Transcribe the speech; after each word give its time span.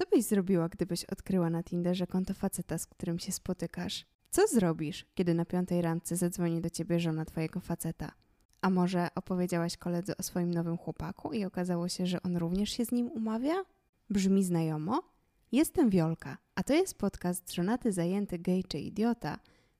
Co 0.00 0.06
byś 0.06 0.24
zrobiła, 0.24 0.68
gdybyś 0.68 1.04
odkryła 1.04 1.50
na 1.50 1.62
Tinderze 1.62 2.06
konto 2.06 2.34
faceta, 2.34 2.78
z 2.78 2.86
którym 2.86 3.18
się 3.18 3.32
spotykasz? 3.32 4.06
Co 4.30 4.46
zrobisz, 4.46 5.06
kiedy 5.14 5.34
na 5.34 5.44
piątej 5.44 5.82
randce 5.82 6.16
zadzwoni 6.16 6.60
do 6.60 6.70
ciebie 6.70 7.00
żona 7.00 7.24
twojego 7.24 7.60
faceta? 7.60 8.12
A 8.60 8.70
może 8.70 9.08
opowiedziałaś 9.14 9.76
koledze 9.76 10.16
o 10.16 10.22
swoim 10.22 10.54
nowym 10.54 10.76
chłopaku 10.76 11.32
i 11.32 11.44
okazało 11.44 11.88
się, 11.88 12.06
że 12.06 12.22
on 12.22 12.36
również 12.36 12.70
się 12.70 12.84
z 12.84 12.92
nim 12.92 13.06
umawia? 13.06 13.54
Brzmi 14.10 14.44
znajomo? 14.44 15.02
Jestem 15.52 15.90
Wiolka, 15.90 16.38
a 16.54 16.62
to 16.62 16.74
jest 16.74 16.98
podcast 16.98 17.52
Żonaty, 17.52 17.92
Zajęty, 17.92 18.38
Gej 18.38 18.64
czy 18.64 18.78
Idiota, 18.78 19.38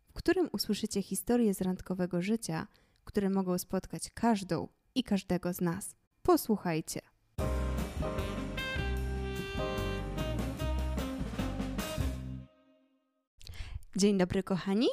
w 0.08 0.12
którym 0.12 0.48
usłyszycie 0.52 1.02
historie 1.02 1.54
z 1.54 1.60
randkowego 1.60 2.22
życia, 2.22 2.66
które 3.04 3.30
mogą 3.30 3.58
spotkać 3.58 4.10
każdą 4.10 4.68
i 4.94 5.04
każdego 5.04 5.52
z 5.52 5.60
nas. 5.60 5.94
Posłuchajcie. 6.22 7.09
Dzień 13.96 14.18
dobry, 14.18 14.42
kochani, 14.42 14.88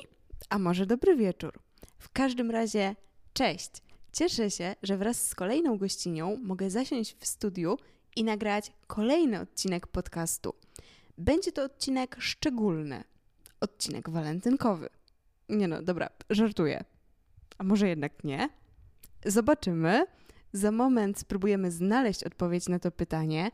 a 0.49 0.59
może 0.59 0.85
dobry 0.85 1.15
wieczór. 1.15 1.59
W 1.97 2.09
każdym 2.09 2.51
razie, 2.51 2.95
cześć. 3.33 3.71
Cieszę 4.13 4.51
się, 4.51 4.75
że 4.83 4.97
wraz 4.97 5.27
z 5.27 5.35
kolejną 5.35 5.77
gościnią 5.77 6.37
mogę 6.43 6.69
zasiąść 6.69 7.15
w 7.19 7.25
studiu 7.25 7.77
i 8.15 8.23
nagrać 8.23 8.71
kolejny 8.87 9.39
odcinek 9.39 9.87
podcastu. 9.87 10.53
Będzie 11.17 11.51
to 11.51 11.63
odcinek 11.63 12.15
szczególny, 12.19 13.03
odcinek 13.59 14.09
walentynkowy. 14.09 14.89
Nie 15.49 15.67
no, 15.67 15.81
dobra, 15.81 16.09
żartuję. 16.29 16.83
A 17.57 17.63
może 17.63 17.89
jednak 17.89 18.23
nie? 18.23 18.49
Zobaczymy. 19.25 20.05
Za 20.53 20.71
moment 20.71 21.19
spróbujemy 21.19 21.71
znaleźć 21.71 22.23
odpowiedź 22.23 22.69
na 22.69 22.79
to 22.79 22.91
pytanie. 22.91 23.51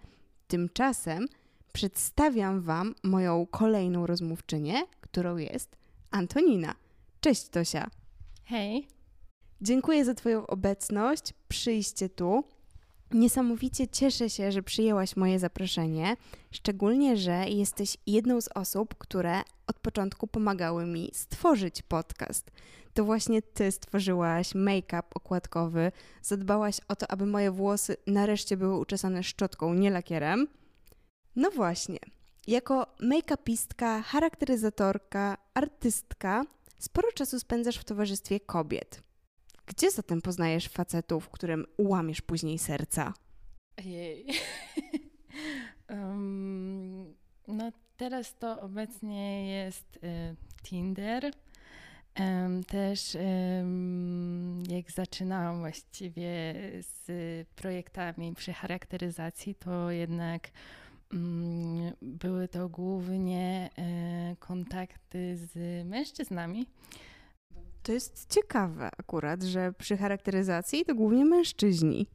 Tymczasem 0.48 1.28
przedstawiam 1.74 2.62
Wam 2.62 2.96
moją 3.04 3.46
kolejną 3.46 4.08
rozmówczynię, 4.08 4.84
którą 5.02 5.38
jest 5.38 5.76
Antonina. 6.12 6.76
Cześć 7.22 7.50
Tosia. 7.50 7.90
Hej. 8.46 8.88
Dziękuję 9.62 10.06
za 10.06 10.14
Twoją 10.14 10.48
obecność, 10.48 11.34
przyjście 11.48 12.10
tu. 12.10 12.44
Niesamowicie 13.12 13.88
cieszę 13.88 14.30
się, 14.30 14.52
że 14.52 14.64
przyjęłaś 14.64 15.16
moje 15.16 15.40
zaproszenie, 15.40 16.18
szczególnie, 16.52 17.18
że 17.18 17.46
jesteś 17.50 17.98
jedną 18.08 18.42
z 18.42 18.50
osób, 18.56 18.96
które 18.96 19.42
od 19.68 19.80
początku 19.80 20.28
pomagały 20.28 20.86
mi 20.86 21.10
stworzyć 21.14 21.82
podcast. 21.82 22.52
To 22.94 23.04
właśnie 23.04 23.42
Ty 23.42 23.72
stworzyłaś 23.72 24.56
make-up 24.56 25.04
okładkowy, 25.16 25.92
zadbałaś 26.22 26.78
o 26.88 26.96
to, 26.96 27.12
aby 27.12 27.26
moje 27.26 27.52
włosy 27.52 27.96
nareszcie 28.08 28.58
były 28.58 28.78
uczesane 28.78 29.24
szczotką, 29.24 29.74
nie 29.74 29.92
lakierem. 29.92 30.48
No 31.36 31.52
właśnie, 31.52 32.00
jako 32.48 32.88
make-upistka, 33.00 34.02
charakteryzatorka, 34.04 35.38
artystka 35.54 36.44
sporo 36.78 37.12
czasu 37.12 37.40
spędzasz 37.40 37.78
w 37.78 37.84
towarzystwie 37.84 38.40
kobiet. 38.40 39.04
Gdzie 39.66 39.92
zatem 39.92 40.22
poznajesz 40.22 40.68
facetów, 40.68 41.30
którym 41.30 41.66
łamiesz 41.78 42.22
później 42.22 42.60
serca? 42.60 43.14
Jej. 43.86 44.28
um, 45.90 47.14
no 47.48 47.72
teraz 47.98 48.36
to 48.38 48.62
obecnie 48.62 49.48
jest 49.48 50.00
y, 50.04 50.36
Tinder. 50.64 51.32
Um, 52.20 52.64
też 52.64 53.16
um, 53.16 54.64
jak 54.70 54.92
zaczynałam 54.92 55.60
właściwie 55.60 56.54
z 56.80 57.08
projektami 57.56 58.34
przy 58.34 58.54
charakteryzacji, 58.54 59.56
to 59.56 59.92
jednak 59.92 60.50
były 62.02 62.48
to 62.48 62.70
głównie 62.70 63.70
e, 63.78 64.36
kontakty 64.40 65.38
z 65.38 65.86
mężczyznami. 65.88 66.66
To 67.84 67.92
jest 67.92 68.34
ciekawe 68.34 68.90
akurat, 68.98 69.44
że 69.44 69.74
przy 69.74 69.98
charakteryzacji 69.98 70.86
to 70.86 70.96
głównie 70.96 71.26
mężczyźni. 71.26 72.08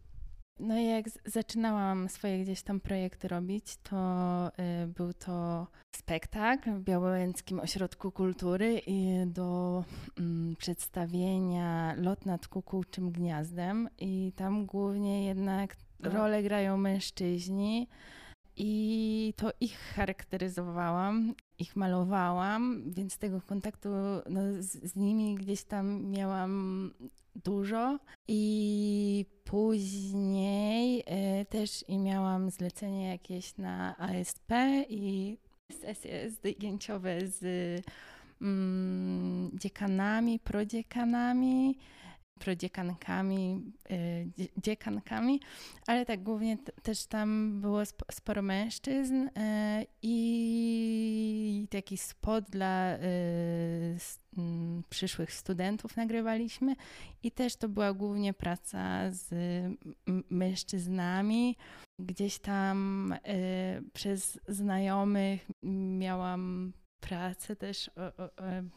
No 0.61 0.79
i 0.79 0.87
jak 0.87 1.07
zaczynałam 1.25 2.09
swoje 2.09 2.43
gdzieś 2.43 2.62
tam 2.62 2.81
projekty 2.81 3.29
robić, 3.29 3.77
to 3.83 4.51
y, 4.85 4.87
był 4.87 5.12
to 5.12 5.67
spektakl 5.97 6.71
w 6.71 6.81
Białęckim 6.81 7.61
Ośrodku 7.61 8.12
Kultury 8.12 8.81
i 8.87 9.27
do 9.27 9.85
y, 10.53 10.57
przedstawienia 10.57 11.95
Lot 11.97 12.27
nad 12.27 12.49
kukułczym 12.49 13.11
gniazdem 13.11 13.89
i 13.99 14.33
tam 14.37 14.67
głównie 14.67 15.27
jednak 15.27 15.77
rolę 16.01 16.43
grają 16.43 16.77
mężczyźni 16.77 17.89
i 18.59 19.35
to 19.37 19.51
ich 19.61 19.79
charakteryzowałam, 19.79 21.35
ich 21.59 21.77
malowałam, 21.77 22.83
więc 22.91 23.19
tego 23.19 23.41
kontaktu 23.41 23.89
no, 24.31 24.41
z, 24.59 24.67
z 24.67 24.97
nimi 24.97 25.35
gdzieś 25.35 25.65
tam 25.65 26.07
miałam 26.11 26.91
dużo. 27.35 27.99
I 28.29 29.27
później 29.45 31.01
y, 31.41 31.45
też 31.45 31.85
i 31.89 31.99
miałam 31.99 32.51
zlecenie 32.51 33.09
jakieś 33.09 33.57
na 33.57 33.97
ASP 33.99 34.53
i 34.89 35.37
sesje 35.81 36.31
zdjęciowe 36.31 37.27
z 37.27 37.43
mm, 38.43 39.51
dziekanami, 39.55 40.39
prodziekanami 40.39 41.79
prodziekankami, 42.38 43.62
y, 43.91 44.49
dziekankami, 44.56 45.41
ale 45.87 46.06
tak 46.06 46.22
głównie 46.22 46.59
też 46.82 47.06
tam 47.06 47.60
było 47.60 47.82
sporo 48.12 48.43
mężczyzn 48.43 49.15
y, 49.15 49.31
i 50.03 51.66
taki 51.71 51.97
spot 51.99 52.44
dla 52.50 52.97
y, 52.97 53.99
przyszłych 54.88 55.32
studentów 55.32 55.97
nagrywaliśmy 55.97 56.76
i 57.22 57.31
też 57.31 57.56
to 57.56 57.69
była 57.69 57.93
głównie 57.93 58.34
praca 58.34 59.10
z 59.10 59.34
mężczyznami. 60.31 61.56
Gdzieś 61.99 62.38
tam 62.38 63.15
przez 63.93 64.41
znajomych 64.49 65.50
miałam 65.99 66.72
pracę 67.00 67.56
też, 67.56 67.91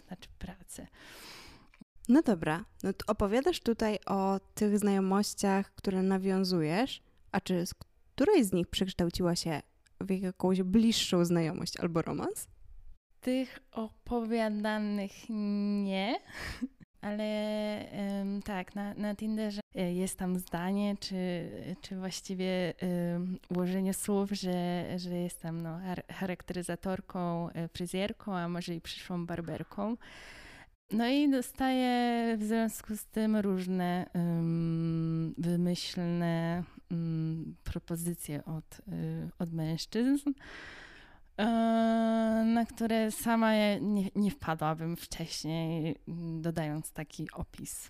znaczy 0.07 0.29
pracę. 0.39 0.87
No 2.09 2.21
dobra, 2.21 2.65
no 2.83 2.93
to 2.93 3.05
opowiadasz 3.07 3.59
tutaj 3.59 3.99
o 4.05 4.39
tych 4.53 4.79
znajomościach, 4.79 5.75
które 5.75 6.01
nawiązujesz, 6.01 7.01
a 7.31 7.41
czy 7.41 7.65
z 7.65 7.73
której 7.73 8.43
z 8.43 8.53
nich 8.53 8.67
przekształciła 8.67 9.35
się 9.35 9.61
w 10.01 10.09
jakąś 10.09 10.61
bliższą 10.61 11.25
znajomość 11.25 11.77
albo 11.77 12.01
romans? 12.01 12.47
Tych 13.21 13.59
opowiadanych 13.71 15.11
nie, 15.29 16.19
ale 17.01 17.25
um, 18.19 18.41
tak, 18.41 18.75
na, 18.75 18.93
na 18.93 19.15
Tinderze 19.15 19.61
e, 19.75 19.93
jest 19.93 20.17
tam 20.17 20.39
zdanie, 20.39 20.95
czy, 20.99 21.49
czy 21.81 21.95
właściwie 21.95 22.73
um, 22.81 23.37
ułożenie 23.49 23.93
słów, 23.93 24.31
że, 24.31 24.85
że 24.99 25.15
jestem 25.15 25.61
no, 25.61 25.79
charakteryzatorką, 26.09 27.49
e, 27.49 27.67
fryzjerką, 27.67 28.37
a 28.37 28.47
może 28.49 28.75
i 28.75 28.81
przyszłą 28.81 29.25
barberką. 29.25 29.97
No 30.93 31.07
i 31.07 31.29
dostaję 31.29 32.37
w 32.37 32.43
związku 32.43 32.95
z 32.95 33.05
tym 33.05 33.35
różne 33.35 34.09
wymyślne 35.37 36.63
propozycje 37.63 38.45
od, 38.45 38.79
y, 38.79 39.29
od 39.39 39.53
mężczyzn, 39.53 40.29
y, 40.29 40.33
na 42.45 42.65
które 42.65 43.11
sama 43.11 43.51
nie, 43.81 44.09
nie 44.15 44.31
wpadłabym 44.31 44.95
wcześniej, 44.95 45.95
dodając 46.41 46.91
taki 46.91 47.27
opis. 47.33 47.89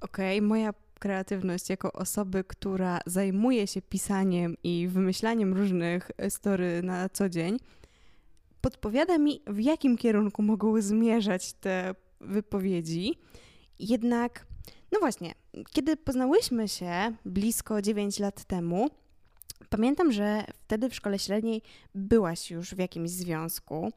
Okej, 0.00 0.38
okay, 0.38 0.48
moja 0.48 0.74
kreatywność 0.98 1.70
jako 1.70 1.92
osoby, 1.92 2.44
która 2.44 2.98
zajmuje 3.06 3.66
się 3.66 3.82
pisaniem 3.82 4.56
i 4.64 4.88
wymyślaniem 4.88 5.54
różnych 5.54 6.10
story 6.28 6.82
na 6.82 7.08
co 7.08 7.28
dzień, 7.28 7.56
podpowiada 8.60 9.18
mi, 9.18 9.42
w 9.46 9.60
jakim 9.60 9.96
kierunku 9.96 10.42
mogą 10.42 10.80
zmierzać 10.80 11.52
te 11.52 11.94
wypowiedzi. 12.20 13.18
Jednak, 13.78 14.46
no 14.92 15.00
właśnie, 15.00 15.34
kiedy 15.72 15.96
poznałyśmy 15.96 16.68
się 16.68 17.16
blisko 17.24 17.82
9 17.82 18.18
lat 18.18 18.44
temu, 18.44 18.90
pamiętam, 19.70 20.12
że 20.12 20.44
wtedy 20.64 20.90
w 20.90 20.94
szkole 20.94 21.18
średniej 21.18 21.62
byłaś 21.94 22.50
już 22.50 22.74
w 22.74 22.78
jakimś 22.78 23.10
związku. 23.10 23.92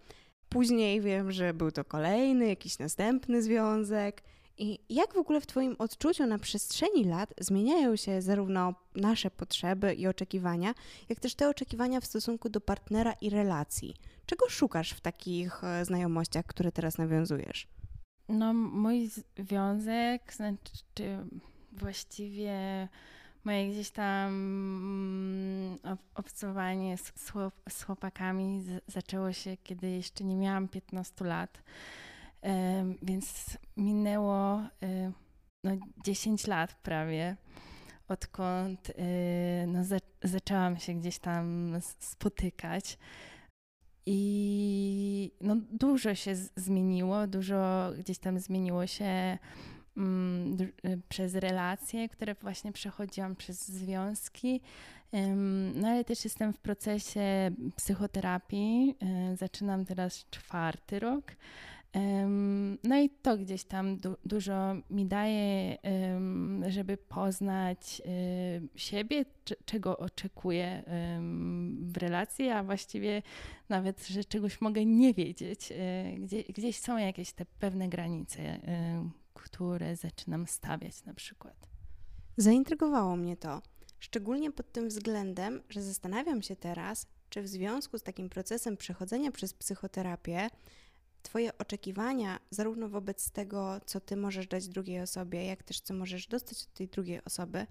Później 0.50 1.01
wiem, 1.01 1.31
że 1.31 1.53
był 1.53 1.71
to 1.71 1.85
kolejny, 1.85 2.47
jakiś 2.47 2.79
następny 2.79 3.44
związek. 3.44 4.24
I 4.57 4.79
jak 4.89 5.13
w 5.13 5.17
ogóle 5.17 5.41
w 5.41 5.47
Twoim 5.47 5.75
odczuciu 5.79 6.25
na 6.25 6.39
przestrzeni 6.39 7.03
lat 7.03 7.33
zmieniają 7.39 7.95
się 7.95 8.21
zarówno 8.21 8.74
nasze 8.95 9.31
potrzeby 9.31 9.94
i 9.94 10.07
oczekiwania, 10.07 10.74
jak 11.09 11.19
też 11.19 11.35
te 11.35 11.50
oczekiwania 11.50 12.00
w 12.00 12.06
stosunku 12.06 12.50
do 12.50 12.62
partnera 12.62 13.13
i 13.13 13.29
relacji? 13.29 13.95
Czego 14.25 14.50
szukasz 14.50 14.91
w 14.91 15.01
takich 15.01 15.63
e, 15.63 15.85
znajomościach, 15.85 16.45
które 16.45 16.71
teraz 16.71 16.97
nawiązujesz? 16.97 17.67
No, 18.31 18.53
mój 18.53 19.09
związek, 19.37 20.33
znaczy 20.33 21.25
właściwie 21.71 22.87
moje 23.43 23.69
gdzieś 23.71 23.89
tam 23.89 24.27
mm, 24.27 25.97
obcowanie 26.15 26.97
z, 26.97 27.13
z 27.69 27.83
chłopakami 27.83 28.63
zaczęło 28.87 29.33
się, 29.33 29.57
kiedy 29.63 29.89
jeszcze 29.89 30.23
nie 30.23 30.35
miałam 30.35 30.67
15 30.67 31.25
lat. 31.25 31.63
Więc 33.01 33.57
minęło 33.77 34.61
no, 35.63 35.71
10 36.05 36.47
lat 36.47 36.73
prawie, 36.73 37.37
odkąd 38.07 38.91
no, 39.67 39.79
zaczęłam 40.23 40.77
się 40.77 40.93
gdzieś 40.93 41.19
tam 41.19 41.73
spotykać. 41.99 42.97
I 44.06 45.31
no, 45.42 45.56
dużo 45.71 46.15
się 46.15 46.36
zmieniło, 46.36 47.27
dużo 47.27 47.92
gdzieś 48.00 48.18
tam 48.18 48.39
zmieniło 48.39 48.88
się 48.88 49.38
mm, 49.98 50.57
y, 50.86 51.01
przez 51.09 51.36
relacje, 51.36 52.09
które 52.09 52.36
właśnie 52.36 52.71
przechodziłam 52.71 53.36
przez 53.36 53.68
związki. 53.68 54.62
No 55.75 55.88
ale 55.88 56.03
też 56.03 56.24
jestem 56.24 56.53
w 56.53 56.59
procesie 56.59 57.51
psychoterapii. 57.75 58.95
Y, 59.33 59.38
zaczynam 59.38 59.86
teraz 59.86 60.25
czwarty 60.30 61.00
rok. 61.00 61.31
No 62.83 62.99
i 62.99 63.09
to 63.09 63.38
gdzieś 63.38 63.63
tam 63.63 63.97
du 63.97 64.15
dużo 64.25 64.75
mi 64.89 65.05
daje, 65.05 65.77
żeby 66.67 66.97
poznać 66.97 68.01
siebie, 68.75 69.25
czego 69.65 69.97
oczekuję 69.97 70.83
w 71.81 71.97
relacji, 71.97 72.49
a 72.49 72.63
właściwie 72.63 73.21
nawet, 73.69 74.07
że 74.07 74.23
czegoś 74.23 74.61
mogę 74.61 74.85
nie 74.85 75.13
wiedzieć. 75.13 75.71
E, 75.71 76.11
gdzie, 76.19 76.43
gdzieś 76.43 76.79
są 76.79 76.97
jakieś 76.97 77.33
te 77.33 77.45
pewne 77.45 77.89
granice, 77.89 78.59
które 79.33 79.95
zaczynam 79.95 80.47
stawiać 80.47 81.05
na 81.05 81.13
przykład. 81.13 81.67
Zaintrygowało 82.38 83.15
mnie 83.15 83.38
to, 83.38 83.61
szczególnie 83.99 84.51
pod 84.51 84.71
tym 84.71 84.88
względem, 84.88 85.61
że 85.69 85.81
zastanawiam 85.81 86.41
się 86.41 86.55
teraz, 86.55 87.07
czy 87.29 87.41
w 87.41 87.47
związku 87.47 87.97
z 87.97 88.03
takim 88.03 88.29
procesem 88.29 88.77
przechodzenia 88.77 89.31
przez 89.31 89.53
psychoterapię, 89.53 90.47
Twoje 91.23 91.57
oczekiwania, 91.57 92.39
zarówno 92.50 92.89
wobec 92.89 93.31
tego, 93.31 93.81
co 93.85 94.00
Ty 94.00 94.18
możesz 94.18 94.47
dać 94.47 94.68
drugiej 94.68 95.01
osobie, 95.01 95.45
jak 95.45 95.63
też 95.63 95.79
co 95.79 95.94
możesz 95.94 96.27
dostać 96.27 96.63
od 96.63 96.73
tej 96.73 96.88
drugiej 96.88 97.23
osoby, 97.25 97.68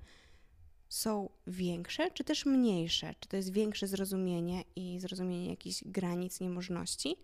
są 0.88 1.28
większe, 1.46 2.10
czy 2.10 2.24
też 2.24 2.46
mniejsze? 2.46 3.14
Czy 3.20 3.28
to 3.28 3.36
jest 3.36 3.52
większe 3.52 3.86
zrozumienie 3.86 4.64
i 4.76 5.00
zrozumienie 5.00 5.50
jakichś 5.50 5.84
granic 5.86 6.40
niemożności? 6.40 7.16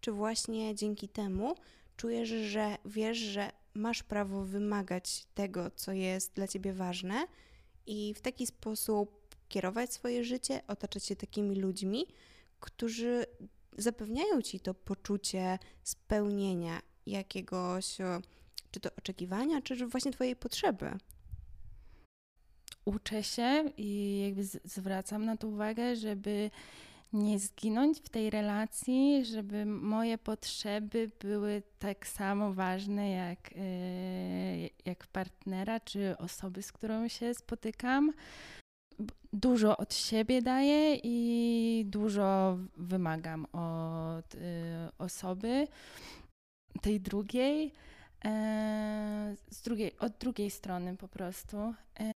Czy 0.00 0.12
właśnie 0.12 0.74
dzięki 0.74 1.08
temu 1.08 1.54
czujesz, 1.96 2.28
że 2.28 2.76
wiesz, 2.84 3.18
że 3.18 3.50
masz 3.74 4.02
prawo 4.02 4.44
wymagać 4.44 5.26
tego, 5.34 5.70
co 5.70 5.92
jest 5.92 6.32
dla 6.34 6.48
ciebie 6.48 6.72
ważne 6.72 7.26
i 7.86 8.14
w 8.14 8.20
taki 8.20 8.46
sposób 8.46 9.36
kierować 9.48 9.92
swoje 9.92 10.24
życie, 10.24 10.60
otaczać 10.66 11.04
się 11.04 11.16
takimi 11.16 11.56
ludźmi, 11.56 12.06
którzy 12.60 13.26
zapewniają 13.78 14.42
ci 14.42 14.60
to 14.60 14.74
poczucie 14.74 15.58
spełnienia 15.82 16.80
jakiegoś, 17.06 18.00
e, 18.00 18.20
czy 18.70 18.80
to 18.80 18.90
oczekiwania, 18.98 19.62
czy 19.62 19.86
właśnie 19.86 20.12
twojej 20.12 20.36
potrzeby. 20.36 20.90
Uczę 22.84 23.22
się 23.22 23.64
i 23.76 24.20
jakby 24.24 24.44
zwracam 24.64 25.24
na 25.24 25.36
to 25.36 25.48
uwagę, 25.48 25.96
żeby 25.96 26.50
nie 27.12 27.38
zginąć 27.38 27.98
w 28.00 28.08
tej 28.08 28.30
relacji, 28.30 29.24
żeby 29.24 29.66
moje 29.66 30.18
potrzeby 30.18 31.10
były 31.20 31.62
tak 31.78 32.06
samo 32.06 32.52
ważne 32.52 33.10
jak, 33.10 33.50
e, 33.56 34.68
jak 34.84 35.06
partnera 35.06 35.80
czy 35.80 36.16
osoby, 36.18 36.62
z 36.62 36.72
którą 36.72 37.08
się 37.08 37.34
spotykam 37.34 38.12
dużo 39.32 39.76
od 39.76 39.94
siebie 39.94 40.42
daję 40.42 40.94
i 41.02 41.84
dużo 41.86 42.58
wymagam 42.76 43.46
od 43.52 44.34
y, 44.34 44.38
osoby 44.98 45.66
tej 46.82 47.00
drugiej, 47.00 47.72
e, 48.24 49.36
z 49.50 49.62
drugiej, 49.62 49.98
od 49.98 50.18
drugiej 50.18 50.50
strony 50.50 50.96
po 50.96 51.08
prostu. 51.08 51.56
E. 52.00 52.12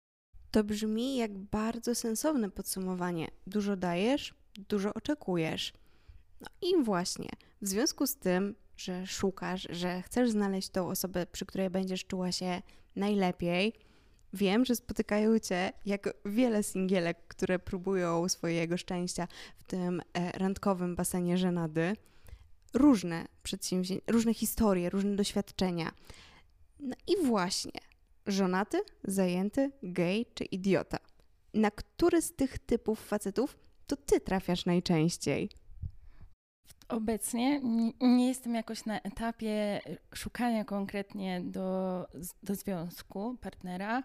To 0.52 0.64
brzmi 0.64 1.18
jak 1.18 1.38
bardzo 1.38 1.96
sensowne 1.96 2.50
podsumowanie. 2.52 3.28
Dużo 3.48 3.76
dajesz, 3.76 4.34
dużo 4.70 4.94
oczekujesz. 4.94 5.74
No 6.42 6.48
i 6.62 6.84
właśnie, 6.84 7.30
w 7.62 7.68
związku 7.68 8.08
z 8.08 8.16
tym, 8.16 8.56
że 8.78 9.08
szukasz, 9.08 9.68
że 9.70 10.02
chcesz 10.02 10.30
znaleźć 10.30 10.70
tą 10.70 10.88
osobę, 10.88 11.26
przy 11.26 11.46
której 11.46 11.70
będziesz 11.70 12.06
czuła 12.06 12.32
się 12.32 12.62
najlepiej, 12.96 13.74
Wiem, 14.34 14.66
że 14.66 14.76
spotykają 14.76 15.40
cię 15.40 15.72
jak 15.86 16.14
wiele 16.26 16.64
singielek, 16.64 17.18
które 17.28 17.60
próbują 17.60 18.30
swojego 18.30 18.78
szczęścia 18.78 19.28
w 19.58 19.64
tym 19.64 20.02
e, 20.14 20.32
randkowym 20.32 20.96
basenie 20.96 21.38
żenady. 21.38 21.96
Różne 22.74 23.26
przedsięwzięcia, 23.44 24.06
różne 24.08 24.34
historie, 24.34 24.90
różne 24.90 25.16
doświadczenia. 25.16 25.92
No 26.80 26.96
i 27.08 27.26
właśnie, 27.26 27.82
żonaty, 28.28 28.82
zajęty, 29.04 29.72
gej 29.84 30.26
czy 30.34 30.44
idiota. 30.44 30.98
Na 31.54 31.72
który 31.72 32.22
z 32.22 32.36
tych 32.36 32.60
typów 32.60 33.06
facetów 33.06 33.58
to 33.88 33.96
ty 33.96 34.20
trafiasz 34.20 34.66
najczęściej? 34.66 35.50
Obecnie 36.90 37.62
nie 38.02 38.28
jestem 38.28 38.56
jakoś 38.56 38.86
na 38.86 39.02
etapie 39.02 39.82
szukania 40.16 40.66
konkretnie 40.66 41.42
do, 41.42 42.08
do 42.44 42.56
związku 42.56 43.38
partnera. 43.42 44.04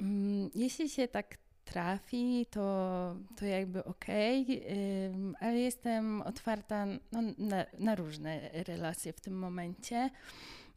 Mm, 0.00 0.50
jeśli 0.54 0.88
się 0.88 1.08
tak 1.08 1.38
trafi, 1.64 2.46
to, 2.50 3.16
to 3.36 3.46
jakby 3.46 3.84
okej, 3.84 4.42
okay, 4.42 5.34
ale 5.40 5.58
jestem 5.58 6.22
otwarta 6.22 6.86
no, 6.86 7.22
na, 7.38 7.66
na 7.78 7.94
różne 7.94 8.50
relacje 8.52 9.12
w 9.12 9.20
tym 9.20 9.38
momencie 9.38 10.10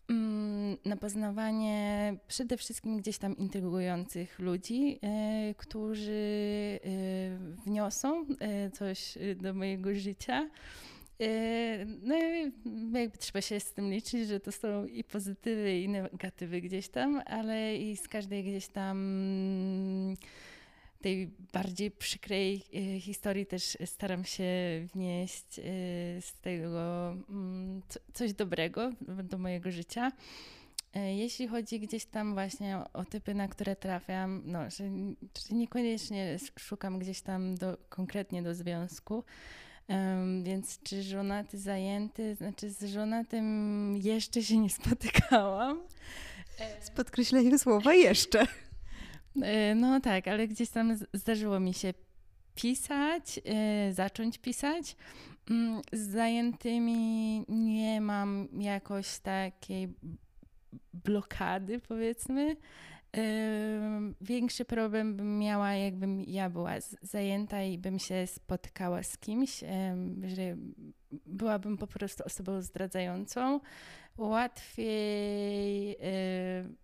mm, 0.09 0.77
na 0.85 0.97
poznawanie 0.97 2.15
przede 2.27 2.57
wszystkim 2.57 2.97
gdzieś 2.97 3.17
tam 3.17 3.37
intrygujących 3.37 4.39
ludzi, 4.39 4.99
y, 5.49 5.55
którzy 5.55 6.11
y, 6.11 7.37
wniosą 7.65 8.25
coś 8.73 9.17
do 9.35 9.53
mojego 9.53 9.95
życia. 9.95 10.49
Yy, 11.19 11.27
no 12.65 12.99
jakby 12.99 13.17
trzeba 13.17 13.41
się 13.41 13.59
z 13.59 13.73
tym 13.73 13.91
liczyć, 13.91 14.27
że 14.27 14.39
to 14.39 14.51
są 14.51 14.85
i 14.85 15.03
pozytywy, 15.03 15.79
i 15.79 15.89
negatywy 15.89 16.61
gdzieś 16.61 16.89
tam, 16.89 17.21
ale 17.25 17.77
i 17.77 17.97
z 17.97 18.07
każdej 18.07 18.43
gdzieś 18.43 18.67
tam 18.67 20.15
tej 21.01 21.29
bardziej 21.53 21.91
przykrej 21.91 22.61
yy, 22.71 22.99
historii 22.99 23.45
też 23.45 23.77
staram 23.85 24.25
się 24.25 24.43
wnieść 24.93 25.57
yy, 25.57 25.63
z 26.21 26.33
tego 26.41 27.09
mm, 27.29 27.81
coś 28.13 28.33
dobrego 28.33 28.91
do 29.23 29.37
mojego 29.37 29.71
życia. 29.71 30.11
Jeśli 30.95 31.47
chodzi 31.47 31.79
gdzieś 31.79 32.05
tam 32.05 32.33
właśnie 32.33 32.79
o 32.93 33.05
typy, 33.05 33.33
na 33.33 33.47
które 33.47 33.75
trafiam, 33.75 34.41
no, 34.45 34.69
że, 34.69 34.89
że 35.47 35.55
niekoniecznie 35.55 36.37
szukam 36.59 36.99
gdzieś 36.99 37.21
tam 37.21 37.55
do, 37.55 37.77
konkretnie 37.89 38.43
do 38.43 38.55
związku, 38.55 39.23
Um, 39.87 40.43
więc 40.43 40.79
czy 40.83 41.03
żonaty, 41.03 41.59
zajęty, 41.59 42.35
znaczy 42.35 42.69
z 42.69 42.83
żonatym 42.83 43.97
jeszcze 43.97 44.43
się 44.43 44.57
nie 44.57 44.69
spotykałam. 44.69 45.79
Z 46.81 46.89
podkreśleniem 46.89 47.59
słowa 47.59 47.93
jeszcze. 47.93 48.47
E, 49.41 49.75
no 49.75 49.99
tak, 49.99 50.27
ale 50.27 50.47
gdzieś 50.47 50.69
tam 50.69 50.97
zdarzyło 51.13 51.59
mi 51.59 51.73
się 51.73 51.93
pisać, 52.55 53.39
e, 53.45 53.93
zacząć 53.93 54.37
pisać. 54.37 54.95
Mm, 55.49 55.81
z 55.93 55.99
zajętymi 55.99 57.45
nie 57.49 58.01
mam 58.01 58.47
jakoś 58.59 59.19
takiej 59.19 59.93
blokady, 60.93 61.79
powiedzmy. 61.79 62.55
Większy 64.21 64.65
problem 64.65 65.15
bym 65.15 65.39
miała, 65.39 65.73
jakbym 65.73 66.21
ja 66.21 66.49
była 66.49 66.71
zajęta 67.01 67.63
i 67.63 67.77
bym 67.77 67.99
się 67.99 68.27
spotkała 68.27 69.03
z 69.03 69.17
kimś, 69.17 69.63
że 70.23 70.55
byłabym 71.25 71.77
po 71.77 71.87
prostu 71.87 72.23
osobą 72.23 72.61
zdradzającą. 72.61 73.59
Łatwiej 74.17 75.97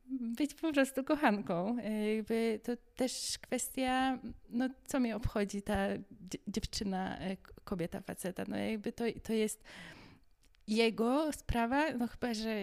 być 0.09 0.53
po 0.53 0.73
prostu 0.73 1.03
kochanką. 1.03 1.77
Jakby 2.15 2.59
to 2.63 2.71
też 2.95 3.37
kwestia, 3.41 4.19
no 4.49 4.69
co 4.85 4.99
mnie 4.99 5.15
obchodzi 5.15 5.61
ta 5.61 5.87
dziewczyna, 6.47 7.19
e, 7.19 7.37
kobieta, 7.63 8.01
faceta. 8.01 8.43
No 8.47 8.57
jakby 8.57 8.91
to, 8.91 9.03
to 9.23 9.33
jest 9.33 9.63
jego 10.75 11.33
sprawa, 11.33 11.93
no 11.93 12.07
chyba, 12.07 12.33
że 12.33 12.55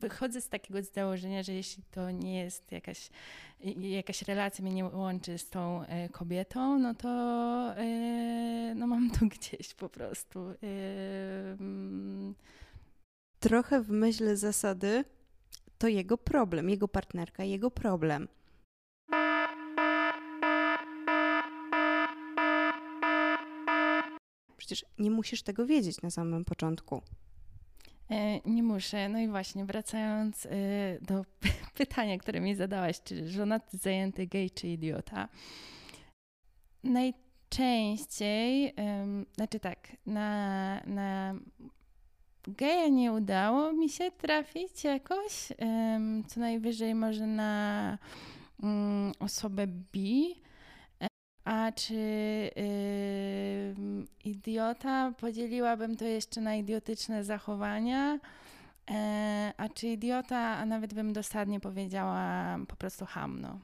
wychodzę 0.00 0.40
z 0.40 0.48
takiego 0.48 0.82
założenia, 0.82 1.42
że 1.42 1.52
jeśli 1.52 1.82
to 1.90 2.10
nie 2.10 2.38
jest 2.38 2.72
jakaś, 2.72 3.10
jakaś 3.78 4.22
relacja 4.22 4.64
mnie 4.64 4.74
nie 4.74 4.84
łączy 4.84 5.38
z 5.38 5.50
tą 5.50 5.84
e, 5.84 6.08
kobietą, 6.08 6.78
no 6.78 6.94
to 6.94 7.08
e, 7.76 8.74
no 8.76 8.86
mam 8.86 9.10
to 9.10 9.26
gdzieś 9.26 9.74
po 9.74 9.88
prostu. 9.88 10.40
E, 10.40 10.54
mm. 11.60 12.34
Trochę 13.40 13.82
w 13.82 13.90
myśl 13.90 14.36
zasady 14.36 15.04
to 15.78 15.88
jego 15.88 16.18
problem, 16.18 16.70
jego 16.70 16.88
partnerka, 16.88 17.44
jego 17.44 17.70
problem. 17.70 18.28
Przecież 24.66 24.84
nie 24.98 25.10
musisz 25.10 25.42
tego 25.42 25.66
wiedzieć 25.66 26.02
na 26.02 26.10
samym 26.10 26.44
początku. 26.44 27.02
E, 28.10 28.40
nie 28.40 28.62
muszę. 28.62 29.08
No 29.08 29.18
i 29.18 29.28
właśnie, 29.28 29.64
wracając 29.64 30.46
e, 30.46 30.50
do 31.00 31.24
pytania, 31.78 32.18
które 32.18 32.40
mi 32.40 32.54
zadałaś, 32.54 33.02
czy 33.04 33.28
żonaty, 33.28 33.76
zajęty, 33.76 34.26
gej 34.26 34.50
czy 34.50 34.68
idiota. 34.68 35.28
Najczęściej, 36.84 38.74
znaczy 39.36 39.60
tak, 39.60 39.96
na, 40.06 40.80
na 40.86 41.34
geja 42.48 42.88
nie 42.88 43.12
udało 43.12 43.72
mi 43.72 43.88
się 43.88 44.10
trafić 44.10 44.84
jakoś, 44.84 45.48
co 46.26 46.40
najwyżej 46.40 46.94
może 46.94 47.26
na 47.26 47.98
mm, 48.62 49.12
osobę 49.18 49.66
bi, 49.66 50.43
a 51.44 51.72
czy 51.72 51.94
yy, 52.56 53.74
idiota? 54.24 55.12
Podzieliłabym 55.20 55.96
to 55.96 56.04
jeszcze 56.04 56.40
na 56.40 56.54
idiotyczne 56.54 57.24
zachowania. 57.24 58.18
E, 58.90 59.52
a 59.56 59.68
czy 59.68 59.86
idiota, 59.86 60.38
a 60.38 60.66
nawet 60.66 60.94
bym 60.94 61.12
dosadnie 61.12 61.60
powiedziała 61.60 62.56
po 62.68 62.76
prostu 62.76 63.06
hamno. 63.06 63.60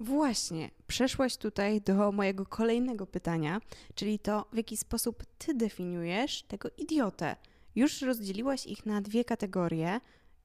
Właśnie, 0.00 0.70
przeszłaś 0.86 1.36
tutaj 1.36 1.80
do 1.80 2.12
mojego 2.12 2.46
kolejnego 2.46 3.06
pytania, 3.06 3.60
czyli 3.94 4.18
to, 4.18 4.46
w 4.52 4.56
jaki 4.56 4.76
sposób 4.76 5.24
ty 5.38 5.54
definiujesz 5.54 6.42
tego 6.42 6.68
idiotę. 6.78 7.36
Już 7.74 8.02
rozdzieliłaś 8.02 8.66
ich 8.66 8.86
na 8.86 9.00
dwie 9.00 9.24
kategorie. 9.24 10.00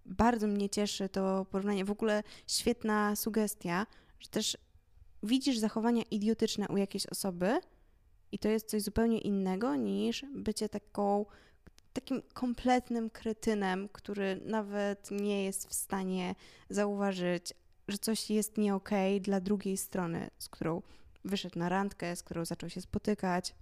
Bardzo 0.05 0.47
mnie 0.47 0.69
cieszy 0.69 1.09
to 1.09 1.45
porównanie. 1.51 1.85
W 1.85 1.91
ogóle 1.91 2.23
świetna 2.47 3.15
sugestia, 3.15 3.85
że 4.19 4.29
też 4.29 4.57
widzisz 5.23 5.57
zachowania 5.57 6.03
idiotyczne 6.11 6.67
u 6.67 6.77
jakiejś 6.77 7.05
osoby 7.05 7.59
i 8.31 8.39
to 8.39 8.49
jest 8.49 8.69
coś 8.69 8.81
zupełnie 8.81 9.19
innego 9.19 9.75
niż 9.75 10.25
bycie 10.35 10.69
taką, 10.69 11.25
takim 11.93 12.21
kompletnym 12.33 13.09
kretynem, 13.09 13.89
który 13.89 14.41
nawet 14.45 15.11
nie 15.11 15.43
jest 15.43 15.67
w 15.69 15.73
stanie 15.73 16.35
zauważyć, 16.69 17.53
że 17.87 17.97
coś 17.97 18.29
jest 18.29 18.57
nie 18.57 18.75
okay 18.75 19.19
dla 19.19 19.41
drugiej 19.41 19.77
strony, 19.77 20.29
z 20.37 20.49
którą 20.49 20.81
wyszedł 21.25 21.59
na 21.59 21.69
randkę, 21.69 22.15
z 22.15 22.23
którą 22.23 22.45
zaczął 22.45 22.69
się 22.69 22.81
spotykać. 22.81 23.55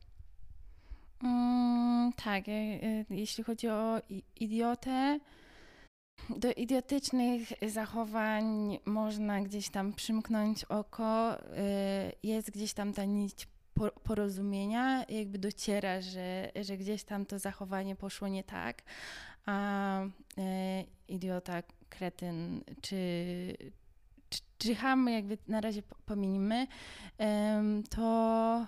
Mm, 1.23 2.13
tak, 2.13 2.49
e, 2.49 2.51
e, 2.51 3.05
jeśli 3.09 3.43
chodzi 3.43 3.69
o 3.69 4.01
idiotę, 4.35 5.19
do 6.29 6.51
idiotycznych 6.53 7.41
zachowań 7.67 8.79
można 8.85 9.41
gdzieś 9.41 9.69
tam 9.69 9.93
przymknąć 9.93 10.65
oko. 10.65 11.39
Y, 11.39 11.41
jest 12.23 12.51
gdzieś 12.51 12.73
tam 12.73 12.93
ta 12.93 13.05
nić 13.05 13.47
porozumienia, 14.03 15.05
jakby 15.09 15.37
dociera, 15.37 16.01
że, 16.01 16.51
że 16.61 16.77
gdzieś 16.77 17.03
tam 17.03 17.25
to 17.25 17.39
zachowanie 17.39 17.95
poszło 17.95 18.27
nie 18.27 18.43
tak, 18.43 18.83
a 19.45 20.01
y, 20.03 20.09
idiota, 21.07 21.63
kretyn 21.89 22.63
czy, 22.81 22.97
czy, 24.29 24.41
czy 24.57 24.75
ham 24.75 25.07
jakby 25.09 25.37
na 25.47 25.61
razie 25.61 25.81
pominimy, 26.05 26.67
to 27.89 28.67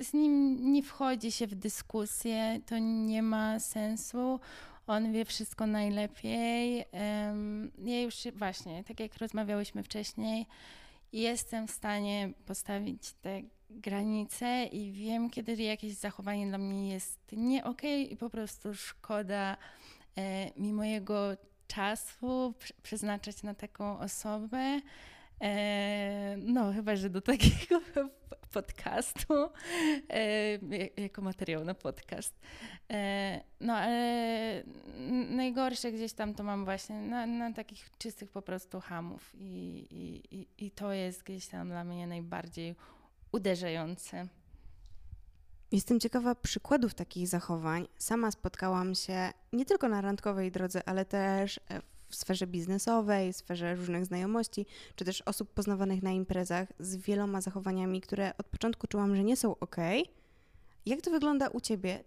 z 0.00 0.12
nim 0.12 0.58
nie 0.72 0.82
wchodzi 0.82 1.32
się 1.32 1.46
w 1.46 1.54
dyskusję, 1.54 2.60
to 2.66 2.78
nie 2.78 3.22
ma 3.22 3.60
sensu 3.60 4.40
on 4.86 5.12
wie 5.12 5.24
wszystko 5.24 5.66
najlepiej. 5.66 6.84
Ja 7.84 8.00
już 8.00 8.14
właśnie, 8.34 8.84
tak 8.84 9.00
jak 9.00 9.16
rozmawiałyśmy 9.16 9.82
wcześniej, 9.82 10.46
jestem 11.12 11.68
w 11.68 11.70
stanie 11.70 12.32
postawić 12.46 13.12
te 13.12 13.42
granice 13.70 14.64
i 14.64 14.92
wiem, 14.92 15.30
kiedy 15.30 15.62
jakieś 15.62 15.94
zachowanie 15.94 16.46
dla 16.46 16.58
mnie 16.58 16.88
jest 16.88 17.18
nie 17.32 17.64
okay 17.64 18.00
i 18.02 18.16
po 18.16 18.30
prostu 18.30 18.74
szkoda 18.74 19.56
e, 20.16 20.50
mi 20.60 20.72
mojego 20.72 21.36
czasu 21.66 22.54
przeznaczać 22.82 23.42
na 23.42 23.54
taką 23.54 23.98
osobę. 23.98 24.80
E, 25.42 26.36
no, 26.38 26.72
chyba, 26.72 26.96
że 26.96 27.10
do 27.10 27.20
takiego 27.20 27.80
podcastu, 28.52 29.34
e, 30.10 31.02
jako 31.02 31.22
materiał 31.22 31.64
na 31.64 31.74
podcast. 31.74 32.40
E, 32.90 33.40
no, 33.60 33.76
ale 33.76 34.62
najgorsze 35.30 35.92
gdzieś 35.92 36.12
tam 36.12 36.34
to 36.34 36.42
mam 36.42 36.64
właśnie 36.64 36.96
na, 36.96 37.26
na 37.26 37.52
takich 37.52 37.90
czystych 37.98 38.30
po 38.30 38.42
prostu 38.42 38.80
hamów 38.80 39.32
i, 39.34 39.86
i, 40.30 40.64
i 40.66 40.70
to 40.70 40.92
jest 40.92 41.22
gdzieś 41.22 41.46
tam 41.46 41.68
dla 41.68 41.84
mnie 41.84 42.06
najbardziej 42.06 42.74
uderzające. 43.32 44.28
Jestem 45.72 46.00
ciekawa 46.00 46.34
przykładów 46.34 46.94
takich 46.94 47.28
zachowań. 47.28 47.88
Sama 47.98 48.30
spotkałam 48.30 48.94
się 48.94 49.32
nie 49.52 49.64
tylko 49.64 49.88
na 49.88 50.00
randkowej 50.00 50.50
drodze, 50.50 50.88
ale 50.88 51.04
też 51.04 51.60
w 52.12 52.16
sferze 52.16 52.46
biznesowej, 52.46 53.32
w 53.32 53.36
sferze 53.36 53.74
różnych 53.74 54.06
znajomości, 54.06 54.66
czy 54.96 55.04
też 55.04 55.22
osób 55.22 55.52
poznawanych 55.52 56.02
na 56.02 56.10
imprezach 56.10 56.68
z 56.78 56.96
wieloma 56.96 57.40
zachowaniami, 57.40 58.00
które 58.00 58.36
od 58.38 58.46
początku 58.46 58.86
czułam, 58.86 59.16
że 59.16 59.24
nie 59.24 59.36
są 59.36 59.58
ok. 59.58 59.76
Jak 60.86 61.00
to 61.00 61.10
wygląda 61.10 61.48
u 61.48 61.60
ciebie? 61.60 62.04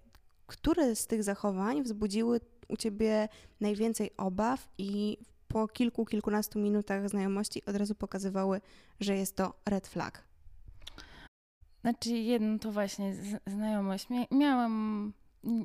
Które 0.47 0.95
z 0.95 1.07
tych 1.07 1.23
zachowań 1.23 1.83
wzbudziły 1.83 2.39
u 2.67 2.77
ciebie 2.77 3.29
najwięcej 3.59 4.11
obaw 4.17 4.67
i 4.77 5.17
po 5.47 5.67
kilku, 5.67 6.05
kilkunastu 6.05 6.59
minutach 6.59 7.09
znajomości 7.09 7.65
od 7.65 7.75
razu 7.75 7.95
pokazywały, 7.95 8.61
że 8.99 9.15
jest 9.15 9.35
to 9.35 9.53
red 9.65 9.87
flag? 9.87 10.23
Znaczy, 11.81 12.09
jedno 12.09 12.59
to 12.59 12.71
właśnie 12.71 13.15
znajomość. 13.47 14.07
Miałam 14.31 15.13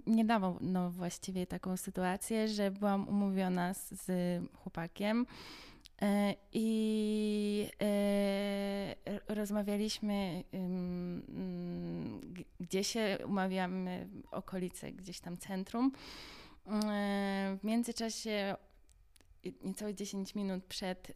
niedawno 0.06 0.56
no, 0.60 0.90
właściwie 0.90 1.46
taką 1.46 1.76
sytuację, 1.76 2.48
że 2.48 2.70
byłam 2.70 3.08
umówiona 3.08 3.74
z, 3.74 3.90
z 3.90 4.10
chłopakiem 4.56 5.26
e, 6.02 6.34
i 6.52 7.68
e, 7.82 8.94
rozmawialiśmy, 9.34 10.44
gdzie 12.60 12.84
się 12.84 13.18
umawiamy, 13.26 14.08
okolice, 14.30 14.92
gdzieś 14.92 15.20
tam 15.20 15.36
centrum. 15.36 15.92
E, 16.66 17.58
w 17.60 17.64
międzyczasie 17.64 18.56
niecałe 19.64 19.94
10 19.94 20.34
minut 20.34 20.64
przed 20.64 21.12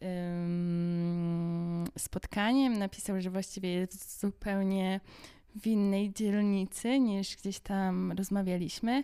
spotkaniem 1.97 2.77
napisał, 2.77 3.21
że 3.21 3.29
właściwie 3.29 3.73
jest 3.73 4.19
zupełnie 4.19 4.99
w 5.55 5.67
innej 5.67 6.13
dzielnicy 6.13 6.99
niż 6.99 7.35
gdzieś 7.35 7.59
tam 7.59 8.11
rozmawialiśmy. 8.11 9.03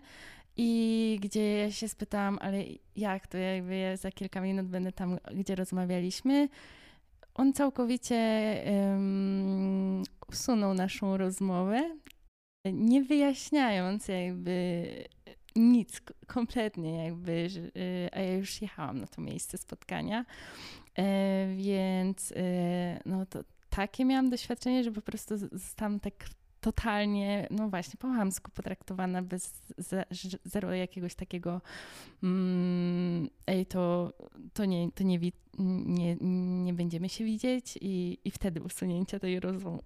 I 0.57 1.19
gdzie 1.21 1.57
ja 1.57 1.71
się 1.71 1.87
spytałam, 1.87 2.37
ale 2.41 2.63
jak 2.95 3.27
to, 3.27 3.37
jakby 3.37 3.75
ja 3.75 3.97
za 3.97 4.11
kilka 4.11 4.41
minut 4.41 4.67
będę 4.67 4.91
tam, 4.91 5.17
gdzie 5.35 5.55
rozmawialiśmy. 5.55 6.49
On 7.33 7.53
całkowicie 7.53 8.17
um, 8.65 10.03
usunął 10.29 10.73
naszą 10.73 11.17
rozmowę, 11.17 11.97
nie 12.65 13.03
wyjaśniając 13.03 14.07
jakby 14.07 14.85
nic 15.55 16.01
kompletnie, 16.27 17.05
jakby, 17.05 17.49
że, 17.49 17.61
a 18.11 18.19
ja 18.19 18.33
już 18.33 18.61
jechałam 18.61 18.99
na 18.99 19.07
to 19.07 19.21
miejsce 19.21 19.57
spotkania, 19.57 20.25
e, 20.97 21.47
więc 21.57 22.33
e, 22.35 22.99
no 23.05 23.25
to 23.25 23.39
takie 23.69 24.05
miałam 24.05 24.29
doświadczenie, 24.29 24.83
że 24.83 24.91
po 24.91 25.01
prostu 25.01 25.37
zostałam 25.37 25.99
tak 25.99 26.13
totalnie, 26.61 27.47
no 27.51 27.69
właśnie, 27.69 27.97
po 27.99 28.07
chamsku 28.07 28.51
potraktowana 28.51 29.21
bez 29.21 29.61
zero 30.45 30.73
jakiegoś 30.73 31.15
takiego 31.15 31.61
mm, 32.23 33.29
ej, 33.47 33.65
to, 33.65 34.13
to, 34.53 34.65
nie, 34.65 34.91
to 34.91 35.03
nie, 35.03 35.19
nie, 35.59 36.15
nie 36.63 36.73
będziemy 36.73 37.09
się 37.09 37.25
widzieć 37.25 37.77
i, 37.81 38.17
i 38.25 38.31
wtedy 38.31 38.63
usunięcia 38.63 39.19
tej 39.19 39.39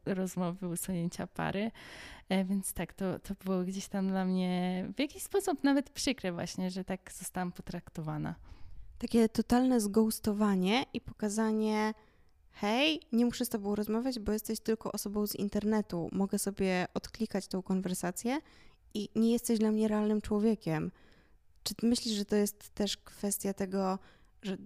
rozmowy, 0.06 0.68
usunięcia 0.68 1.28
pary. 1.28 1.72
E, 2.30 2.46
więc 2.46 2.74
tak, 2.74 2.94
to, 2.94 3.20
to 3.20 3.34
było 3.46 3.64
gdzieś 3.64 3.88
tam 3.88 4.08
dla 4.08 4.26
mnie 4.26 4.86
w 4.96 5.00
jakiś 5.00 5.24
sposób 5.24 5.64
nawet 5.64 5.90
przykre 5.90 6.32
właśnie, 6.32 6.70
że 6.72 6.84
tak 6.84 7.12
zostałam 7.12 7.52
potraktowana. 7.52 8.36
Takie 8.98 9.30
totalne 9.30 9.80
zgoustowanie 9.80 10.86
i 10.94 11.02
pokazanie 11.02 11.94
hej, 12.56 13.02
nie 13.12 13.26
muszę 13.26 13.46
z 13.46 13.50
tobą 13.50 13.76
rozmawiać, 13.76 14.20
bo 14.20 14.32
jesteś 14.32 14.60
tylko 14.60 14.92
osobą 14.92 15.28
z 15.28 15.36
internetu. 15.36 16.10
Mogę 16.12 16.40
sobie 16.40 16.88
odklikać 16.94 17.48
tą 17.48 17.62
konwersację 17.62 18.40
i 18.94 19.10
nie 19.16 19.32
jesteś 19.32 19.60
dla 19.60 19.72
mnie 19.72 19.88
realnym 19.88 20.22
człowiekiem. 20.22 20.92
Czy 21.64 21.74
myślisz, 21.84 22.16
że 22.16 22.26
to 22.26 22.36
jest 22.36 22.70
też 22.70 22.98
kwestia 22.98 23.54
tego, 23.54 24.00
że 24.42 24.58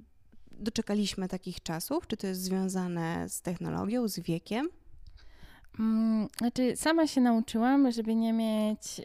doczekaliśmy 0.52 1.28
takich 1.28 1.64
czasów? 1.64 2.08
Czy 2.08 2.18
to 2.18 2.28
jest 2.28 2.42
związane 2.42 3.30
z 3.30 3.42
technologią, 3.42 4.08
z 4.08 4.20
wiekiem? 4.20 4.70
Mm, 5.80 6.28
znaczy, 6.38 6.76
sama 6.76 7.08
się 7.08 7.22
nauczyłam, 7.22 7.92
żeby 7.92 8.16
nie 8.16 8.34
mieć 8.34 9.02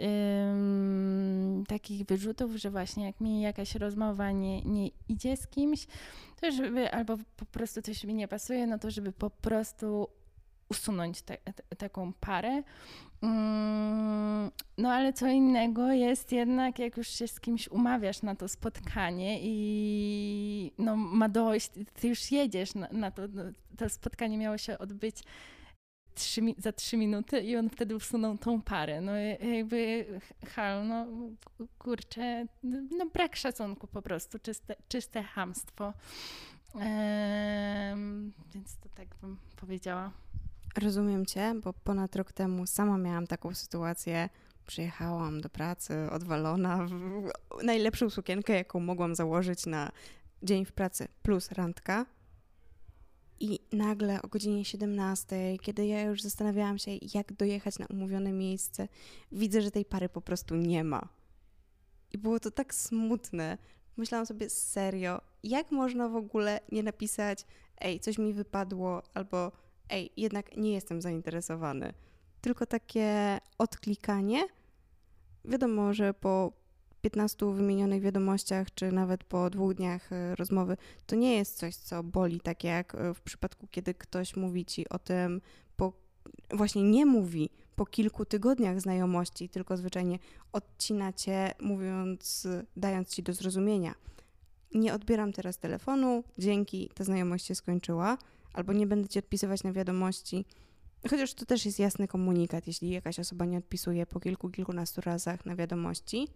takich 1.68 2.06
wyrzutów, 2.06 2.52
że 2.56 2.70
właśnie 2.70 3.04
jak 3.06 3.20
mi 3.20 3.40
jakaś 3.40 3.74
rozmowa 3.74 4.30
nie, 4.30 4.62
nie 4.62 4.90
idzie 5.08 5.36
z 5.36 5.46
kimś, 5.46 5.86
to 6.40 6.50
żeby 6.50 6.92
albo 6.92 7.16
po 7.36 7.44
prostu 7.44 7.82
coś 7.82 8.04
mi 8.04 8.14
nie 8.14 8.28
pasuje, 8.28 8.66
no 8.66 8.78
to 8.78 8.90
żeby 8.90 9.12
po 9.12 9.30
prostu 9.30 10.08
usunąć 10.70 11.22
te, 11.22 11.36
te, 11.36 11.76
taką 11.76 12.12
parę. 12.12 12.62
Mm, 13.22 14.50
no 14.78 14.92
ale 14.92 15.12
co 15.12 15.26
innego 15.26 15.92
jest 15.92 16.32
jednak, 16.32 16.78
jak 16.78 16.96
już 16.96 17.08
się 17.08 17.28
z 17.28 17.40
kimś 17.40 17.68
umawiasz 17.68 18.22
na 18.22 18.34
to 18.34 18.48
spotkanie 18.48 19.38
i 19.42 20.72
no, 20.78 20.96
ma 20.96 21.28
dojść, 21.28 21.70
ty 22.00 22.08
już 22.08 22.32
jedziesz 22.32 22.74
na, 22.74 22.88
na 22.92 23.10
to. 23.10 23.22
No, 23.32 23.42
to 23.76 23.88
spotkanie 23.88 24.38
miało 24.38 24.58
się 24.58 24.78
odbyć 24.78 25.22
trzy, 26.14 26.40
za 26.58 26.72
trzy 26.72 26.96
minuty 26.96 27.40
i 27.40 27.56
on 27.56 27.70
wtedy 27.70 27.96
usunął 27.96 28.38
tą 28.38 28.62
parę. 28.62 29.00
No 29.00 29.16
jakby 29.16 30.06
hal, 30.54 30.88
no 30.88 31.06
kurczę, 31.78 32.46
no 32.98 33.06
brak 33.14 33.36
szacunku 33.36 33.86
po 33.86 34.02
prostu, 34.02 34.38
czyste, 34.38 34.76
czyste 34.88 35.22
hamstwo. 35.22 35.92
Ehm, 36.74 38.32
więc 38.54 38.76
to 38.76 38.88
tak 38.94 39.08
bym 39.20 39.36
powiedziała. 39.56 40.10
Rozumiem 40.76 41.26
cię, 41.26 41.54
bo 41.64 41.72
ponad 41.72 42.16
rok 42.16 42.32
temu 42.32 42.66
sama 42.66 42.98
miałam 42.98 43.26
taką 43.26 43.54
sytuację. 43.54 44.28
Przyjechałam 44.66 45.40
do 45.40 45.48
pracy 45.48 46.10
odwalona 46.10 46.86
w 46.86 47.64
najlepszą 47.64 48.10
sukienkę, 48.10 48.52
jaką 48.52 48.80
mogłam 48.80 49.14
założyć 49.14 49.66
na 49.66 49.92
dzień 50.42 50.64
w 50.64 50.72
pracy, 50.72 51.08
plus 51.22 51.52
randka. 51.52 52.06
I 53.40 53.58
nagle 53.72 54.22
o 54.22 54.28
godzinie 54.28 54.64
17, 54.64 55.58
kiedy 55.62 55.86
ja 55.86 56.02
już 56.02 56.22
zastanawiałam 56.22 56.78
się, 56.78 56.90
jak 57.14 57.32
dojechać 57.32 57.78
na 57.78 57.86
umówione 57.86 58.32
miejsce, 58.32 58.88
widzę, 59.32 59.62
że 59.62 59.70
tej 59.70 59.84
pary 59.84 60.08
po 60.08 60.20
prostu 60.20 60.56
nie 60.56 60.84
ma. 60.84 61.08
I 62.12 62.18
było 62.18 62.40
to 62.40 62.50
tak 62.50 62.74
smutne. 62.74 63.58
Myślałam 63.96 64.26
sobie 64.26 64.50
serio, 64.50 65.20
jak 65.42 65.70
można 65.70 66.08
w 66.08 66.16
ogóle 66.16 66.60
nie 66.72 66.82
napisać, 66.82 67.46
ej, 67.78 68.00
coś 68.00 68.18
mi 68.18 68.32
wypadło, 68.32 69.02
albo 69.14 69.52
ej, 69.88 70.10
jednak 70.16 70.56
nie 70.56 70.72
jestem 70.72 71.02
zainteresowany. 71.02 71.94
Tylko 72.40 72.66
takie 72.66 73.38
odklikanie. 73.58 74.44
Wiadomo, 75.44 75.94
że 75.94 76.14
po 76.14 76.52
15 77.04 77.54
wymienionych 77.54 78.02
wiadomościach, 78.02 78.74
czy 78.74 78.92
nawet 78.92 79.24
po 79.24 79.50
dwóch 79.50 79.74
dniach 79.74 80.12
e, 80.12 80.36
rozmowy, 80.36 80.76
to 81.06 81.16
nie 81.16 81.36
jest 81.36 81.58
coś, 81.58 81.76
co 81.76 82.02
boli, 82.02 82.40
tak 82.40 82.64
jak 82.64 82.94
e, 82.94 83.14
w 83.14 83.20
przypadku, 83.20 83.66
kiedy 83.70 83.94
ktoś 83.94 84.36
mówi 84.36 84.64
ci 84.64 84.88
o 84.88 84.98
tym, 84.98 85.40
po, 85.76 85.92
właśnie 86.50 86.82
nie 86.82 87.06
mówi 87.06 87.50
po 87.76 87.86
kilku 87.86 88.24
tygodniach 88.24 88.80
znajomości, 88.80 89.48
tylko 89.48 89.76
zwyczajnie 89.76 90.18
odcina 90.52 91.12
cię, 91.12 91.54
mówiąc, 91.60 92.48
dając 92.76 93.08
ci 93.08 93.22
do 93.22 93.32
zrozumienia. 93.32 93.94
Nie 94.74 94.94
odbieram 94.94 95.32
teraz 95.32 95.58
telefonu, 95.58 96.24
dzięki, 96.38 96.90
ta 96.94 97.04
znajomość 97.04 97.46
się 97.46 97.54
skończyła, 97.54 98.18
albo 98.52 98.72
nie 98.72 98.86
będę 98.86 99.08
ci 99.08 99.18
odpisywać 99.18 99.62
na 99.62 99.72
wiadomości. 99.72 100.44
Chociaż 101.10 101.34
to 101.34 101.46
też 101.46 101.66
jest 101.66 101.78
jasny 101.78 102.08
komunikat, 102.08 102.66
jeśli 102.66 102.90
jakaś 102.90 103.18
osoba 103.18 103.44
nie 103.44 103.58
odpisuje 103.58 104.06
po 104.06 104.20
kilku, 104.20 104.50
kilkunastu 104.50 105.00
razach 105.00 105.46
na 105.46 105.56
wiadomości 105.56 106.28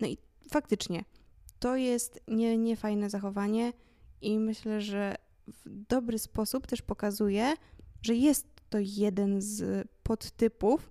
no 0.00 0.06
i 0.06 0.18
faktycznie 0.50 1.04
to 1.58 1.76
jest 1.76 2.20
nie, 2.28 2.58
niefajne 2.58 3.10
zachowanie 3.10 3.72
i 4.20 4.38
myślę, 4.38 4.80
że 4.80 5.14
w 5.46 5.86
dobry 5.88 6.18
sposób 6.18 6.66
też 6.66 6.82
pokazuje, 6.82 7.54
że 8.02 8.14
jest 8.14 8.46
to 8.70 8.78
jeden 8.80 9.42
z 9.42 9.88
podtypów 10.02 10.90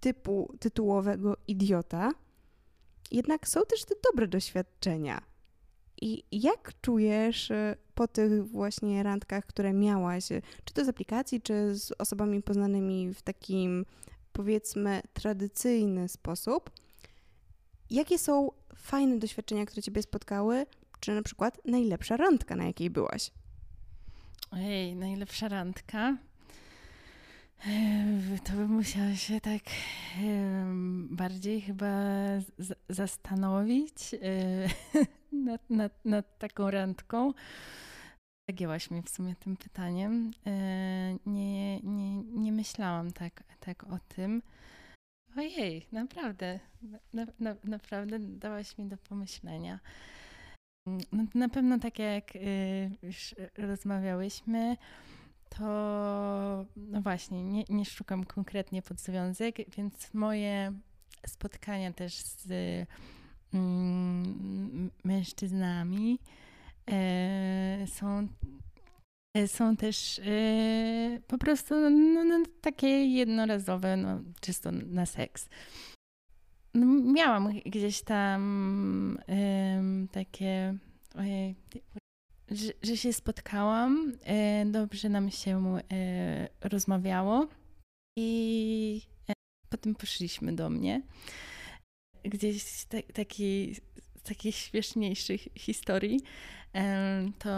typu 0.00 0.54
tytułowego 0.60 1.36
idiota. 1.48 2.12
Jednak 3.10 3.48
są 3.48 3.60
też 3.68 3.84
te 3.84 3.94
dobre 4.10 4.28
doświadczenia. 4.28 5.22
I 6.02 6.24
jak 6.32 6.80
czujesz 6.80 7.50
e, 7.50 7.76
po 7.94 8.08
tych 8.08 8.46
właśnie 8.46 9.02
randkach, 9.02 9.46
które 9.46 9.72
miałaś, 9.72 10.32
e, 10.32 10.42
czy 10.64 10.74
to 10.74 10.84
z 10.84 10.88
aplikacji, 10.88 11.42
czy 11.42 11.74
z 11.74 11.92
osobami 11.98 12.42
poznanymi 12.42 13.14
w 13.14 13.22
takim 13.22 13.86
powiedzmy 14.32 15.02
tradycyjny 15.12 16.08
sposób? 16.08 16.70
Jakie 17.90 18.18
są 18.18 18.50
fajne 18.76 19.18
doświadczenia, 19.18 19.66
które 19.66 19.82
Ciebie 19.82 20.02
spotkały? 20.02 20.66
Czy 21.00 21.14
na 21.14 21.22
przykład 21.22 21.60
najlepsza 21.64 22.16
randka, 22.16 22.56
na 22.56 22.64
jakiej 22.64 22.90
byłaś? 22.90 23.30
Ojej, 24.50 24.96
najlepsza 24.96 25.48
randka? 25.48 26.16
To 28.44 28.52
bym 28.52 28.70
musiała 28.70 29.14
się 29.14 29.40
tak 29.40 29.62
bardziej 31.10 31.60
chyba 31.60 31.92
zastanowić 32.88 34.14
nad, 35.46 35.70
nad, 35.70 36.04
nad 36.04 36.38
taką 36.38 36.70
randką. 36.70 37.32
Zagięłaś 38.48 38.90
mnie 38.90 39.02
w 39.02 39.10
sumie 39.10 39.34
tym 39.36 39.56
pytaniem. 39.56 40.30
E, 40.46 41.16
nie, 41.26 41.80
nie, 41.80 42.22
nie 42.22 42.52
myślałam 42.52 43.12
tak, 43.12 43.42
tak 43.60 43.84
o 43.84 43.98
tym. 44.08 44.42
Ojej, 45.36 45.86
naprawdę, 45.92 46.60
na, 47.12 47.26
na, 47.40 47.56
naprawdę 47.64 48.18
dałaś 48.18 48.78
mi 48.78 48.88
do 48.88 48.96
pomyślenia. 48.96 49.80
No, 50.86 51.24
na 51.34 51.48
pewno 51.48 51.78
tak 51.78 51.98
jak 51.98 52.36
y, 52.36 52.90
już 53.02 53.34
rozmawiałyśmy, 53.58 54.76
to 55.48 55.64
no 56.76 57.02
właśnie, 57.02 57.44
nie, 57.44 57.64
nie 57.68 57.84
szukam 57.84 58.24
konkretnie 58.24 58.82
pod 58.82 59.00
związek, 59.00 59.56
więc 59.76 60.14
moje 60.14 60.72
spotkania 61.26 61.92
też 61.92 62.14
z 62.14 62.48
mm, 63.54 64.90
mężczyznami 65.04 66.18
e, 66.90 67.86
są 67.86 68.28
są 69.46 69.76
też 69.76 70.18
e, 70.18 71.20
po 71.26 71.38
prostu 71.38 71.90
no, 71.90 72.24
no, 72.24 72.44
takie 72.60 73.04
jednorazowe, 73.04 73.96
no, 73.96 74.20
czysto 74.40 74.72
na 74.72 75.06
seks. 75.06 75.48
No, 76.74 76.86
miałam 77.12 77.60
gdzieś 77.66 78.02
tam 78.02 79.18
takie, 80.12 80.78
ojej, 81.18 81.54
że, 82.50 82.72
że, 82.82 82.96
się 82.96 83.12
spotkałam, 83.12 84.12
e, 84.24 84.66
dobrze 84.66 85.08
nam 85.08 85.30
się 85.30 85.78
rozmawiało 86.60 87.46
i 88.18 89.02
potem 89.68 89.94
poszliśmy 89.94 90.52
do 90.52 90.70
mnie. 90.70 91.02
Gdzieś 92.24 92.84
ta, 92.84 92.98
taki, 93.14 93.76
takich 94.22 94.56
śmieszniejszych 94.56 95.40
historii 95.54 96.20
to 97.38 97.50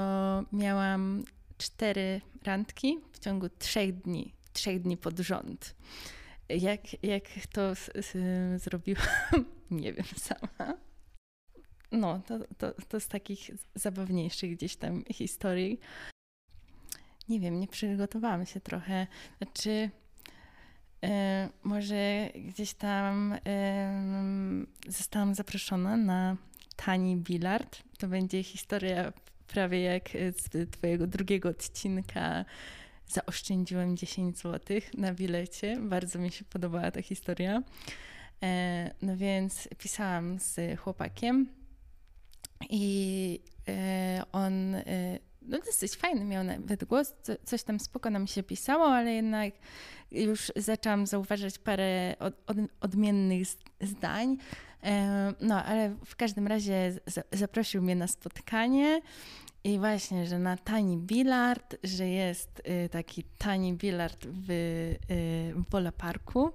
miałam 0.53 1.25
cztery 1.59 2.21
randki 2.45 2.99
w 3.13 3.19
ciągu 3.19 3.49
trzech 3.59 4.01
dni, 4.01 4.35
trzech 4.53 4.83
dni 4.83 4.97
pod 4.97 5.19
rząd. 5.19 5.75
Jak, 6.49 7.05
jak 7.05 7.25
to 7.53 7.73
zrobiłam, 8.57 9.07
nie 9.71 9.93
wiem 9.93 10.07
sama. 10.17 10.75
No, 11.93 12.21
to, 12.27 12.39
to, 12.59 12.73
to 12.89 13.01
z 13.01 13.09
takich 13.09 13.51
zabawniejszych 13.75 14.57
gdzieś 14.57 14.77
tam 14.77 15.05
historii. 15.05 15.81
Nie 17.29 17.41
wiem, 17.41 17.61
nie 17.61 17.69
przygotowałam 17.69 18.47
się 18.47 18.61
trochę. 18.61 19.07
Znaczy, 19.39 19.91
e, 21.05 21.49
może 21.63 22.31
gdzieś 22.35 22.75
tam 22.75 23.39
e, 23.47 24.67
zostałam 24.89 25.35
zaproszona 25.35 25.97
na 25.97 26.37
tani 26.77 27.17
bilard. 27.17 27.83
To 27.99 28.09
będzie 28.09 28.43
historia 28.43 29.13
prawie 29.49 29.81
jak 29.83 30.09
z 30.11 30.71
twojego 30.71 31.07
drugiego 31.07 31.49
odcinka 31.49 32.45
zaoszczędziłem 33.07 33.97
10 33.97 34.39
zł 34.39 34.81
na 34.95 35.15
bilecie. 35.15 35.77
Bardzo 35.81 36.19
mi 36.19 36.33
się 36.33 36.45
podobała 36.45 36.91
ta 36.91 37.03
historia. 37.03 37.63
E, 38.43 38.91
no 39.03 39.17
więc 39.17 39.69
pisałam 39.79 40.39
z 40.39 40.81
chłopakiem 40.81 41.49
i 42.71 43.41
e, 43.69 44.23
on 44.33 44.75
e, 44.75 45.19
no 45.43 45.59
dosyć 45.59 45.97
fajny 45.97 46.25
miał 46.25 46.45
nawet 46.45 46.85
głos, 46.85 47.15
coś 47.45 47.63
tam 47.63 47.81
spoko 47.81 48.11
nam 48.11 48.27
się 48.27 48.43
pisało, 48.43 48.87
ale 48.87 49.13
jednak 49.13 49.55
już 50.11 50.53
zaczęłam 50.57 51.07
zauważać 51.07 51.59
parę 51.59 52.17
od, 52.19 52.35
od, 52.47 52.57
odmiennych 52.81 53.49
zdań. 53.81 54.37
No, 55.41 55.65
ale 55.65 55.95
w 56.05 56.17
każdym 56.17 56.47
razie 56.47 56.93
zaprosił 57.33 57.83
mnie 57.83 57.97
na 57.97 58.07
spotkanie 58.07 59.01
i 59.65 59.79
właśnie, 59.79 60.27
że 60.27 60.39
na 60.39 60.57
tani 60.57 60.97
bilard, 60.97 61.77
że 61.85 62.09
jest 62.09 62.63
y, 62.85 62.89
taki 62.89 63.25
tani 63.39 63.75
bilard 63.75 64.27
w, 64.27 64.51
y, 64.51 65.55
w 65.55 65.93
Parku. 65.93 66.51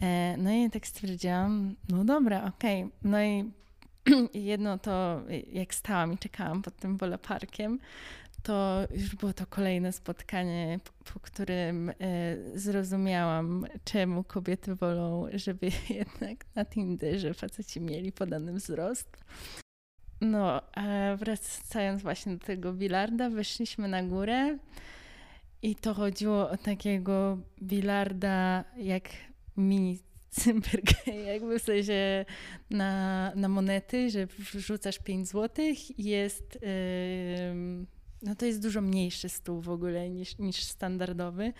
E, 0.00 0.36
no 0.36 0.52
i 0.52 0.70
tak 0.70 0.86
stwierdziłam, 0.86 1.74
no 1.88 2.04
dobra, 2.04 2.44
okej. 2.44 2.84
Okay. 2.84 2.98
No 3.02 3.22
i 3.22 3.50
jedno 4.50 4.78
to, 4.78 5.22
jak 5.52 5.74
stałam 5.74 6.12
i 6.12 6.18
czekałam 6.18 6.62
pod 6.62 6.76
tym 6.76 6.98
Pola 6.98 7.18
Parkiem, 7.18 7.78
to 8.42 8.86
już 8.94 9.16
było 9.16 9.32
to 9.32 9.46
kolejne 9.46 9.92
spotkanie, 9.92 10.80
po 11.14 11.20
którym 11.20 11.90
e, 11.90 11.94
zrozumiałam, 12.54 13.66
czemu 13.84 14.24
kobiety 14.24 14.74
wolą, 14.74 15.26
żeby 15.34 15.70
jednak 15.90 16.44
na 16.54 16.64
Tinderze 16.64 17.34
faceci 17.34 17.80
mieli 17.80 18.12
podany 18.12 18.52
wzrost. 18.52 19.16
No, 20.20 20.62
a 20.74 21.16
wracając 21.16 22.02
właśnie 22.02 22.36
do 22.36 22.46
tego 22.46 22.72
bilarda, 22.72 23.30
weszliśmy 23.30 23.88
na 23.88 24.02
górę 24.02 24.58
I 25.62 25.76
to 25.76 25.94
chodziło 25.94 26.50
o 26.50 26.56
takiego 26.56 27.38
bilarda 27.62 28.64
jak 28.76 29.08
mini 29.56 29.98
Cymbergę, 30.30 31.12
jakby 31.32 31.58
w 31.58 31.62
sensie 31.62 32.24
na, 32.70 33.32
na 33.34 33.48
monety, 33.48 34.10
że 34.10 34.26
wrzucasz 34.26 34.98
5 34.98 35.28
zł 35.28 35.64
i 35.98 36.04
jest, 36.04 36.58
yy, 36.62 37.86
no 38.22 38.34
to 38.34 38.46
jest 38.46 38.62
dużo 38.62 38.80
mniejszy 38.80 39.28
stół 39.28 39.60
w 39.60 39.68
ogóle 39.68 40.10
niż, 40.10 40.38
niż 40.38 40.62
standardowy. 40.62 41.52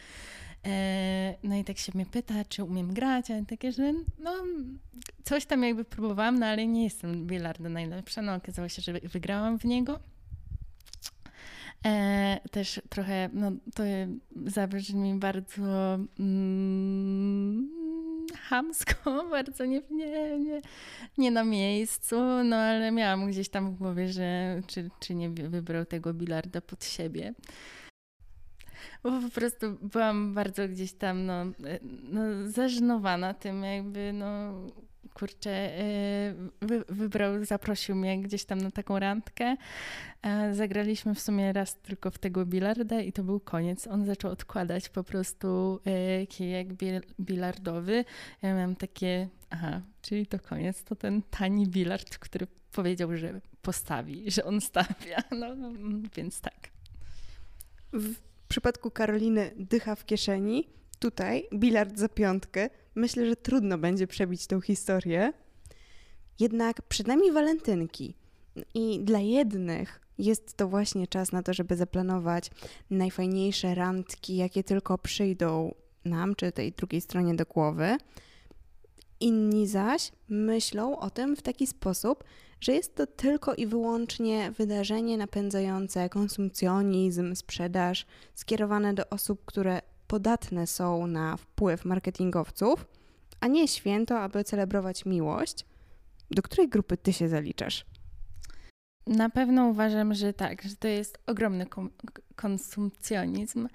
E, 0.67 1.35
no 1.43 1.57
i 1.57 1.65
tak 1.65 1.79
się 1.79 1.93
mnie 1.95 2.07
pyta, 2.07 2.45
czy 2.45 2.65
umiem 2.65 2.95
grać, 2.95 3.31
a 3.31 3.35
ja 3.35 3.45
takie, 3.45 3.73
że 3.73 3.93
no 4.19 4.33
coś 5.25 5.47
tam 5.47 5.63
jakby 5.63 5.85
próbowałam, 5.85 6.39
no 6.39 6.47
ale 6.47 6.67
nie 6.67 6.85
jestem 6.85 7.27
bilarda 7.27 7.69
najlepsza. 7.69 8.23
No 8.23 8.35
okazało 8.35 8.69
się, 8.69 8.83
że 8.83 8.93
wygrałam 8.93 9.59
w 9.59 9.65
niego. 9.65 10.01
E, 11.87 12.41
też 12.51 12.81
trochę, 12.89 13.31
no 13.33 13.53
to 13.75 13.83
zabrzmi 14.47 15.15
bardzo 15.15 15.99
mm, 16.19 17.78
hamsko, 18.37 18.95
bardzo 19.31 19.65
nie, 19.65 19.83
nie, 19.91 20.39
nie, 20.39 20.63
nie 21.19 21.31
na 21.31 21.45
miejscu, 21.45 22.17
no 22.45 22.57
ale 22.57 22.91
miałam 22.91 23.31
gdzieś 23.31 23.49
tam 23.49 23.71
w 23.71 23.79
głowie, 23.79 24.09
że 24.09 24.61
czy, 24.67 24.91
czy 25.01 25.15
nie 25.15 25.31
wybrał 25.31 25.85
tego 25.85 26.15
bilarda 26.15 26.61
pod 26.61 26.85
siebie. 26.85 27.35
Bo 29.03 29.11
po 29.11 29.31
prostu 29.35 29.79
byłam 29.83 30.35
bardzo 30.35 30.69
gdzieś 30.69 30.93
tam 30.93 31.27
no, 31.27 31.45
no 32.03 32.21
zażenowana 32.47 33.35
tym 33.35 33.63
jakby 33.65 34.13
no 34.13 34.55
kurczę, 35.19 35.51
e, 35.51 36.35
wy, 36.61 36.85
wybrał, 36.89 37.45
zaprosił 37.45 37.97
mnie 37.97 38.23
gdzieś 38.23 38.45
tam 38.45 38.59
na 38.59 38.71
taką 38.71 38.99
randkę. 38.99 39.57
Zagraliśmy 40.53 41.15
w 41.15 41.21
sumie 41.21 41.53
raz 41.53 41.75
tylko 41.75 42.11
w 42.11 42.19
tego 42.19 42.47
bilarda 42.47 43.01
i 43.01 43.13
to 43.13 43.25
był 43.25 43.41
koniec. 43.41 43.87
On 43.87 44.07
zaczął 44.07 44.31
odkładać 44.31 44.89
po 44.89 45.05
prostu 45.05 45.81
e, 45.85 46.27
kijek 46.27 46.69
bilardowy. 47.21 48.05
Ja 48.43 48.55
miałam 48.55 48.77
takie, 48.77 49.29
aha, 49.51 49.81
czyli 50.03 50.27
to 50.27 50.39
koniec, 50.39 50.85
to 50.85 50.97
ten 50.97 51.23
tani 51.23 51.67
bilard, 51.67 52.19
który 52.19 52.47
powiedział, 52.73 53.17
że 53.17 53.41
postawi, 53.63 54.31
że 54.31 54.45
on 54.45 54.61
stawia. 54.61 55.23
No, 55.31 55.47
więc 56.17 56.41
tak. 56.41 56.71
W 57.93 58.15
przypadku 58.49 58.91
Karoliny 58.91 59.51
dycha 59.57 59.95
w 59.95 60.07
kieszeni, 60.07 60.69
tutaj 60.99 61.49
bilard 61.55 61.99
za 61.99 62.09
piątkę, 62.09 62.71
myślę, 62.95 63.27
że 63.27 63.37
trudno 63.37 63.79
będzie 63.79 64.07
przebić 64.07 64.47
tą 64.47 64.61
historię. 64.61 65.33
Jednak 66.41 66.83
przed 66.83 67.07
nami 67.07 67.33
walentynki. 67.33 68.15
I 68.75 69.01
dla 69.01 69.19
jednych 69.19 70.01
jest 70.19 70.57
to 70.57 70.69
właśnie 70.69 71.07
czas 71.07 71.33
na 71.33 71.43
to, 71.43 71.55
żeby 71.55 71.77
zaplanować 71.77 72.51
najfajniejsze 72.91 73.75
randki, 73.75 74.37
jakie 74.37 74.65
tylko 74.65 74.99
przyjdą 74.99 75.75
nam, 76.05 76.35
czy 76.35 76.53
tej 76.53 76.73
drugiej 76.73 77.01
stronie 77.01 77.35
do 77.35 77.45
głowy. 77.45 77.97
Inni 79.21 79.67
zaś 79.67 80.13
myślą 80.29 80.99
o 80.99 81.11
tym 81.11 81.37
w 81.37 81.43
taki 81.43 81.67
sposób, 81.67 82.25
że 82.61 82.73
jest 82.73 82.95
to 82.95 83.07
tylko 83.07 83.55
i 83.55 83.67
wyłącznie 83.67 84.51
wydarzenie 84.51 85.17
napędzające 85.17 86.09
konsumpcjonizm, 86.09 87.35
sprzedaż, 87.35 88.07
skierowane 88.35 88.95
do 88.95 89.09
osób, 89.09 89.45
które 89.45 89.81
podatne 90.09 90.67
są 90.67 91.07
na 91.07 91.37
wpływ 91.37 91.85
marketingowców, 91.85 92.87
a 93.41 93.47
nie 93.47 93.69
święto, 93.69 94.21
aby 94.21 94.45
celebrować 94.45 95.05
miłość. 95.05 95.65
Do 96.31 96.43
której 96.43 96.69
grupy 96.69 96.97
ty 96.97 97.13
się 97.13 97.29
zaliczasz? 97.29 97.85
Na 99.07 99.31
pewno 99.31 99.67
uważam, 99.67 100.15
że 100.15 100.33
tak, 100.33 100.63
że 100.63 100.77
to 100.77 100.89
jest 100.89 101.19
ogromny 101.27 101.67
konsumpcjonizm. 102.37 103.69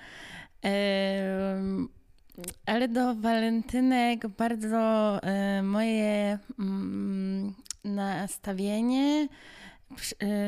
Ale 2.65 2.87
do 2.87 3.15
walentynek 3.15 4.27
bardzo 4.27 5.19
e, 5.23 5.63
moje 5.63 6.39
mm, 6.59 7.53
nastawienie 7.83 9.27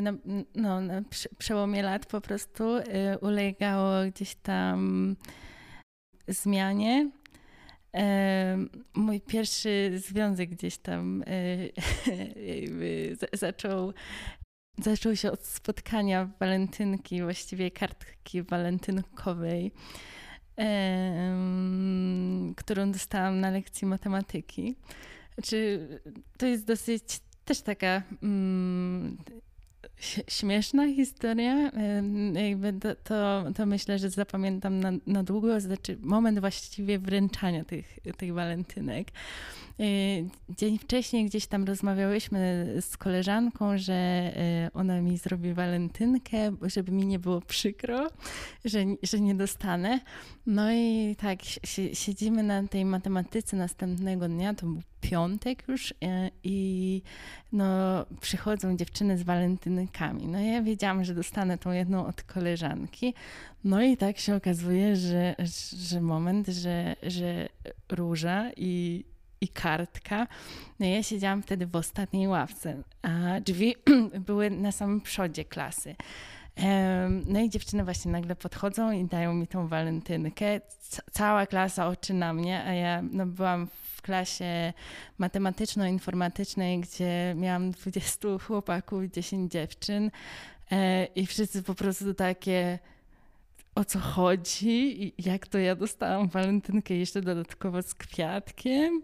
na, 0.02 0.13
no, 0.56 0.82
na 0.82 1.02
przełomie 1.38 1.84
lat 1.84 2.06
po 2.06 2.21
prostu 2.21 2.63
e, 2.76 3.19
ulegało 3.19 3.91
gdzieś 4.12 4.36
tam 4.36 5.15
zmianie. 6.27 7.11
Mój 8.93 9.21
pierwszy 9.21 9.91
związek 9.95 10.49
gdzieś 10.49 10.77
tam 10.77 11.23
zaczął, 13.33 13.93
zaczął 14.77 15.15
się 15.15 15.31
od 15.31 15.45
spotkania 15.45 16.29
walentynki, 16.39 17.21
właściwie 17.21 17.71
kartki 17.71 18.43
walentynkowej, 18.43 19.71
którą 22.55 22.91
dostałam 22.91 23.39
na 23.39 23.49
lekcji 23.49 23.88
matematyki. 23.88 24.75
Znaczy, 25.33 25.88
to 26.38 26.45
jest 26.45 26.65
dosyć 26.65 27.03
też 27.45 27.61
taka 27.61 28.01
mm, 28.23 29.17
śmieszna 30.28 30.88
historia. 30.88 31.71
Jakby 32.34 32.74
to, 32.74 32.95
to, 32.95 33.45
to, 33.56 33.65
myślę, 33.65 34.00
że 34.00 34.10
zapamiętam 34.10 34.80
na, 34.80 34.91
na 35.08 35.24
długo, 35.24 35.60
znaczy 35.60 35.98
moment 36.02 36.39
właściwie 36.39 37.00
wręczania 37.00 37.63
tych, 37.63 38.00
tych 38.17 38.34
walentynek. 38.34 39.08
Y, 39.79 40.29
dzień 40.49 40.77
wcześniej 40.77 41.25
gdzieś 41.25 41.47
tam 41.47 41.63
rozmawiałyśmy 41.63 42.67
z 42.81 42.97
koleżanką, 42.97 43.77
że 43.77 44.31
y, 44.67 44.73
ona 44.73 45.01
mi 45.01 45.17
zrobi 45.17 45.53
walentynkę, 45.53 46.38
żeby 46.61 46.91
mi 46.91 47.07
nie 47.07 47.19
było 47.19 47.41
przykro, 47.41 48.07
że, 48.65 48.79
że 49.03 49.19
nie 49.19 49.35
dostanę. 49.35 49.99
No 50.45 50.71
i 50.71 51.15
tak, 51.19 51.39
siedzimy 51.93 52.43
na 52.43 52.67
tej 52.67 52.85
matematyce 52.85 53.57
następnego 53.57 54.27
dnia, 54.27 54.53
to 54.53 54.65
był 54.65 54.81
piątek 55.01 55.63
już 55.67 55.91
y, 55.91 55.95
i 56.43 57.01
no, 57.51 57.65
przychodzą 58.21 58.77
dziewczyny 58.77 59.17
z 59.17 59.23
walentynkami. 59.23 60.27
No 60.27 60.39
ja 60.39 60.61
wiedziałam, 60.61 61.03
że 61.03 61.13
dostanę 61.13 61.57
tą 61.57 61.71
jedną 61.71 62.05
od 62.05 62.23
koleżanki. 62.23 63.13
No 63.63 63.81
i 63.81 63.97
tak 63.97 64.17
się 64.17 64.35
okazuje, 64.35 64.95
że, 64.95 65.35
że 65.77 66.01
moment, 66.01 66.47
że, 66.47 66.95
że 67.03 67.49
róża 67.89 68.51
i 68.57 69.03
i 69.41 69.48
kartka. 69.48 70.28
No 70.80 70.86
ja 70.86 71.04
siedziałam 71.04 71.41
wtedy 71.43 71.67
w 71.67 71.76
ostatniej 71.76 72.28
ławce, 72.28 72.84
a 73.02 73.39
drzwi 73.39 73.76
były 74.28 74.50
na 74.50 74.71
samym 74.71 75.02
przodzie 75.02 75.45
klasy. 75.45 75.95
No 77.26 77.39
i 77.39 77.50
dziewczyny 77.50 77.84
właśnie 77.84 78.12
nagle 78.12 78.36
podchodzą 78.36 78.91
i 78.91 79.06
dają 79.06 79.34
mi 79.34 79.48
tą 79.48 79.67
walentynkę. 79.67 80.45
Cała 81.12 81.45
klasa 81.45 81.88
oczy 81.88 82.13
na 82.13 82.34
mnie, 82.34 82.63
a 82.63 82.74
ja 82.74 83.02
no, 83.12 83.26
byłam 83.26 83.67
w 83.67 84.02
klasie 84.02 84.74
matematyczno-informatycznej, 85.17 86.80
gdzie 86.80 87.34
miałam 87.38 87.71
20 87.71 88.28
chłopaków, 88.48 89.04
10 89.04 89.52
dziewczyn 89.52 90.12
e, 90.71 91.06
i 91.06 91.26
wszyscy 91.26 91.63
po 91.63 91.76
prostu 91.76 92.13
takie 92.13 92.80
o 93.75 93.85
co 93.85 93.99
chodzi 93.99 95.03
i 95.03 95.13
jak 95.17 95.47
to 95.47 95.57
ja 95.57 95.75
dostałam 95.75 96.27
walentynkę 96.27 96.93
jeszcze 96.93 97.21
dodatkowo 97.21 97.81
z 97.81 97.95
kwiatkiem. 97.95 99.01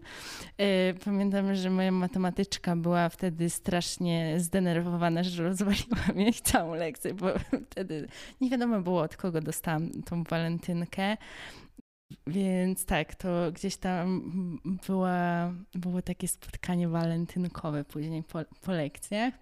E, 0.58 0.94
pamiętam, 0.94 1.54
że 1.54 1.70
moja 1.70 1.92
matematyczka 1.92 2.76
była 2.76 3.08
wtedy 3.08 3.50
strasznie 3.50 4.34
zdenerwowana, 4.40 5.22
że 5.22 5.42
rozwaliłam 5.42 6.16
jej 6.16 6.32
całą 6.32 6.74
lekcję, 6.74 7.14
bo 7.14 7.26
wtedy 7.70 8.08
nie 8.40 8.50
wiadomo 8.50 8.80
było 8.80 9.02
od 9.02 9.16
kogo 9.16 9.40
dostałam 9.40 10.02
tą 10.02 10.24
walentynkę. 10.24 11.16
Więc 12.26 12.84
tak, 12.84 13.14
to 13.14 13.52
gdzieś 13.52 13.76
tam 13.76 14.22
była, 14.86 15.52
było 15.74 16.02
takie 16.02 16.28
spotkanie 16.28 16.88
walentynkowe 16.88 17.84
później 17.84 18.22
po, 18.22 18.38
po 18.60 18.72
lekcjach. 18.72 19.34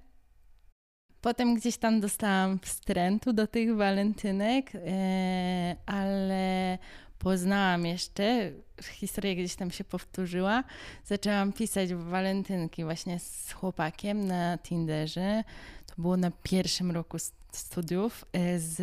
Potem 1.21 1.55
gdzieś 1.55 1.77
tam 1.77 2.01
dostałam 2.01 2.59
wstrętu 2.59 3.33
do 3.33 3.47
tych 3.47 3.77
walentynek, 3.77 4.73
e, 4.75 5.77
ale 5.87 6.79
poznałam 7.19 7.87
jeszcze, 7.87 8.53
historia 8.83 9.35
gdzieś 9.35 9.55
tam 9.55 9.71
się 9.71 9.85
powtórzyła. 9.85 10.65
Zaczęłam 11.05 11.53
pisać 11.53 11.95
walentynki 11.95 12.85
właśnie 12.85 13.19
z 13.19 13.53
chłopakiem 13.53 14.27
na 14.27 14.59
Tinderze. 14.59 15.45
To 15.87 15.95
było 15.99 16.17
na 16.17 16.31
pierwszym 16.43 16.91
roku 16.91 17.17
studiów 17.53 18.25
e, 18.33 18.59
z 18.59 18.83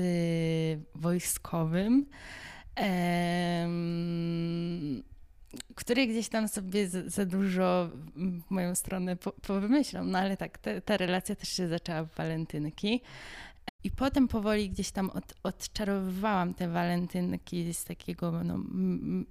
wojskowym 0.95 2.05
który 5.75 6.07
gdzieś 6.07 6.29
tam 6.29 6.47
sobie 6.47 6.87
za, 6.87 7.25
dużo 7.25 7.89
w 8.15 8.51
moją 8.51 8.75
stronę 8.75 9.15
po, 9.15 9.31
powymyślał. 9.31 10.05
No 10.05 10.19
ale 10.19 10.37
tak, 10.37 10.57
te, 10.57 10.81
ta 10.81 10.97
relacja 10.97 11.35
też 11.35 11.49
się 11.49 11.67
zaczęła 11.67 12.03
w 12.03 12.15
walentynki. 12.15 13.01
I 13.83 13.91
potem 13.91 14.27
powoli 14.27 14.69
gdzieś 14.69 14.91
tam 14.91 15.09
od, 15.09 15.33
odczarowywałam 15.43 16.53
te 16.53 16.67
walentynki 16.67 17.73
z 17.73 17.83
takiego 17.83 18.43
no, 18.43 18.59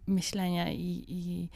myślenia 0.06 0.72
i, 0.72 1.04
i, 1.08 1.48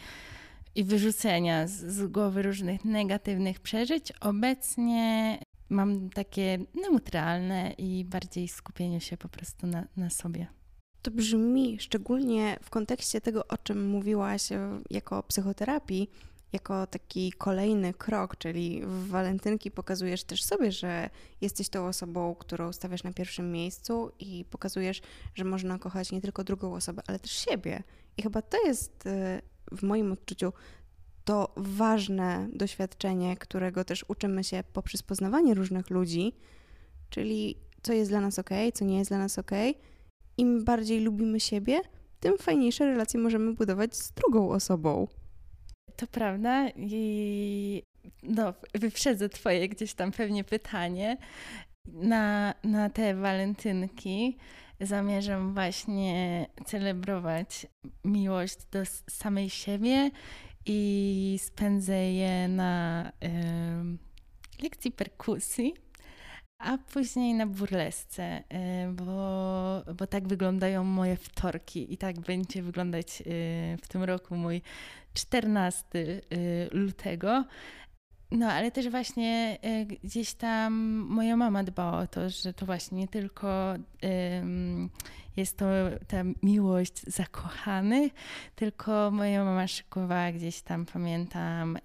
i 0.74 0.84
wyrzucenia 0.84 1.66
z, 1.66 1.72
z 1.72 2.06
głowy 2.06 2.42
różnych 2.42 2.84
negatywnych 2.84 3.60
przeżyć. 3.60 4.12
Obecnie 4.20 5.38
mam 5.68 6.10
takie 6.10 6.58
neutralne 6.74 7.72
i 7.78 8.04
bardziej 8.04 8.48
skupienie 8.48 9.00
się 9.00 9.16
po 9.16 9.28
prostu 9.28 9.66
na, 9.66 9.86
na 9.96 10.10
sobie. 10.10 10.59
To 11.02 11.10
brzmi 11.10 11.76
szczególnie 11.80 12.58
w 12.62 12.70
kontekście 12.70 13.20
tego, 13.20 13.46
o 13.48 13.58
czym 13.58 13.88
mówiłaś 13.88 14.52
e, 14.52 14.80
jako 14.90 15.22
psychoterapii, 15.22 16.10
jako 16.52 16.86
taki 16.86 17.32
kolejny 17.32 17.94
krok, 17.94 18.36
czyli 18.36 18.82
w 18.84 19.08
walentynki 19.08 19.70
pokazujesz 19.70 20.24
też 20.24 20.44
sobie, 20.44 20.72
że 20.72 21.10
jesteś 21.40 21.68
tą 21.68 21.86
osobą, 21.86 22.34
którą 22.34 22.72
stawiasz 22.72 23.04
na 23.04 23.12
pierwszym 23.12 23.52
miejscu 23.52 24.12
i 24.18 24.44
pokazujesz, 24.50 25.00
że 25.34 25.44
można 25.44 25.78
kochać 25.78 26.12
nie 26.12 26.20
tylko 26.20 26.44
drugą 26.44 26.74
osobę, 26.74 27.02
ale 27.06 27.18
też 27.18 27.30
siebie. 27.30 27.82
I 28.16 28.22
chyba 28.22 28.42
to 28.42 28.66
jest 28.66 29.06
e, 29.06 29.42
w 29.72 29.82
moim 29.82 30.12
odczuciu 30.12 30.52
to 31.24 31.52
ważne 31.56 32.48
doświadczenie, 32.52 33.36
którego 33.36 33.84
też 33.84 34.04
uczymy 34.08 34.44
się 34.44 34.64
poprzez 34.72 35.02
poznawanie 35.02 35.54
różnych 35.54 35.90
ludzi, 35.90 36.32
czyli 37.10 37.56
co 37.82 37.92
jest 37.92 38.10
dla 38.10 38.20
nas 38.20 38.38
ok, 38.38 38.50
co 38.74 38.84
nie 38.84 38.98
jest 38.98 39.10
dla 39.10 39.18
nas 39.18 39.38
ok. 39.38 39.50
Im 40.40 40.64
bardziej 40.64 41.00
lubimy 41.00 41.40
siebie, 41.40 41.80
tym 42.20 42.38
fajniejsze 42.38 42.86
relacje 42.86 43.20
możemy 43.20 43.54
budować 43.54 43.96
z 43.96 44.12
drugą 44.12 44.50
osobą. 44.50 45.08
To 45.96 46.06
prawda 46.06 46.68
i 46.76 47.82
no, 48.22 48.54
wyprzedzę 48.74 49.28
twoje 49.28 49.68
gdzieś 49.68 49.94
tam 49.94 50.12
pewnie 50.12 50.44
pytanie. 50.44 51.16
Na, 51.86 52.54
na 52.64 52.90
te 52.90 53.14
walentynki 53.14 54.36
zamierzam 54.80 55.54
właśnie 55.54 56.46
celebrować 56.66 57.66
miłość 58.04 58.56
do 58.70 58.78
samej 59.10 59.50
siebie 59.50 60.10
i 60.66 61.38
spędzę 61.42 62.12
je 62.12 62.48
na 62.48 63.04
y, 63.08 64.62
lekcji 64.62 64.92
perkusji, 64.92 65.74
a 66.60 66.78
później 66.78 67.34
na 67.34 67.46
burlesce, 67.46 68.38
y, 68.38 68.92
bo, 68.92 69.12
bo 69.94 70.06
tak 70.06 70.28
wyglądają 70.28 70.84
moje 70.84 71.16
wtorki 71.16 71.94
i 71.94 71.98
tak 71.98 72.20
będzie 72.20 72.62
wyglądać 72.62 73.20
y, 73.20 73.24
w 73.82 73.88
tym 73.88 74.02
roku 74.02 74.36
mój 74.36 74.62
14 75.14 75.82
y, 75.98 76.20
lutego. 76.72 77.44
No, 78.32 78.52
ale 78.52 78.70
też 78.70 78.88
właśnie 78.88 79.58
y, 79.64 79.84
gdzieś 80.04 80.34
tam 80.34 80.72
moja 81.08 81.36
mama 81.36 81.64
dbała 81.64 81.98
o 81.98 82.06
to, 82.06 82.30
że 82.30 82.52
to 82.52 82.66
właśnie 82.66 82.98
nie 82.98 83.08
tylko 83.08 83.74
jest 85.36 85.56
to 85.56 85.66
ta 86.08 86.16
miłość 86.42 87.02
zakochanych, 87.02 88.12
tylko 88.56 89.10
moja 89.10 89.44
mama 89.44 89.66
szykowała 89.66 90.32
gdzieś 90.32 90.60
tam, 90.60 90.86
pamiętam, 90.86 91.76
y, 91.76 91.80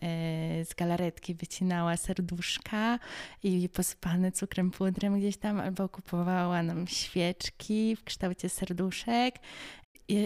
z 0.66 0.74
galaretki 0.74 1.36
wycinała 1.36 1.98
serduszka 1.98 3.00
i 3.44 3.70
posypane 3.70 4.32
cukrem 4.32 4.72
pudrem 4.72 5.20
gdzieś 5.20 5.38
tam, 5.38 5.60
albo 5.60 5.90
kupowała 5.90 6.64
nam 6.64 6.88
świeczki 6.88 7.96
w 7.96 8.04
kształcie 8.04 8.50
serduszek. 8.50 9.36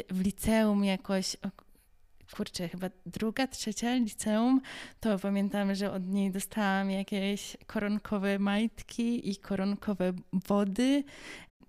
W 0.09 0.21
liceum 0.21 0.85
jakoś 0.85 1.37
kurczę, 2.35 2.69
chyba 2.69 2.89
druga, 3.05 3.47
trzecia 3.47 3.95
liceum, 3.95 4.61
to 4.99 5.19
pamiętam, 5.19 5.75
że 5.75 5.91
od 5.91 6.07
niej 6.07 6.31
dostałam 6.31 6.91
jakieś 6.91 7.57
koronkowe 7.67 8.39
majtki 8.39 9.29
i 9.29 9.37
koronkowe 9.37 10.13
wody, 10.47 11.03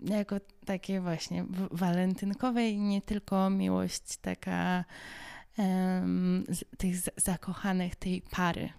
jako 0.01 0.37
takie 0.65 1.01
właśnie 1.01 1.45
walentynkowe 1.71 2.69
i 2.69 2.79
nie 2.79 3.03
tylko 3.03 3.51
miłość 3.51 4.17
taka 4.17 4.85
um, 5.59 6.45
tych 6.79 6.97
zakochanych 7.17 7.97
tej 7.97 8.23
pary. 8.31 8.71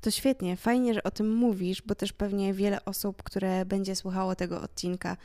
To 0.00 0.10
świetnie, 0.10 0.56
fajnie, 0.56 0.94
że 0.94 1.02
o 1.02 1.10
tym 1.10 1.34
mówisz, 1.34 1.82
bo 1.82 1.94
też 1.94 2.12
pewnie 2.12 2.54
wiele 2.54 2.84
osób, 2.84 3.22
które 3.22 3.64
będzie 3.64 3.96
słuchało 3.96 4.34
tego 4.34 4.62
odcinka, 4.62 5.16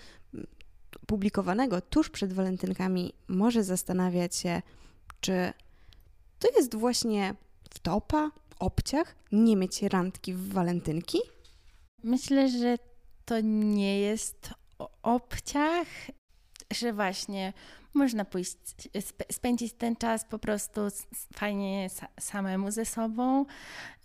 publikowanego 1.07 1.81
tuż 1.81 2.09
przed 2.09 2.33
walentynkami, 2.33 3.13
może 3.27 3.63
zastanawiać 3.63 4.35
się, 4.35 4.61
czy 5.21 5.53
to 6.39 6.47
jest 6.55 6.75
właśnie 6.75 7.35
wtopa, 7.69 8.31
obciach, 8.59 9.15
nie 9.31 9.55
mieć 9.55 9.81
randki 9.81 10.33
w 10.33 10.53
walentynki? 10.53 11.19
Myślę, 12.03 12.49
że 12.49 12.77
to 13.25 13.39
nie 13.43 13.99
jest 13.99 14.49
obciach, 15.03 15.87
że 16.71 16.93
właśnie 16.93 17.53
można 17.93 18.25
pójść, 18.25 18.57
spędzić 19.31 19.73
ten 19.73 19.95
czas 19.95 20.25
po 20.25 20.39
prostu 20.39 20.81
fajnie 21.34 21.88
samemu 22.19 22.71
ze 22.71 22.86
sobą, 22.86 23.45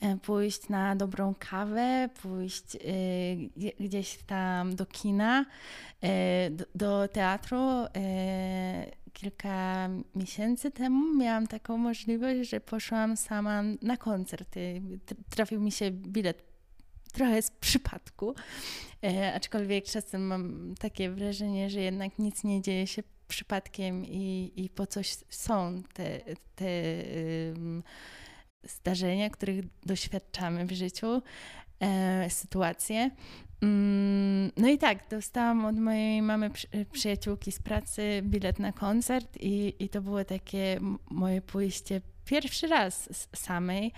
e, 0.00 0.16
pójść 0.16 0.68
na 0.68 0.96
dobrą 0.96 1.34
kawę, 1.38 2.08
pójść 2.22 2.76
e, 2.76 2.78
gdzieś 3.80 4.18
tam 4.26 4.76
do 4.76 4.86
kina, 4.86 5.46
e, 6.02 6.50
do 6.74 7.08
teatru. 7.08 7.58
Kilka 9.12 9.88
miesięcy 10.14 10.70
temu 10.70 11.14
miałam 11.14 11.46
taką 11.46 11.76
możliwość, 11.78 12.50
że 12.50 12.60
poszłam 12.60 13.16
sama 13.16 13.62
na 13.82 13.96
koncert. 13.96 14.54
Trafił 15.30 15.60
mi 15.60 15.72
się 15.72 15.90
bilet 15.90 16.55
trochę 17.16 17.42
z 17.42 17.50
przypadku, 17.50 18.34
aczkolwiek 19.34 19.84
czasem 19.84 20.26
mam 20.26 20.74
takie 20.78 21.10
wrażenie, 21.10 21.70
że 21.70 21.80
jednak 21.80 22.18
nic 22.18 22.44
nie 22.44 22.62
dzieje 22.62 22.86
się 22.86 23.02
przypadkiem 23.28 24.04
i, 24.06 24.52
i 24.56 24.70
po 24.70 24.86
coś 24.86 25.16
są 25.28 25.82
te, 25.92 26.20
te 26.54 26.66
um, 27.54 27.82
zdarzenia, 28.62 29.30
których 29.30 29.64
doświadczamy 29.86 30.66
w 30.66 30.72
życiu, 30.72 31.22
e, 31.80 32.30
sytuacje. 32.30 33.10
Mm, 33.62 34.50
no 34.56 34.68
i 34.68 34.78
tak, 34.78 35.08
dostałam 35.10 35.64
od 35.64 35.76
mojej 35.76 36.22
mamy 36.22 36.50
przyjaciółki 36.92 37.52
z 37.52 37.62
pracy 37.62 38.20
bilet 38.22 38.58
na 38.58 38.72
koncert 38.72 39.36
i, 39.40 39.74
i 39.78 39.88
to 39.88 40.00
było 40.02 40.24
takie 40.24 40.80
moje 41.10 41.42
pójście 41.42 42.00
pierwszy 42.24 42.66
raz 42.66 43.08
samej 43.34 43.86
e, 43.86 43.92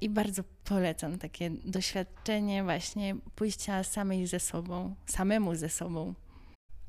i 0.00 0.08
bardzo 0.08 0.42
polecam 0.64 1.18
takie 1.18 1.50
doświadczenie 1.50 2.62
właśnie 2.62 3.16
pójścia 3.34 3.84
samej 3.84 4.26
ze 4.26 4.40
sobą, 4.40 4.94
samemu 5.06 5.54
ze 5.54 5.68
sobą. 5.68 6.14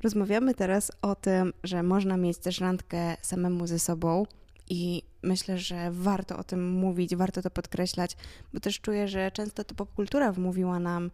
Rozmawiamy 0.03 0.53
teraz 0.53 0.91
o 1.01 1.15
tym, 1.15 1.53
że 1.63 1.83
można 1.83 2.17
mieć 2.17 2.37
też 2.37 2.59
randkę 2.59 3.17
samemu 3.21 3.67
ze 3.67 3.79
sobą 3.79 4.25
i 4.69 5.03
myślę, 5.23 5.57
że 5.57 5.91
warto 5.91 6.37
o 6.37 6.43
tym 6.43 6.71
mówić, 6.71 7.15
warto 7.15 7.41
to 7.41 7.51
podkreślać, 7.51 8.17
bo 8.53 8.59
też 8.59 8.79
czuję, 8.79 9.07
że 9.07 9.31
często 9.31 9.63
to 9.63 9.75
popkultura 9.75 10.31
wmówiła 10.31 10.79
nam, 10.79 11.11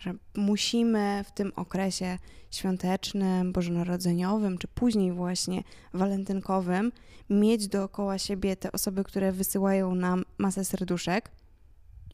że 0.00 0.14
musimy 0.36 1.24
w 1.26 1.32
tym 1.32 1.52
okresie 1.56 2.18
świątecznym, 2.50 3.52
bożonarodzeniowym, 3.52 4.58
czy 4.58 4.68
później 4.68 5.12
właśnie 5.12 5.62
walentynkowym 5.94 6.92
mieć 7.30 7.68
dookoła 7.68 8.18
siebie 8.18 8.56
te 8.56 8.72
osoby, 8.72 9.04
które 9.04 9.32
wysyłają 9.32 9.94
nam 9.94 10.24
masę 10.38 10.64
serduszek. 10.64 11.30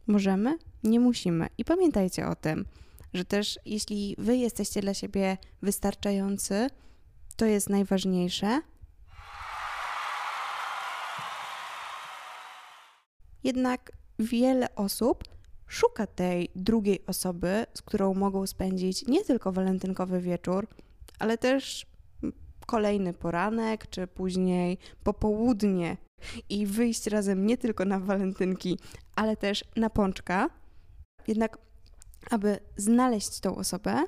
Możemy? 0.06 0.58
Nie 0.84 1.00
musimy. 1.00 1.46
I 1.58 1.64
pamiętajcie 1.64 2.26
o 2.26 2.34
tym 2.34 2.64
że 3.16 3.24
też 3.24 3.58
jeśli 3.64 4.14
wy 4.18 4.36
jesteście 4.36 4.80
dla 4.80 4.94
siebie 4.94 5.36
wystarczający, 5.62 6.70
to 7.36 7.44
jest 7.46 7.70
najważniejsze. 7.70 8.60
Jednak 13.44 13.92
wiele 14.18 14.74
osób 14.74 15.24
szuka 15.66 16.06
tej 16.06 16.48
drugiej 16.56 17.06
osoby, 17.06 17.66
z 17.74 17.82
którą 17.82 18.14
mogą 18.14 18.46
spędzić 18.46 19.06
nie 19.06 19.24
tylko 19.24 19.52
walentynkowy 19.52 20.20
wieczór, 20.20 20.66
ale 21.18 21.38
też 21.38 21.86
kolejny 22.66 23.12
poranek, 23.12 23.90
czy 23.90 24.06
później 24.06 24.78
popołudnie 25.04 25.96
i 26.48 26.66
wyjść 26.66 27.06
razem 27.06 27.46
nie 27.46 27.58
tylko 27.58 27.84
na 27.84 28.00
walentynki, 28.00 28.78
ale 29.16 29.36
też 29.36 29.64
na 29.76 29.90
pączka. 29.90 30.50
Jednak 31.26 31.58
aby 32.30 32.58
znaleźć 32.76 33.40
tą 33.40 33.56
osobę, 33.56 34.04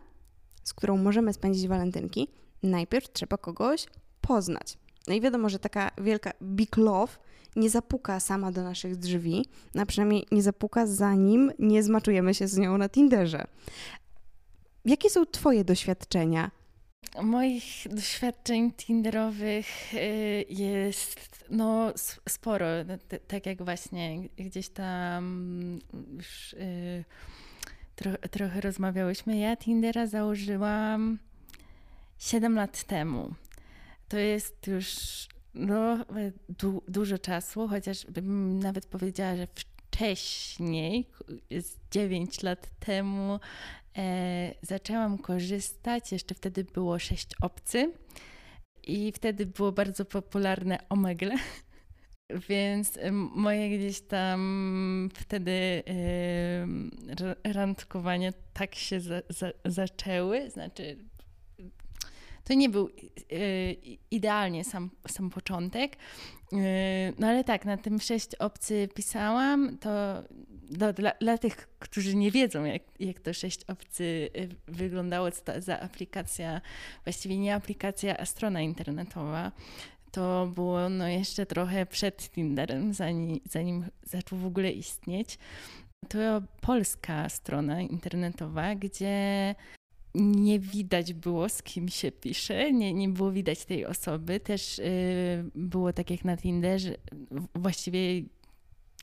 z 0.64 0.74
którą 0.74 0.96
możemy 0.96 1.32
spędzić 1.32 1.68
walentynki, 1.68 2.28
najpierw 2.62 3.12
trzeba 3.12 3.36
kogoś 3.36 3.86
poznać. 4.20 4.78
No 5.06 5.14
i 5.14 5.20
wiadomo, 5.20 5.48
że 5.48 5.58
taka 5.58 5.90
wielka 5.98 6.32
big 6.42 6.76
love 6.76 7.12
nie 7.58 7.70
zapuka 7.70 8.20
sama 8.20 8.52
do 8.52 8.62
naszych 8.62 8.96
drzwi, 8.96 9.46
a 9.78 9.86
przynajmniej 9.86 10.26
nie 10.32 10.42
zapuka 10.42 10.86
zanim 10.86 11.52
nie 11.58 11.82
zmaczujemy 11.82 12.34
się 12.34 12.48
z 12.48 12.58
nią 12.58 12.78
na 12.78 12.88
Tinderze. 12.88 13.46
Jakie 14.84 15.10
są 15.10 15.26
Twoje 15.26 15.64
doświadczenia? 15.64 16.50
Moich 17.22 17.64
doświadczeń 17.90 18.72
Tinderowych 18.72 19.94
y, 19.94 20.44
jest 20.48 21.44
no, 21.50 21.92
sporo. 22.28 22.66
Tak 23.28 23.46
jak 23.46 23.62
właśnie 23.62 24.28
gdzieś 24.36 24.68
tam 24.68 25.78
już 26.16 26.52
y, 26.52 27.04
tro, 27.96 28.12
trochę 28.30 28.60
rozmawiałyśmy. 28.60 29.38
Ja 29.38 29.56
Tindera 29.56 30.06
założyłam 30.06 31.18
7 32.18 32.54
lat 32.54 32.84
temu. 32.84 33.34
To 34.08 34.16
jest 34.16 34.66
już 34.66 34.88
no, 35.58 36.04
du, 36.48 36.82
dużo 36.88 37.18
czasu, 37.18 37.68
chociaż 37.68 38.06
bym 38.06 38.58
nawet 38.58 38.86
powiedziała, 38.86 39.36
że 39.36 39.46
wcześniej, 39.54 41.06
z 41.50 41.76
9 41.90 42.42
lat 42.42 42.70
temu, 42.80 43.40
e, 43.98 44.54
zaczęłam 44.62 45.18
korzystać, 45.18 46.12
jeszcze 46.12 46.34
wtedy 46.34 46.64
było 46.64 46.98
sześć 46.98 47.28
obcy 47.42 47.92
i 48.86 49.12
wtedy 49.12 49.46
było 49.46 49.72
bardzo 49.72 50.04
popularne 50.04 50.78
Omegle. 50.88 51.34
Więc 52.48 52.98
moje 53.34 53.78
gdzieś 53.78 54.00
tam 54.00 55.08
wtedy 55.14 55.82
yy, 57.44 57.52
randkowania 57.52 58.32
tak 58.52 58.74
się 58.74 59.00
za, 59.00 59.22
za, 59.28 59.50
zaczęły. 59.64 60.50
Znaczy, 60.50 60.96
to 62.48 62.54
nie 62.54 62.68
był 62.68 62.88
yy, 62.88 63.96
idealnie 64.10 64.64
sam, 64.64 64.90
sam 65.08 65.30
początek. 65.30 65.96
Yy, 66.52 66.58
no 67.18 67.26
ale 67.26 67.44
tak, 67.44 67.64
na 67.64 67.76
tym 67.76 68.00
sześć 68.00 68.34
obcy 68.34 68.88
pisałam, 68.94 69.78
to 69.78 69.90
dla, 70.70 70.92
dla 71.20 71.38
tych, 71.38 71.68
którzy 71.78 72.16
nie 72.16 72.30
wiedzą, 72.30 72.64
jak, 72.64 72.82
jak 73.00 73.20
to 73.20 73.34
sześć 73.34 73.64
obcy 73.64 74.30
y, 74.36 74.48
wyglądało, 74.66 75.30
co 75.30 75.42
to 75.44 75.60
za 75.60 75.80
aplikacja, 75.80 76.60
właściwie 77.04 77.38
nie 77.38 77.54
aplikacja, 77.54 78.16
a 78.16 78.24
strona 78.24 78.60
internetowa, 78.60 79.52
to 80.10 80.46
było 80.54 80.88
no 80.88 81.08
jeszcze 81.08 81.46
trochę 81.46 81.86
przed 81.86 82.30
Tinderem, 82.30 82.94
zanim, 82.94 83.40
zanim 83.44 83.84
zaczął 84.02 84.38
w 84.38 84.46
ogóle 84.46 84.70
istnieć. 84.70 85.38
To 86.08 86.18
polska 86.60 87.28
strona 87.28 87.80
internetowa, 87.80 88.74
gdzie 88.74 89.54
nie 90.14 90.58
widać 90.58 91.14
było, 91.14 91.48
z 91.48 91.62
kim 91.62 91.88
się 91.88 92.12
pisze, 92.12 92.72
nie, 92.72 92.94
nie 92.94 93.08
było 93.08 93.32
widać 93.32 93.64
tej 93.64 93.86
osoby. 93.86 94.40
Też 94.40 94.78
yy, 94.78 94.84
było 95.54 95.92
tak 95.92 96.10
jak 96.10 96.24
na 96.24 96.36
Tinderze, 96.36 96.94
właściwie 97.54 98.22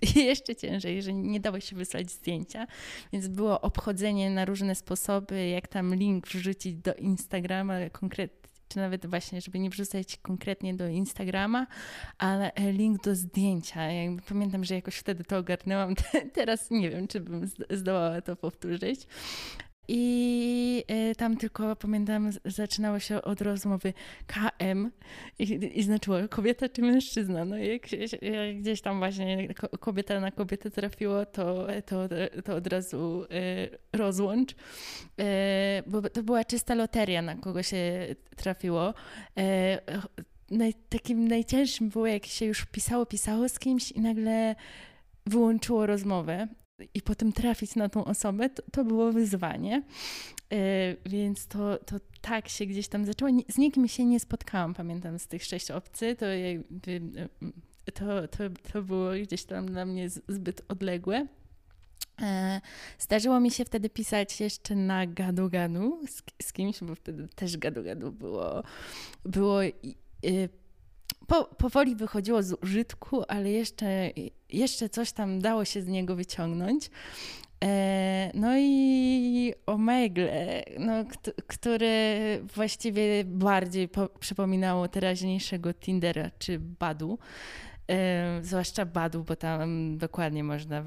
jeszcze 0.15 0.55
ciężej, 0.55 1.01
że 1.01 1.13
nie 1.13 1.39
dało 1.39 1.59
się 1.59 1.75
wysłać 1.75 2.11
zdjęcia, 2.11 2.67
więc 3.13 3.27
było 3.27 3.61
obchodzenie 3.61 4.29
na 4.29 4.45
różne 4.45 4.75
sposoby, 4.75 5.47
jak 5.47 5.67
tam 5.67 5.95
link 5.95 6.27
wrzucić 6.27 6.75
do 6.75 6.93
Instagrama 6.93 7.89
konkretnie 7.89 8.45
czy 8.67 8.77
nawet 8.79 9.05
właśnie, 9.05 9.41
żeby 9.41 9.59
nie 9.59 9.69
wrzucać 9.69 10.17
konkretnie 10.17 10.73
do 10.73 10.87
Instagrama, 10.87 11.67
ale 12.17 12.51
link 12.71 13.03
do 13.03 13.15
zdjęcia. 13.15 13.81
Pamiętam, 14.29 14.63
że 14.63 14.75
jakoś 14.75 14.95
wtedy 14.95 15.23
to 15.23 15.37
ogarnęłam. 15.37 15.95
Teraz 16.33 16.71
nie 16.71 16.89
wiem, 16.89 17.07
czy 17.07 17.19
bym 17.19 17.49
zdołała 17.69 18.21
to 18.21 18.35
powtórzyć. 18.35 19.07
I 19.87 20.83
y, 21.11 21.15
tam 21.15 21.37
tylko 21.37 21.75
pamiętam, 21.75 22.31
zaczynało 22.45 22.99
się 22.99 23.21
od 23.21 23.41
rozmowy 23.41 23.93
KM 24.27 24.91
i, 25.39 25.69
i 25.79 25.83
znaczyło 25.83 26.17
kobieta 26.29 26.69
czy 26.69 26.81
mężczyzna. 26.81 27.45
No 27.45 27.57
i 27.57 27.67
jak, 27.67 27.91
jak, 28.21 28.57
gdzieś 28.57 28.81
tam 28.81 28.99
właśnie 28.99 29.47
kobieta 29.79 30.19
na 30.19 30.31
kobietę 30.31 30.71
trafiło, 30.71 31.25
to, 31.25 31.67
to, 31.85 32.09
to 32.43 32.55
od 32.55 32.67
razu 32.67 33.23
y, 33.23 33.97
rozłącz. 33.97 34.51
Y, 34.51 34.55
bo 35.87 36.01
to 36.01 36.23
była 36.23 36.45
czysta 36.45 36.75
loteria, 36.75 37.21
na 37.21 37.35
kogo 37.35 37.63
się 37.63 38.15
trafiło. 38.35 38.93
Naj, 40.51 40.73
takim 40.89 41.27
najcięższym 41.27 41.89
było, 41.89 42.07
jak 42.07 42.25
się 42.25 42.45
już 42.45 42.65
pisało, 42.65 43.05
pisało 43.05 43.49
z 43.49 43.59
kimś 43.59 43.91
i 43.91 44.01
nagle 44.01 44.55
wyłączyło 45.25 45.85
rozmowę 45.85 46.47
i 46.93 47.01
potem 47.01 47.31
trafić 47.31 47.75
na 47.75 47.89
tą 47.89 48.05
osobę, 48.05 48.49
to, 48.49 48.63
to 48.71 48.83
było 48.83 49.11
wyzwanie. 49.11 49.83
Yy, 50.51 50.57
więc 51.05 51.47
to, 51.47 51.77
to 51.77 51.95
tak 52.21 52.49
się 52.49 52.65
gdzieś 52.65 52.87
tam 52.87 53.05
zaczęło. 53.05 53.31
Z 53.49 53.57
nikim 53.57 53.87
się 53.87 54.05
nie 54.05 54.19
spotkałam, 54.19 54.73
pamiętam, 54.73 55.19
z 55.19 55.27
tych 55.27 55.43
sześć 55.43 55.71
obcy. 55.71 56.15
To, 56.15 56.25
e, 56.25 56.63
to, 57.93 58.27
to, 58.27 58.43
to 58.73 58.81
było 58.81 59.11
gdzieś 59.23 59.43
tam 59.43 59.65
dla 59.65 59.85
mnie 59.85 60.09
zbyt 60.09 60.61
odległe. 60.67 61.27
E, 62.21 62.61
zdarzyło 62.99 63.39
mi 63.39 63.51
się 63.51 63.65
wtedy 63.65 63.89
pisać 63.89 64.39
jeszcze 64.39 64.75
na 64.75 65.07
gadu-gadu 65.07 66.07
z, 66.07 66.23
z 66.47 66.53
kimś, 66.53 66.79
bo 66.79 66.95
wtedy 66.95 67.27
też 67.27 67.57
gadu-gadu 67.57 68.11
było, 68.11 68.63
było 69.25 69.59
po, 71.27 71.43
powoli 71.43 71.95
wychodziło 71.95 72.43
z 72.43 72.63
użytku, 72.63 73.23
ale 73.27 73.51
jeszcze, 73.51 74.09
jeszcze 74.49 74.89
coś 74.89 75.11
tam 75.11 75.39
dało 75.39 75.65
się 75.65 75.81
z 75.81 75.87
niego 75.87 76.15
wyciągnąć. 76.15 76.89
E, 77.63 78.31
no 78.33 78.57
i 78.57 79.53
Omegle, 79.65 80.63
no, 80.79 80.93
który 81.47 81.95
właściwie 82.55 83.23
bardziej 83.23 83.87
po, 83.87 84.09
przypominało 84.09 84.87
teraźniejszego 84.87 85.73
Tindera 85.73 86.31
czy 86.39 86.59
Badu. 86.59 87.19
E, 87.89 88.39
zwłaszcza 88.43 88.85
Badu, 88.85 89.23
bo 89.23 89.35
tam 89.35 89.97
dokładnie 89.97 90.43
można 90.43 90.83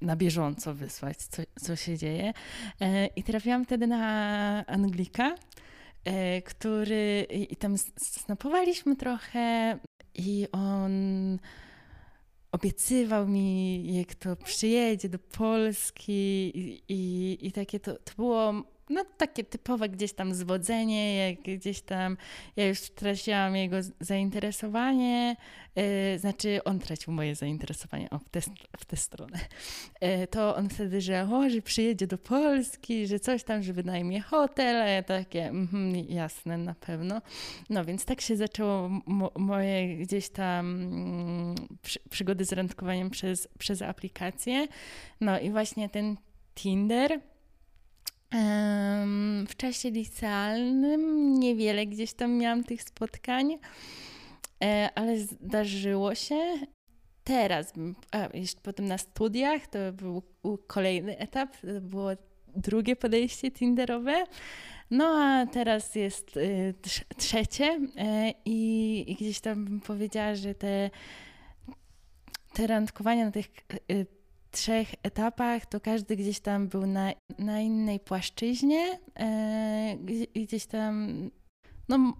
na 0.00 0.16
bieżąco 0.16 0.74
wysłać, 0.74 1.16
co, 1.16 1.42
co 1.60 1.76
się 1.76 1.98
dzieje. 1.98 2.32
E, 2.80 3.06
I 3.06 3.22
trafiłam 3.22 3.64
wtedy 3.64 3.86
na 3.86 4.66
Anglika, 4.66 5.34
który 6.44 7.26
i 7.30 7.56
tam 7.56 7.78
snapowaliśmy 7.98 8.96
trochę 8.96 9.78
i 10.14 10.46
on 10.52 10.92
obiecywał 12.52 13.28
mi, 13.28 13.96
jak 13.96 14.14
to 14.14 14.36
przyjedzie 14.36 15.08
do 15.08 15.18
Polski 15.18 16.12
i, 16.58 16.82
i, 16.88 17.46
i 17.46 17.52
takie 17.52 17.80
to, 17.80 17.94
to 17.94 18.12
było 18.16 18.54
no 18.90 19.04
takie 19.16 19.44
typowe 19.44 19.88
gdzieś 19.88 20.12
tam 20.12 20.34
zwodzenie, 20.34 21.16
jak 21.16 21.58
gdzieś 21.58 21.80
tam 21.80 22.16
ja 22.56 22.66
już 22.66 22.80
traciłam 22.80 23.56
jego 23.56 23.76
zainteresowanie, 24.00 25.36
yy, 25.76 26.18
znaczy 26.18 26.64
on 26.64 26.78
tracił 26.78 27.12
moje 27.12 27.34
zainteresowanie 27.34 28.10
o, 28.10 28.18
w, 28.18 28.28
tę, 28.28 28.40
w 28.78 28.84
tę 28.84 28.96
stronę. 28.96 29.38
Yy, 30.00 30.26
to 30.26 30.56
on 30.56 30.68
wtedy, 30.68 31.00
że 31.00 31.28
o, 31.32 31.50
że 31.50 31.62
przyjedzie 31.62 32.06
do 32.06 32.18
Polski, 32.18 33.06
że 33.06 33.20
coś 33.20 33.44
tam, 33.44 33.62
że 33.62 33.72
wynajmie 33.72 34.20
hotel, 34.20 34.76
a 34.76 34.86
ja 34.86 35.02
takie, 35.02 35.48
mm, 35.48 35.94
jasne, 36.08 36.58
na 36.58 36.74
pewno. 36.74 37.22
No 37.70 37.84
więc 37.84 38.04
tak 38.04 38.20
się 38.20 38.36
zaczęło 38.36 38.88
mo 39.06 39.30
moje 39.36 39.96
gdzieś 39.96 40.28
tam 40.28 40.66
mm, 40.66 41.54
przy, 41.82 42.00
przygody 42.10 42.44
z 42.44 42.52
randkowaniem 42.52 43.10
przez, 43.10 43.48
przez 43.58 43.82
aplikację. 43.82 44.66
No 45.20 45.40
i 45.40 45.50
właśnie 45.50 45.88
ten 45.88 46.16
Tinder 46.54 47.20
w 49.46 49.56
czasie 49.56 49.90
licealnym 49.90 51.34
niewiele 51.40 51.86
gdzieś 51.86 52.12
tam 52.12 52.32
miałam 52.32 52.64
tych 52.64 52.82
spotkań, 52.82 53.58
e, 54.64 54.90
ale 54.94 55.18
zdarzyło 55.18 56.14
się. 56.14 56.40
Teraz, 57.24 57.72
a 58.10 58.28
jeszcze 58.36 58.60
potem 58.60 58.86
na 58.86 58.98
studiach, 58.98 59.66
to 59.66 59.78
był 59.92 60.22
kolejny 60.66 61.18
etap, 61.18 61.56
to 61.56 61.80
było 61.80 62.10
drugie 62.56 62.96
podejście 62.96 63.50
Tinderowe. 63.50 64.24
No 64.90 65.04
a 65.04 65.46
teraz 65.46 65.94
jest 65.94 66.36
y, 66.36 66.74
trzecie 67.16 67.80
e, 67.96 68.34
i 68.44 69.16
gdzieś 69.20 69.40
tam 69.40 69.64
bym 69.64 69.80
powiedziała, 69.80 70.34
że 70.34 70.54
te, 70.54 70.90
te 72.52 72.66
randkowania 72.66 73.24
na 73.24 73.30
tych 73.30 73.46
y, 73.90 74.06
trzech 74.50 74.94
etapach, 75.02 75.66
to 75.66 75.80
każdy 75.80 76.16
gdzieś 76.16 76.40
tam 76.40 76.68
był 76.68 76.86
na, 76.86 77.12
na 77.38 77.60
innej 77.60 78.00
płaszczyźnie, 78.00 78.98
e, 79.18 79.96
gdzieś 80.34 80.66
tam 80.66 81.30
no, 81.88 82.14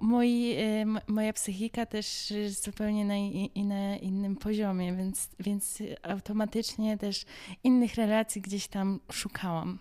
moi, 0.00 0.54
e, 0.58 0.84
moja 1.06 1.32
psychika 1.32 1.86
też 1.86 2.32
zupełnie 2.64 3.04
na, 3.04 3.16
i, 3.16 3.64
na 3.64 3.96
innym 3.96 4.36
poziomie, 4.36 4.96
więc, 4.96 5.28
więc 5.40 5.78
automatycznie 6.02 6.98
też 6.98 7.24
innych 7.64 7.94
relacji 7.94 8.40
gdzieś 8.40 8.68
tam 8.68 9.00
szukałam. 9.12 9.78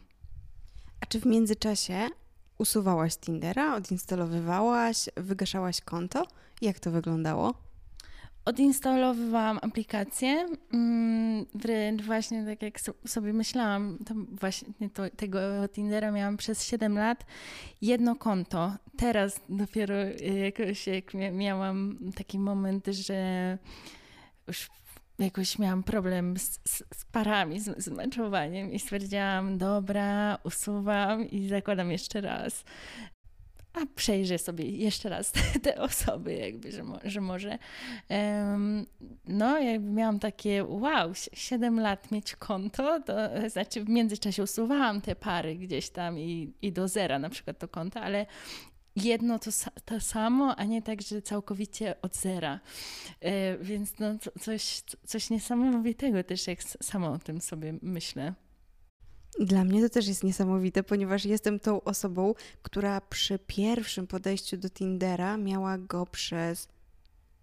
A 1.01 1.05
czy 1.05 1.19
w 1.19 1.25
międzyczasie 1.25 2.07
usuwałaś 2.57 3.17
Tindera, 3.17 3.75
odinstalowywałaś, 3.75 5.09
wygaszałaś 5.17 5.81
konto? 5.81 6.27
Jak 6.61 6.79
to 6.79 6.91
wyglądało? 6.91 7.53
Odinstalowywałam 8.45 9.59
aplikację, 9.61 10.47
mm, 10.73 11.45
wręcz 11.55 12.01
właśnie 12.01 12.45
tak 12.45 12.61
jak 12.61 12.79
sobie 13.05 13.33
myślałam, 13.33 13.97
to 14.05 14.13
właśnie 14.39 14.89
to, 14.93 15.09
tego 15.09 15.39
Tindera 15.73 16.11
miałam 16.11 16.37
przez 16.37 16.65
7 16.65 16.97
lat, 16.97 17.25
jedno 17.81 18.15
konto. 18.15 18.73
Teraz 18.97 19.41
dopiero 19.49 19.95
jakoś 20.43 20.87
jak 20.87 21.13
miałam 21.13 21.99
taki 22.15 22.39
moment, 22.39 22.87
że 22.87 23.57
już 24.47 24.69
jakoś 25.19 25.59
miałam 25.59 25.83
problem 25.83 26.37
z, 26.37 26.59
z, 26.65 26.83
z 26.93 27.05
parami, 27.11 27.59
z, 27.59 27.83
z 27.83 27.87
meczowaniem 27.89 28.71
i 28.71 28.79
stwierdziłam, 28.79 29.57
dobra, 29.57 30.37
usuwam 30.43 31.29
i 31.29 31.47
zakładam 31.47 31.91
jeszcze 31.91 32.21
raz 32.21 32.63
a 33.73 33.79
przejrzę 33.95 34.37
sobie 34.37 34.69
jeszcze 34.69 35.09
raz 35.09 35.31
te, 35.31 35.41
te 35.71 35.81
osoby, 35.81 36.33
jakby, 36.33 36.71
że, 36.71 36.83
mo, 36.83 36.99
że 37.03 37.21
może. 37.21 37.57
Um, 38.09 38.85
no, 39.27 39.59
jakby 39.59 39.91
miałam 39.91 40.19
takie, 40.19 40.63
wow, 40.63 41.11
7 41.33 41.79
lat 41.79 42.11
mieć 42.11 42.35
konto, 42.35 42.99
to 42.99 43.13
znaczy 43.49 43.83
w 43.83 43.89
międzyczasie 43.89 44.43
usuwałam 44.43 45.01
te 45.01 45.15
pary 45.15 45.55
gdzieś 45.55 45.89
tam 45.89 46.19
i, 46.19 46.53
i 46.61 46.71
do 46.71 46.87
zera 46.87 47.19
na 47.19 47.29
przykład 47.29 47.59
to 47.59 47.67
konto, 47.67 48.01
ale 48.01 48.25
jedno 48.95 49.39
to, 49.39 49.51
to 49.85 49.99
samo, 49.99 50.55
a 50.55 50.63
nie 50.63 50.81
tak, 50.81 51.01
że 51.01 51.21
całkowicie 51.21 52.01
od 52.01 52.15
zera. 52.15 52.59
E, 53.21 53.57
więc 53.57 53.99
no, 53.99 54.07
coś, 54.39 54.81
coś 55.05 55.29
niesamowitego 55.29 56.23
też, 56.23 56.47
jak 56.47 56.63
sama 56.63 57.11
o 57.11 57.19
tym 57.19 57.41
sobie 57.41 57.73
myślę. 57.81 58.33
Dla 59.39 59.63
mnie 59.63 59.81
to 59.81 59.89
też 59.89 60.07
jest 60.07 60.23
niesamowite, 60.23 60.83
ponieważ 60.83 61.25
jestem 61.25 61.59
tą 61.59 61.83
osobą, 61.83 62.33
która 62.61 63.01
przy 63.01 63.39
pierwszym 63.39 64.07
podejściu 64.07 64.57
do 64.57 64.69
Tindera 64.69 65.37
miała 65.37 65.77
go 65.77 66.05
przez, 66.05 66.67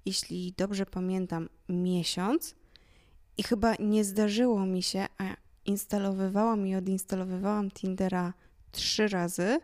jeśli 0.06 0.54
dobrze 0.56 0.86
pamiętam, 0.86 1.48
miesiąc 1.68 2.54
i 3.36 3.42
chyba 3.42 3.74
nie 3.78 4.04
zdarzyło 4.04 4.66
mi 4.66 4.82
się, 4.82 5.06
a 5.18 5.36
instalowywałam 5.64 6.66
i 6.66 6.74
odinstalowywałam 6.74 7.70
Tindera 7.70 8.32
trzy 8.72 9.08
razy, 9.08 9.60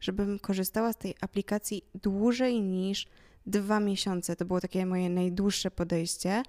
żebym 0.00 0.38
korzystała 0.38 0.92
z 0.92 0.96
tej 0.96 1.14
aplikacji 1.20 1.84
dłużej 1.94 2.62
niż 2.62 3.06
dwa 3.46 3.80
miesiące. 3.80 4.36
To 4.36 4.44
było 4.44 4.60
takie 4.60 4.86
moje 4.86 5.10
najdłuższe 5.10 5.70
podejście. 5.70 6.42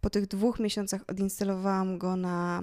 Po 0.00 0.10
tych 0.10 0.26
dwóch 0.26 0.60
miesiącach 0.60 1.04
odinstalowałam 1.06 1.98
go 1.98 2.16
na 2.16 2.62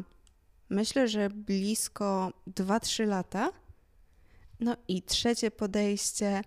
myślę, 0.70 1.08
że 1.08 1.30
blisko 1.30 2.34
2-3 2.48 3.08
lata. 3.08 3.52
No 4.60 4.76
i 4.88 5.02
trzecie 5.02 5.52
podejście, 5.52 6.42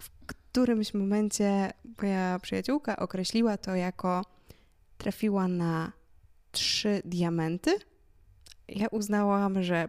w 0.00 0.10
którymś 0.26 0.94
momencie 0.94 1.72
moja 2.02 2.38
przyjaciółka 2.38 2.96
określiła 2.96 3.56
to 3.56 3.74
jako 3.74 4.24
trafiła 4.98 5.48
na 5.48 5.92
trzy 6.52 7.02
diamenty. 7.04 7.78
Ja 8.68 8.88
uznałam, 8.88 9.62
że 9.62 9.88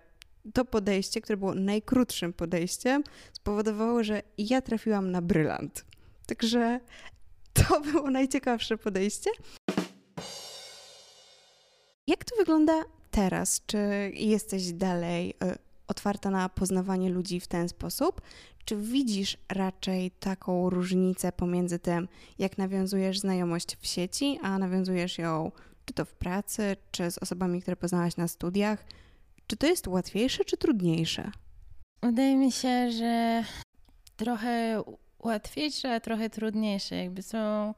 to 0.54 0.66
podejście, 0.66 1.22
które 1.22 1.38
było 1.38 1.56
najkrótszym 1.56 2.34
podejściem, 2.34 3.04
spowodowało, 3.34 4.04
że 4.04 4.22
ja 4.38 4.62
trafiłam 4.62 5.12
na 5.12 5.22
brylant. 5.22 5.86
Także 6.26 6.80
to 7.54 7.82
było 7.82 8.12
najciekawsze 8.12 8.78
podejście. 8.78 9.30
Jak 12.08 12.26
to 12.26 12.36
wygląda 12.36 12.84
teraz? 13.16 13.62
Czy 13.66 14.12
jesteś 14.14 14.74
dalej 14.74 15.30
y, 15.30 15.56
otwarta 15.88 16.30
na 16.30 16.50
poznawanie 16.50 17.10
ludzi 17.10 17.40
w 17.40 17.48
ten 17.48 17.70
sposób? 17.70 18.22
Czy 18.66 18.76
widzisz 18.76 19.38
raczej 19.50 20.12
taką 20.12 20.70
różnicę 20.70 21.32
pomiędzy 21.32 21.80
tym, 21.80 22.08
jak 22.40 22.58
nawiązujesz 22.58 23.20
znajomość 23.20 23.76
w 23.76 23.88
sieci, 23.88 24.40
a 24.44 24.58
nawiązujesz 24.58 25.18
ją 25.18 25.52
czy 25.86 25.94
to 25.94 26.06
w 26.06 26.14
pracy, 26.14 26.76
czy 26.92 27.12
z 27.12 27.18
osobami, 27.18 27.62
które 27.62 27.76
poznałaś 27.76 28.18
na 28.18 28.28
studiach? 28.28 28.86
Czy 29.48 29.58
to 29.58 29.68
jest 29.68 29.88
łatwiejsze, 29.88 30.46
czy 30.46 30.58
trudniejsze? 30.58 31.32
Wydaje 32.04 32.38
mi 32.38 32.52
się, 32.52 32.92
że 32.92 33.44
trochę 34.18 34.84
łatwiejsze, 35.20 35.94
a 35.94 36.00
trochę 36.00 36.30
trudniejsze. 36.30 36.96
Jakby 36.96 37.22
są 37.22 37.74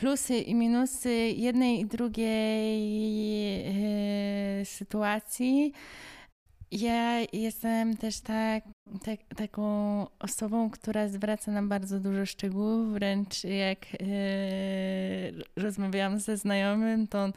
plusy 0.00 0.38
i 0.38 0.54
minusy 0.54 1.10
jednej 1.36 1.80
i 1.80 1.86
drugiej 1.86 2.80
yy, 4.58 4.64
sytuacji. 4.64 5.72
Ja 6.72 7.20
jestem 7.32 7.96
też 7.96 8.20
tak, 8.20 8.64
tak, 9.04 9.20
taką 9.36 10.06
osobą, 10.18 10.70
która 10.70 11.08
zwraca 11.08 11.52
nam 11.52 11.68
bardzo 11.68 12.00
dużo 12.00 12.26
szczegółów, 12.26 12.92
wręcz 12.92 13.44
jak 13.44 13.92
yy, 13.92 15.44
rozmawiałam 15.56 16.20
ze 16.20 16.36
znajomym, 16.36 17.08
to 17.08 17.22
on, 17.22 17.32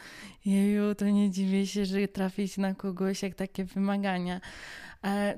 jeju, 0.45 0.95
to 0.95 1.05
nie 1.05 1.31
dziwię 1.31 1.67
się, 1.67 1.85
że 1.85 2.07
trafić 2.07 2.57
na 2.57 2.75
kogoś 2.75 3.23
jak 3.23 3.35
takie 3.35 3.65
wymagania. 3.65 4.41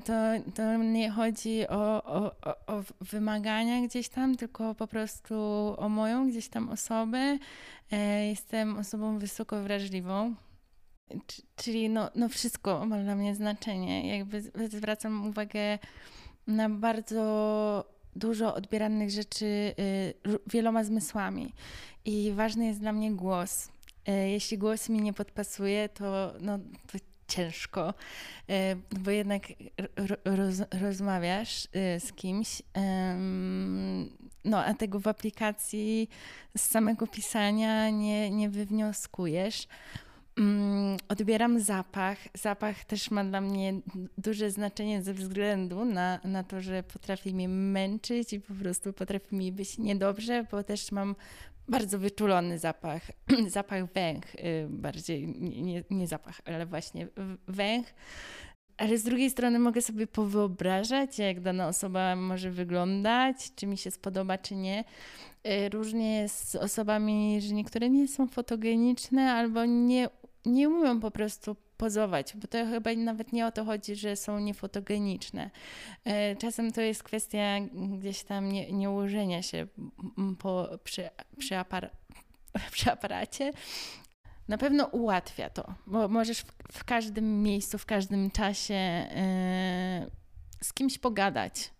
To, 0.05 0.13
to 0.55 0.77
nie 0.77 1.11
chodzi 1.11 1.67
o, 1.67 2.03
o, 2.03 2.31
o 2.67 2.83
wymagania 3.01 3.87
gdzieś 3.87 4.09
tam, 4.09 4.35
tylko 4.35 4.75
po 4.75 4.87
prostu 4.87 5.35
o 5.77 5.89
moją 5.89 6.29
gdzieś 6.29 6.47
tam 6.47 6.69
osobę. 6.69 7.37
E, 7.91 8.27
jestem 8.27 8.77
osobą 8.77 9.19
wysoko 9.19 9.61
wrażliwą, 9.61 10.35
czyli 11.55 11.89
no, 11.89 12.09
no 12.15 12.29
wszystko 12.29 12.85
ma 12.85 12.99
dla 12.99 13.15
mnie 13.15 13.35
znaczenie. 13.35 14.17
Jakby 14.17 14.41
zwracam 14.69 15.27
uwagę 15.27 15.79
na 16.47 16.69
bardzo 16.69 17.95
dużo 18.15 18.55
odbieranych 18.55 19.09
rzeczy 19.09 19.45
y, 19.45 20.13
wieloma 20.47 20.83
zmysłami. 20.83 21.53
I 22.05 22.31
ważny 22.35 22.65
jest 22.65 22.79
dla 22.79 22.91
mnie 22.91 23.11
głos. 23.11 23.69
E, 24.05 24.29
jeśli 24.29 24.57
głos 24.57 24.89
mi 24.89 25.01
nie 25.01 25.13
podpasuje, 25.13 25.89
to, 25.89 26.33
no, 26.41 26.59
to 26.91 26.97
ciężko, 27.27 27.93
e, 28.49 28.75
bo 28.99 29.11
jednak 29.11 29.43
roz, 30.25 30.61
rozmawiasz 30.81 31.67
z 31.99 32.13
kimś, 32.13 32.61
no 34.45 34.65
a 34.65 34.73
tego 34.73 34.99
w 34.99 35.07
aplikacji 35.07 36.09
z 36.57 36.61
samego 36.61 37.07
pisania 37.07 37.89
nie, 37.89 38.31
nie 38.31 38.49
wywnioskujesz. 38.49 39.67
Mm, 40.37 40.97
odbieram 41.09 41.59
zapach. 41.59 42.17
Zapach 42.33 42.85
też 42.85 43.11
ma 43.11 43.23
dla 43.23 43.41
mnie 43.41 43.73
duże 44.17 44.51
znaczenie 44.51 45.01
ze 45.01 45.13
względu 45.13 45.85
na, 45.85 46.19
na 46.23 46.43
to, 46.43 46.61
że 46.61 46.83
potrafi 46.83 47.33
mnie 47.33 47.49
męczyć 47.49 48.33
i 48.33 48.39
po 48.39 48.53
prostu 48.53 48.93
potrafi 48.93 49.35
mi 49.35 49.51
być 49.51 49.77
niedobrze, 49.77 50.45
bo 50.51 50.63
też 50.63 50.91
mam 50.91 51.15
bardzo 51.67 51.99
wyczulony 51.99 52.59
zapach, 52.59 53.01
zapach 53.47 53.93
węch 53.93 54.35
y, 54.35 54.67
bardziej, 54.69 55.27
nie, 55.39 55.83
nie 55.89 56.07
zapach, 56.07 56.41
ale 56.45 56.65
właśnie 56.65 57.07
węch. 57.47 57.93
Ale 58.77 58.97
z 58.97 59.03
drugiej 59.03 59.29
strony 59.29 59.59
mogę 59.59 59.81
sobie 59.81 60.07
powyobrażać, 60.07 61.19
jak 61.19 61.41
dana 61.41 61.67
osoba 61.67 62.15
może 62.15 62.51
wyglądać, 62.51 63.35
czy 63.55 63.67
mi 63.67 63.77
się 63.77 63.91
spodoba, 63.91 64.37
czy 64.37 64.55
nie. 64.55 64.83
Y, 65.47 65.69
różnie 65.69 66.21
jest 66.21 66.49
z 66.49 66.55
osobami, 66.55 67.41
że 67.41 67.53
niektóre 67.53 67.89
nie 67.89 68.07
są 68.07 68.27
fotogeniczne 68.27 69.31
albo 69.31 69.65
nie, 69.65 70.09
nie 70.45 70.69
umieją 70.69 70.99
po 70.99 71.11
prostu 71.11 71.55
pozować, 71.77 72.35
bo 72.35 72.47
to 72.47 72.65
chyba 72.65 72.93
nawet 72.93 73.33
nie 73.33 73.47
o 73.47 73.51
to 73.51 73.65
chodzi, 73.65 73.95
że 73.95 74.15
są 74.15 74.39
niefotogeniczne. 74.39 75.49
E, 76.05 76.35
czasem 76.35 76.71
to 76.71 76.81
jest 76.81 77.03
kwestia 77.03 77.59
gdzieś 77.73 78.23
tam 78.23 78.51
nie, 78.51 78.71
nie 78.71 78.89
ułożenia 78.89 79.41
się 79.41 79.67
po, 80.39 80.69
przy, 80.83 81.09
przy, 81.37 81.57
apar 81.57 81.91
przy 82.71 82.91
aparacie. 82.91 83.53
Na 84.47 84.57
pewno 84.57 84.85
ułatwia 84.85 85.49
to, 85.49 85.73
bo 85.87 86.07
możesz 86.07 86.39
w, 86.39 86.53
w 86.71 86.83
każdym 86.83 87.43
miejscu, 87.43 87.77
w 87.77 87.85
każdym 87.85 88.31
czasie 88.31 88.73
yy, 88.73 90.11
z 90.61 90.73
kimś 90.73 90.97
pogadać. 90.97 91.71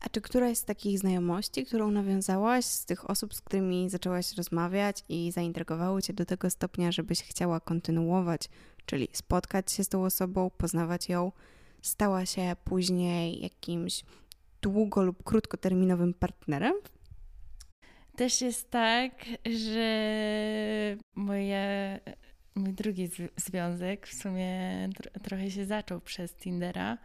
A 0.00 0.08
czy 0.08 0.20
któraś 0.20 0.58
z 0.58 0.64
takich 0.64 0.98
znajomości, 0.98 1.66
którą 1.66 1.90
nawiązałaś, 1.90 2.64
z 2.64 2.84
tych 2.84 3.10
osób, 3.10 3.34
z 3.34 3.40
którymi 3.40 3.90
zaczęłaś 3.90 4.32
rozmawiać 4.32 5.04
i 5.08 5.32
zaintrygowały 5.32 6.02
cię 6.02 6.12
do 6.12 6.26
tego 6.26 6.50
stopnia, 6.50 6.92
żebyś 6.92 7.22
chciała 7.22 7.60
kontynuować, 7.60 8.48
czyli 8.86 9.08
spotkać 9.12 9.72
się 9.72 9.84
z 9.84 9.88
tą 9.88 10.04
osobą, 10.04 10.50
poznawać 10.50 11.08
ją, 11.08 11.32
stała 11.82 12.26
się 12.26 12.56
później 12.64 13.42
jakimś 13.42 14.04
długo 14.62 15.02
lub 15.02 15.22
krótkoterminowym 15.22 16.14
partnerem? 16.14 16.74
Też 18.16 18.40
jest 18.40 18.70
tak, 18.70 19.12
że 19.66 20.96
moje, 21.14 22.00
mój 22.54 22.72
drugi 22.72 23.10
związek 23.36 24.06
w 24.06 24.14
sumie 24.14 24.88
trochę 25.22 25.50
się 25.50 25.66
zaczął 25.66 26.00
przez 26.00 26.34
Tindera 26.34 26.98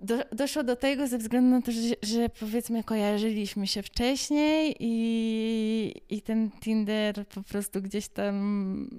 do, 0.00 0.18
doszło 0.32 0.62
do 0.62 0.76
tego 0.76 1.06
ze 1.06 1.18
względu 1.18 1.50
na 1.50 1.62
to, 1.62 1.72
że, 1.72 1.80
że, 2.02 2.28
powiedzmy 2.28 2.84
kojarzyliśmy 2.84 3.66
się 3.66 3.82
wcześniej 3.82 4.76
i, 4.80 6.02
i 6.10 6.22
ten 6.22 6.50
Tinder 6.50 7.26
po 7.28 7.42
prostu 7.42 7.82
gdzieś 7.82 8.08
tam 8.08 8.90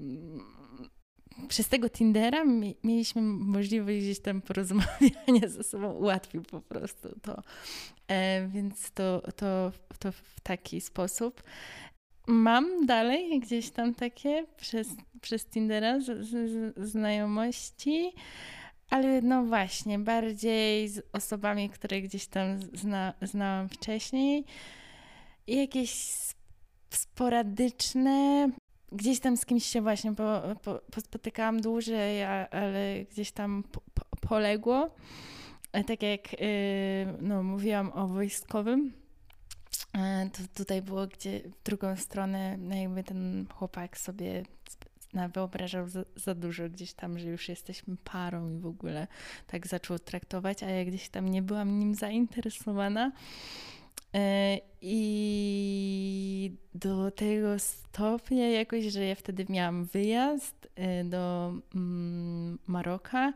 przez 1.47 1.67
tego 1.67 1.89
Tindera 1.89 2.45
mieliśmy 2.84 3.21
możliwość 3.21 3.99
gdzieś 3.99 4.19
tam 4.19 4.41
porozmawiania 4.41 5.47
ze 5.47 5.63
sobą, 5.63 5.93
ułatwił 5.93 6.43
po 6.43 6.61
prostu 6.61 7.19
to. 7.21 7.41
E, 8.07 8.47
więc 8.47 8.91
to, 8.91 9.21
to, 9.36 9.71
to 9.99 10.11
w 10.11 10.39
taki 10.43 10.82
sposób. 10.82 11.43
Mam 12.28 12.86
dalej 12.86 13.39
gdzieś 13.39 13.69
tam 13.69 13.95
takie 13.95 14.45
przez, 14.57 14.88
przez 15.21 15.45
Tindera 15.45 15.99
z, 15.99 16.28
z, 16.28 16.73
znajomości. 16.89 18.11
Ale 18.89 19.21
no 19.21 19.43
właśnie, 19.43 19.99
bardziej 19.99 20.89
z 20.89 21.01
osobami, 21.13 21.69
które 21.69 22.01
gdzieś 22.01 22.27
tam 22.27 22.59
zna, 22.73 23.13
znałam 23.21 23.69
wcześniej. 23.69 24.45
Jakieś 25.47 26.15
sporadyczne. 26.89 28.49
Gdzieś 28.91 29.19
tam 29.19 29.38
z 29.38 29.45
kimś 29.45 29.65
się 29.65 29.81
właśnie 29.81 30.15
po, 30.15 30.41
po, 30.63 30.81
pospotykałam 30.91 31.61
dłużej, 31.61 32.23
ale 32.23 33.05
gdzieś 33.11 33.31
tam 33.31 33.63
po, 33.71 33.81
poległo. 34.27 34.89
E, 35.75 35.83
tak 35.83 36.01
jak 36.03 36.33
yy, 36.33 36.47
no, 37.21 37.43
mówiłam 37.43 37.91
o 37.93 38.07
wojskowym, 38.07 38.93
e, 39.93 40.29
to 40.33 40.43
tutaj 40.63 40.81
było 40.81 41.07
gdzie 41.07 41.39
w 41.39 41.63
drugą 41.63 41.95
stronę, 41.95 42.57
no 42.57 42.75
jakby 42.75 43.03
ten 43.03 43.45
chłopak 43.53 43.97
sobie 43.97 44.43
wyobrażał 45.34 45.89
za, 45.89 46.03
za, 46.16 46.36
dużo 46.36 46.70
gdzieś 46.70 46.93
tam, 46.93 47.20
że 47.20 47.28
już 47.28 47.49
jesteśmy 47.49 47.97
parą 48.03 48.49
i 48.49 48.57
w 48.57 48.66
ogóle 48.66 49.07
tak 49.47 49.68
zaczął 49.68 49.99
traktować, 49.99 50.63
a 50.63 50.70
ja 50.70 50.86
gdzieś 50.86 51.09
tam 51.09 51.30
nie 51.30 51.41
byłam 51.41 51.80
nim 51.80 51.95
zainteresowana. 51.95 53.11
E, 54.16 54.59
I 54.82 56.51
do 56.74 57.11
tego 57.11 57.59
stopnia 57.59 58.49
jakoś, 58.49 58.86
że 58.86 59.05
ja 59.05 59.16
wtedy 59.16 59.45
miałam 59.49 59.86
wyjazd 59.86 60.68
e, 60.76 61.03
do 61.03 61.53
mm, 61.76 62.59
Maroka 62.68 63.34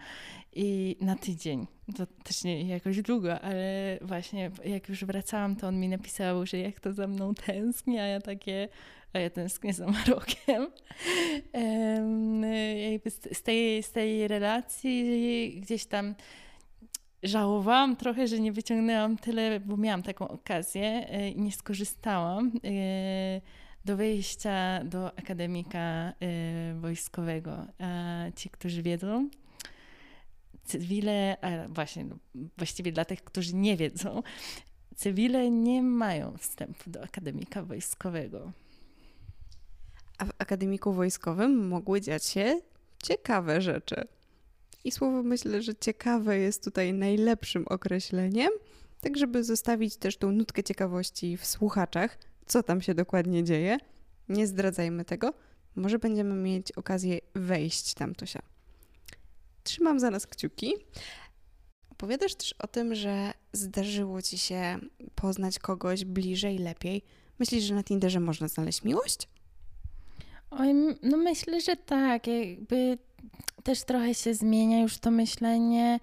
i 0.53 0.97
na 1.01 1.15
tydzień. 1.15 1.67
To 1.97 2.05
też 2.23 2.43
nie 2.43 2.67
jakoś 2.67 3.01
długo, 3.01 3.41
ale 3.41 3.97
właśnie 4.01 4.51
jak 4.65 4.89
już 4.89 5.05
wracałam, 5.05 5.55
to 5.55 5.67
on 5.67 5.79
mi 5.79 5.89
napisał, 5.89 6.45
że 6.45 6.57
jak 6.57 6.79
to 6.79 6.93
za 6.93 7.07
mną 7.07 7.33
tęskni, 7.35 7.99
a 7.99 8.05
ja 8.05 8.21
takie, 8.21 8.67
a 9.13 9.19
ja 9.19 9.29
tęsknię 9.29 9.73
za 9.73 9.87
Marokiem. 9.87 10.67
z, 13.31 13.41
tej, 13.41 13.83
z 13.83 13.91
tej 13.91 14.27
relacji 14.27 15.59
gdzieś 15.61 15.85
tam 15.85 16.15
żałowałam 17.23 17.95
trochę, 17.95 18.27
że 18.27 18.39
nie 18.39 18.51
wyciągnęłam 18.51 19.17
tyle, 19.17 19.59
bo 19.59 19.77
miałam 19.77 20.03
taką 20.03 20.27
okazję 20.27 21.09
e, 21.09 21.29
i 21.29 21.41
nie 21.41 21.51
skorzystałam 21.51 22.47
e, 22.47 23.41
do 23.85 23.97
wejścia 23.97 24.83
do 24.83 25.17
akademika 25.17 25.79
e, 25.79 26.13
wojskowego. 26.79 27.65
A 27.79 28.25
ci, 28.35 28.49
którzy 28.49 28.83
wiedzą, 28.83 29.29
cywile, 30.63 31.37
a 31.41 31.67
właśnie, 31.67 32.05
no, 32.05 32.15
właściwie 32.57 32.91
dla 32.91 33.05
tych, 33.05 33.23
którzy 33.23 33.55
nie 33.55 33.77
wiedzą, 33.77 34.23
cywile 34.95 35.51
nie 35.51 35.83
mają 35.83 36.37
wstępu 36.37 36.89
do 36.89 37.03
akademika 37.03 37.63
wojskowego. 37.63 38.51
A 40.17 40.25
w 40.25 40.31
akademiku 40.37 40.93
wojskowym 40.93 41.67
mogły 41.67 42.01
dziać 42.01 42.25
się 42.25 42.61
ciekawe 43.03 43.61
rzeczy. 43.61 44.07
I 44.83 44.91
słowo 44.91 45.23
myślę, 45.23 45.61
że 45.61 45.75
ciekawe 45.75 46.37
jest 46.37 46.63
tutaj 46.63 46.93
najlepszym 46.93 47.67
określeniem, 47.67 48.49
tak 49.01 49.17
żeby 49.17 49.43
zostawić 49.43 49.97
też 49.97 50.17
tą 50.17 50.31
nutkę 50.31 50.63
ciekawości 50.63 51.37
w 51.37 51.45
słuchaczach, 51.45 52.17
co 52.45 52.63
tam 52.63 52.81
się 52.81 52.93
dokładnie 52.93 53.43
dzieje. 53.43 53.77
Nie 54.29 54.47
zdradzajmy 54.47 55.05
tego, 55.05 55.33
może 55.75 55.99
będziemy 55.99 56.35
mieć 56.35 56.71
okazję 56.71 57.19
wejść 57.35 57.93
tam, 57.93 58.15
Tosia. 58.15 58.41
Trzymam 59.63 59.99
za 59.99 60.11
nas 60.11 60.27
kciuki. 60.27 60.73
Opowiadasz 61.89 62.35
też 62.35 62.53
o 62.53 62.67
tym, 62.67 62.95
że 62.95 63.31
zdarzyło 63.53 64.21
ci 64.21 64.37
się 64.37 64.79
poznać 65.15 65.59
kogoś 65.59 66.05
bliżej, 66.05 66.57
lepiej. 66.57 67.03
Myślisz, 67.39 67.63
że 67.63 67.75
na 67.75 67.83
Tinderze 67.83 68.19
można 68.19 68.47
znaleźć 68.47 68.83
miłość? 68.83 69.27
Oj, 70.51 70.73
no 71.03 71.17
myślę, 71.17 71.61
że 71.61 71.75
tak. 71.75 72.27
Jakby 72.27 72.97
też 73.63 73.83
trochę 73.83 74.13
się 74.13 74.33
zmienia 74.33 74.81
już 74.81 74.97
to 74.97 75.11
myślenie, 75.11 75.99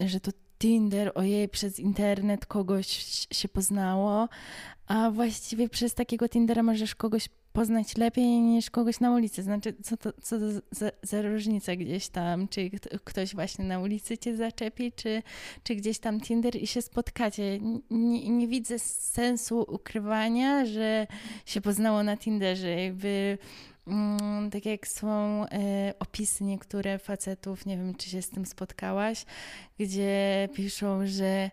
że 0.00 0.20
to 0.20 0.30
Tinder, 0.58 1.12
ojej, 1.14 1.48
przez 1.48 1.78
internet 1.78 2.46
kogoś 2.46 2.86
się 3.32 3.48
poznało, 3.48 4.28
a 4.86 5.10
właściwie 5.10 5.68
przez 5.68 5.94
takiego 5.94 6.28
Tindera 6.28 6.62
możesz 6.62 6.94
kogoś 6.94 7.28
poznać 7.56 7.96
lepiej 7.96 8.40
niż 8.40 8.70
kogoś 8.70 9.00
na 9.00 9.12
ulicy. 9.12 9.42
Znaczy, 9.42 9.74
co 9.82 9.96
to, 9.96 10.12
co 10.22 10.38
to 10.38 10.46
za, 10.70 10.90
za 11.02 11.22
różnica 11.22 11.76
gdzieś 11.76 12.08
tam, 12.08 12.48
czy 12.48 12.70
ktoś 13.04 13.34
właśnie 13.34 13.64
na 13.64 13.78
ulicy 13.78 14.18
cię 14.18 14.36
zaczepi, 14.36 14.92
czy, 14.92 15.22
czy 15.62 15.74
gdzieś 15.74 15.98
tam 15.98 16.20
Tinder 16.20 16.56
i 16.56 16.66
się 16.66 16.82
spotkacie. 16.82 17.60
Nie, 17.90 18.30
nie 18.30 18.48
widzę 18.48 18.78
sensu 18.78 19.66
ukrywania, 19.68 20.66
że 20.66 21.06
się 21.46 21.60
poznało 21.60 22.02
na 22.02 22.16
Tinderze. 22.16 22.70
Jakby 22.70 23.38
Mm, 23.86 24.50
tak 24.50 24.66
jak 24.66 24.88
są 24.88 25.44
e, 25.46 25.94
opisy 25.98 26.44
niektóre 26.44 26.98
facetów, 26.98 27.66
nie 27.66 27.76
wiem 27.76 27.94
czy 27.94 28.10
się 28.10 28.22
z 28.22 28.28
tym 28.28 28.46
spotkałaś, 28.46 29.24
gdzie 29.78 30.48
piszą, 30.54 31.06
że 31.06 31.50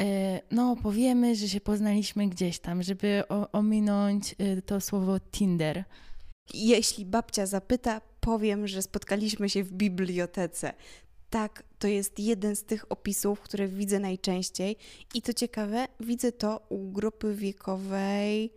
e, 0.00 0.40
no 0.50 0.76
powiemy, 0.82 1.36
że 1.36 1.48
się 1.48 1.60
poznaliśmy 1.60 2.28
gdzieś 2.28 2.58
tam, 2.58 2.82
żeby 2.82 3.22
ominąć 3.52 4.34
e, 4.38 4.62
to 4.62 4.80
słowo 4.80 5.20
Tinder. 5.20 5.84
Jeśli 6.54 7.04
babcia 7.04 7.46
zapyta, 7.46 8.00
powiem, 8.20 8.68
że 8.68 8.82
spotkaliśmy 8.82 9.50
się 9.50 9.64
w 9.64 9.72
bibliotece. 9.72 10.72
Tak, 11.30 11.62
to 11.78 11.88
jest 11.88 12.18
jeden 12.18 12.56
z 12.56 12.64
tych 12.64 12.92
opisów, 12.92 13.40
które 13.40 13.68
widzę 13.68 13.98
najczęściej. 13.98 14.76
I 15.14 15.22
to 15.22 15.32
ciekawe, 15.32 15.88
widzę 16.00 16.32
to 16.32 16.66
u 16.68 16.92
grupy 16.92 17.34
wiekowej 17.34 18.50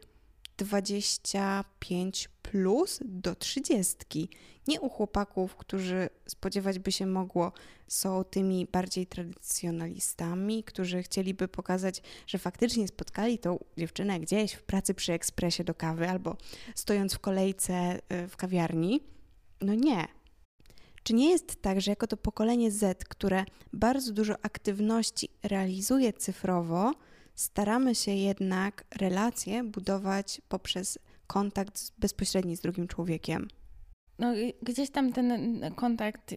25 0.57 2.29
plus 2.41 2.99
do 3.05 3.35
30. 3.35 4.29
Nie 4.67 4.81
u 4.81 4.89
chłopaków, 4.89 5.55
którzy 5.55 6.09
spodziewać 6.27 6.79
by 6.79 6.91
się 6.91 7.05
mogło, 7.05 7.51
są 7.87 8.23
tymi 8.23 8.65
bardziej 8.71 9.07
tradycjonalistami, 9.07 10.63
którzy 10.63 11.03
chcieliby 11.03 11.47
pokazać, 11.47 12.01
że 12.27 12.37
faktycznie 12.37 12.87
spotkali 12.87 13.39
tą 13.39 13.59
dziewczynę 13.77 14.19
gdzieś 14.19 14.53
w 14.53 14.63
pracy 14.63 14.93
przy 14.93 15.13
ekspresie 15.13 15.63
do 15.63 15.73
kawy 15.73 16.09
albo 16.09 16.37
stojąc 16.75 17.13
w 17.13 17.19
kolejce 17.19 17.95
y, 17.95 18.27
w 18.27 18.37
kawiarni. 18.37 18.99
No 19.61 19.73
nie. 19.73 20.07
Czy 21.03 21.13
nie 21.13 21.29
jest 21.29 21.61
tak, 21.61 21.81
że 21.81 21.91
jako 21.91 22.07
to 22.07 22.17
pokolenie 22.17 22.71
Z, 22.71 23.03
które 23.03 23.45
bardzo 23.73 24.13
dużo 24.13 24.33
aktywności 24.41 25.29
realizuje 25.43 26.13
cyfrowo, 26.13 26.93
staramy 27.37 27.95
się 27.95 28.11
jednak 28.11 28.83
relacje 28.99 29.63
budować 29.63 30.41
poprzez 30.49 30.99
kontakt 31.27 31.91
bezpośredni 31.97 32.57
z 32.57 32.61
drugim 32.61 32.87
człowiekiem. 32.87 33.47
No, 34.19 34.33
gdzieś 34.61 34.89
tam 34.89 35.13
ten 35.13 35.61
kontakt 35.75 36.35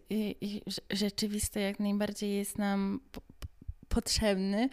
rzeczywisty 0.91 1.61
jak 1.61 1.81
najbardziej 1.81 2.35
jest 2.35 2.59
nam 2.59 3.01
potrzebny, 3.89 4.69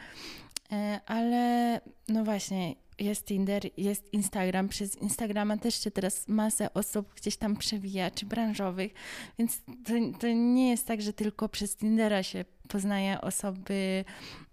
e, 0.72 1.00
ale 1.06 1.82
no 2.08 2.24
właśnie, 2.24 2.76
jest 3.00 3.26
Tinder, 3.26 3.64
jest 3.78 4.14
Instagram. 4.14 4.70
Przez 4.70 4.96
Instagrama 4.96 5.58
też 5.58 5.84
się 5.84 5.92
teraz 5.92 6.28
masę 6.28 6.74
osób 6.74 7.14
gdzieś 7.16 7.38
tam 7.38 7.56
przewija, 7.56 8.12
czy 8.12 8.26
branżowych, 8.26 8.94
więc 9.40 9.62
to, 9.66 9.94
to 10.20 10.28
nie 10.28 10.70
jest 10.70 10.88
tak, 10.88 11.02
że 11.02 11.14
tylko 11.14 11.50
przez 11.50 11.76
Tindera 11.76 12.24
się 12.24 12.46
poznaje 12.68 13.22
osoby 13.22 14.06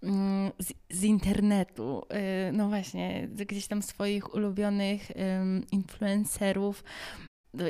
mm, 0.03 0.51
z, 0.59 0.73
z, 0.89 1.03
internetu. 1.03 2.01
Y, 2.49 2.51
no 2.51 2.69
właśnie, 2.69 3.27
gdzieś 3.27 3.67
tam 3.67 3.81
swoich 3.81 4.33
ulubionych 4.33 5.11
influencerów. 5.71 6.83
No 7.53 7.65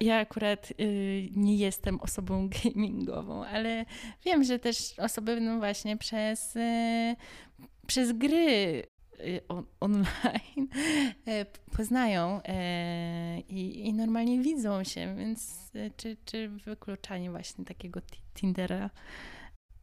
ja 0.00 0.18
akurat 0.18 0.72
y, 0.80 1.28
nie 1.36 1.56
jestem 1.56 2.00
osobą 2.00 2.48
gamingową, 2.64 3.44
ale 3.44 3.84
wiem, 4.24 4.44
że 4.44 4.58
też 4.58 4.98
osoby 4.98 5.40
no 5.40 5.58
właśnie 5.58 5.96
przez, 5.96 6.56
y, 6.56 7.16
przez 7.86 8.12
gry 8.12 8.82
on, 9.48 9.64
online 9.80 10.68
poznają 11.76 12.40
i, 13.48 13.86
i, 13.88 13.94
normalnie 13.94 14.40
widzą 14.40 14.84
się, 14.84 15.16
więc 15.16 15.70
czy, 15.96 16.16
czy 16.24 16.48
wykluczanie 16.48 17.30
właśnie 17.30 17.64
takiego 17.64 18.00
Tindera 18.34 18.90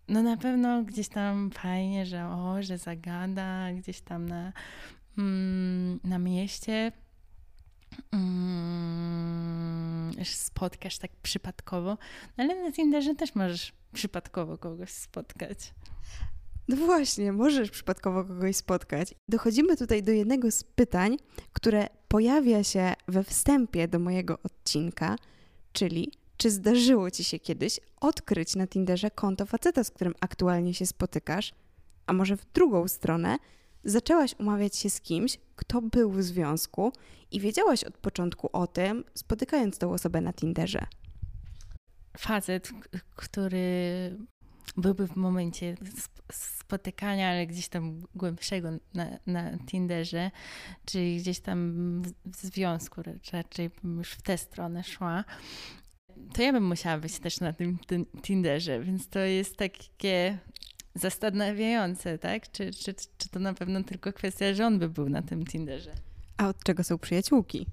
no 0.07 0.23
na 0.23 0.37
pewno 0.37 0.83
gdzieś 0.83 1.07
tam 1.07 1.51
fajnie, 1.51 2.05
że 2.05 2.25
o, 2.25 2.63
że 2.63 2.77
zagada 2.77 3.73
gdzieś 3.73 4.01
tam 4.01 4.29
na, 4.29 4.53
mm, 5.17 5.99
na 6.03 6.19
mieście 6.19 6.91
mm, 8.11 10.11
spotkasz 10.23 10.97
tak 10.97 11.11
przypadkowo, 11.21 11.97
no 12.37 12.43
ale 12.43 12.63
na 12.63 12.71
Tinderze 12.71 13.15
też 13.15 13.35
możesz 13.35 13.73
przypadkowo 13.93 14.57
kogoś 14.57 14.89
spotkać. 14.89 15.73
No 16.67 16.75
właśnie, 16.75 17.31
możesz 17.31 17.71
przypadkowo 17.71 18.23
kogoś 18.23 18.55
spotkać. 18.55 19.15
Dochodzimy 19.29 19.77
tutaj 19.77 20.03
do 20.03 20.11
jednego 20.11 20.51
z 20.51 20.63
pytań, 20.63 21.17
które 21.53 21.87
pojawia 22.07 22.63
się 22.63 22.93
we 23.07 23.23
wstępie 23.23 23.87
do 23.87 23.99
mojego 23.99 24.39
odcinka, 24.43 25.15
czyli 25.73 26.11
czy 26.37 26.51
zdarzyło 26.51 27.11
ci 27.11 27.23
się 27.23 27.39
kiedyś 27.39 27.79
odkryć 28.01 28.55
na 28.55 28.67
Tinderze 28.67 29.11
konto 29.11 29.45
faceta, 29.45 29.83
z 29.83 29.91
którym 29.91 30.13
aktualnie 30.19 30.73
się 30.73 30.85
spotykasz? 30.85 31.53
A 32.05 32.13
może 32.13 32.37
w 32.37 32.45
drugą 32.53 32.87
stronę 32.87 33.37
zaczęłaś 33.83 34.35
umawiać 34.39 34.75
się 34.75 34.89
z 34.89 35.01
kimś, 35.01 35.37
kto 35.55 35.81
był 35.81 36.11
w 36.11 36.23
związku 36.23 36.93
i 37.31 37.39
wiedziałaś 37.39 37.83
od 37.83 37.97
początku 37.97 38.49
o 38.53 38.67
tym, 38.67 39.03
spotykając 39.13 39.77
tą 39.77 39.93
osobę 39.93 40.21
na 40.21 40.33
Tinderze? 40.33 40.85
Facet, 42.17 42.71
który 43.15 44.17
byłby 44.77 45.07
w 45.07 45.15
momencie 45.15 45.75
spotykania, 46.31 47.29
ale 47.29 47.47
gdzieś 47.47 47.67
tam 47.67 48.01
głębszego 48.15 48.69
na, 48.93 49.19
na 49.27 49.57
Tinderze, 49.57 50.31
czyli 50.85 51.17
gdzieś 51.17 51.39
tam 51.39 52.01
w 52.25 52.35
związku, 52.35 53.01
raczej 53.33 53.69
już 53.83 54.11
w 54.11 54.21
tę 54.21 54.37
stronę 54.37 54.83
szła, 54.83 55.23
to 56.33 56.41
ja 56.41 56.53
bym 56.53 56.65
musiała 56.65 56.97
być 56.97 57.19
też 57.19 57.39
na 57.39 57.53
tym, 57.53 57.77
Tinderze, 58.21 58.79
więc 58.79 59.07
to 59.07 59.19
jest 59.19 59.57
takie 59.57 60.37
zastanawiające, 60.95 62.17
tak? 62.17 62.51
Czy, 62.51 62.71
czy, 62.73 62.93
czy 63.17 63.29
to 63.29 63.39
na 63.39 63.53
pewno 63.53 63.83
tylko 63.83 64.13
kwestia, 64.13 64.53
że 64.53 64.67
on 64.67 64.79
by 64.79 64.89
był 64.89 65.09
na 65.09 65.21
tym 65.21 65.45
Tinderze? 65.45 65.91
A 66.37 66.47
od 66.47 66.63
czego 66.63 66.83
są 66.83 66.97
przyjaciółki? 66.97 67.65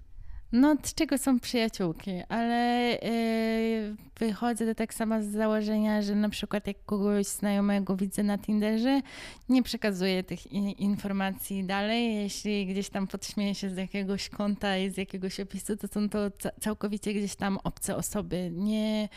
No, 0.52 0.76
z 0.82 0.94
czego 0.94 1.18
są 1.18 1.40
przyjaciółki, 1.40 2.10
ale 2.28 2.90
yy, 3.02 3.96
wychodzę 4.18 4.74
tak 4.74 4.94
samo 4.94 5.22
z 5.22 5.26
założenia, 5.26 6.02
że 6.02 6.14
na 6.14 6.28
przykład 6.28 6.66
jak 6.66 6.84
kogoś 6.84 7.26
znajomego 7.26 7.96
widzę 7.96 8.22
na 8.22 8.38
Tinderze, 8.38 9.00
nie 9.48 9.62
przekazuję 9.62 10.22
tych 10.22 10.52
informacji 10.78 11.64
dalej. 11.64 12.14
Jeśli 12.14 12.66
gdzieś 12.66 12.88
tam 12.88 13.06
podśmieję 13.06 13.54
się 13.54 13.70
z 13.70 13.76
jakiegoś 13.76 14.28
konta 14.28 14.78
i 14.78 14.90
z 14.90 14.96
jakiegoś 14.96 15.40
opisu, 15.40 15.76
to 15.76 15.88
są 15.88 16.08
to 16.08 16.18
całkowicie 16.60 17.14
gdzieś 17.14 17.36
tam 17.36 17.58
obce 17.64 17.96
osoby. 17.96 18.50
Nie. 18.52 19.08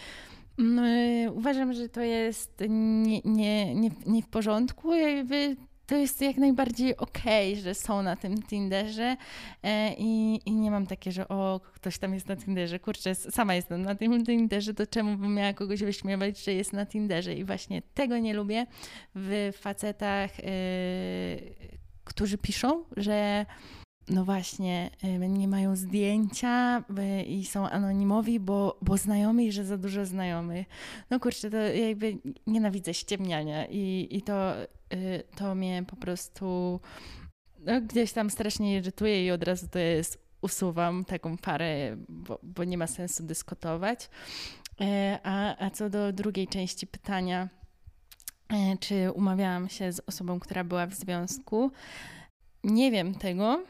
Yy, 0.57 1.31
uważam, 1.31 1.73
że 1.73 1.89
to 1.89 2.01
jest 2.01 2.63
nie, 2.69 3.21
nie, 3.25 3.75
nie, 3.75 3.89
nie 4.05 4.21
w 4.21 4.27
porządku. 4.27 4.95
Jakby 4.95 5.55
to 5.87 5.95
jest 5.95 6.21
jak 6.21 6.37
najbardziej 6.37 6.97
okej, 6.97 7.51
okay, 7.51 7.63
że 7.63 7.75
są 7.75 8.03
na 8.03 8.15
tym 8.15 8.41
Tinderze 8.41 9.17
e, 9.63 9.93
i, 9.93 10.41
i 10.45 10.51
nie 10.51 10.71
mam 10.71 10.87
takie, 10.87 11.11
że 11.11 11.27
o, 11.27 11.61
ktoś 11.73 11.97
tam 11.97 12.13
jest 12.13 12.27
na 12.27 12.35
Tinderze, 12.35 12.79
kurczę, 12.79 13.15
sama 13.15 13.55
jestem 13.55 13.81
na 13.81 13.95
tym 13.95 14.25
Tinderze, 14.25 14.73
to 14.73 14.87
czemu 14.87 15.17
bym 15.17 15.33
miała 15.33 15.53
kogoś 15.53 15.79
wyśmiewać, 15.79 16.43
że 16.43 16.53
jest 16.53 16.73
na 16.73 16.85
Tinderze 16.85 17.33
i 17.33 17.43
właśnie 17.43 17.81
tego 17.93 18.17
nie 18.17 18.33
lubię 18.33 18.65
w 19.15 19.51
facetach, 19.59 20.39
yy, 20.39 20.45
którzy 22.03 22.37
piszą, 22.37 22.83
że 22.97 23.45
no 24.09 24.25
właśnie, 24.25 24.89
y, 25.03 25.29
nie 25.29 25.47
mają 25.47 25.75
zdjęcia 25.75 26.83
i 27.27 27.45
są 27.45 27.69
anonimowi, 27.69 28.39
bo, 28.39 28.77
bo 28.81 28.97
znajomi, 28.97 29.51
że 29.51 29.65
za 29.65 29.77
dużo 29.77 30.05
znajomych. 30.05 30.67
No 31.09 31.19
kurczę, 31.19 31.49
to 31.49 31.57
jakby 31.57 32.17
nienawidzę 32.47 32.93
ściemniania 32.93 33.65
i, 33.65 34.07
i 34.11 34.21
to, 34.21 34.53
to 35.35 35.55
mnie 35.55 35.83
po 35.87 35.95
prostu 35.95 36.79
no, 37.59 37.81
gdzieś 37.81 38.11
tam 38.11 38.29
strasznie 38.29 38.77
irytuje 38.77 39.25
i 39.25 39.31
od 39.31 39.43
razu 39.43 39.67
to 39.67 39.79
jest 39.79 40.25
usuwam 40.41 41.05
taką 41.05 41.37
parę, 41.37 41.97
bo, 42.09 42.39
bo 42.43 42.63
nie 42.63 42.77
ma 42.77 42.87
sensu 42.87 43.23
dyskutować. 43.23 44.09
A, 45.23 45.65
a 45.65 45.69
co 45.69 45.89
do 45.89 46.13
drugiej 46.13 46.47
części 46.47 46.87
pytania, 46.87 47.49
czy 48.79 49.11
umawiałam 49.11 49.69
się 49.69 49.91
z 49.91 50.01
osobą, 50.07 50.39
która 50.39 50.63
była 50.63 50.87
w 50.87 50.93
związku, 50.93 51.71
nie 52.63 52.91
wiem 52.91 53.15
tego, 53.15 53.63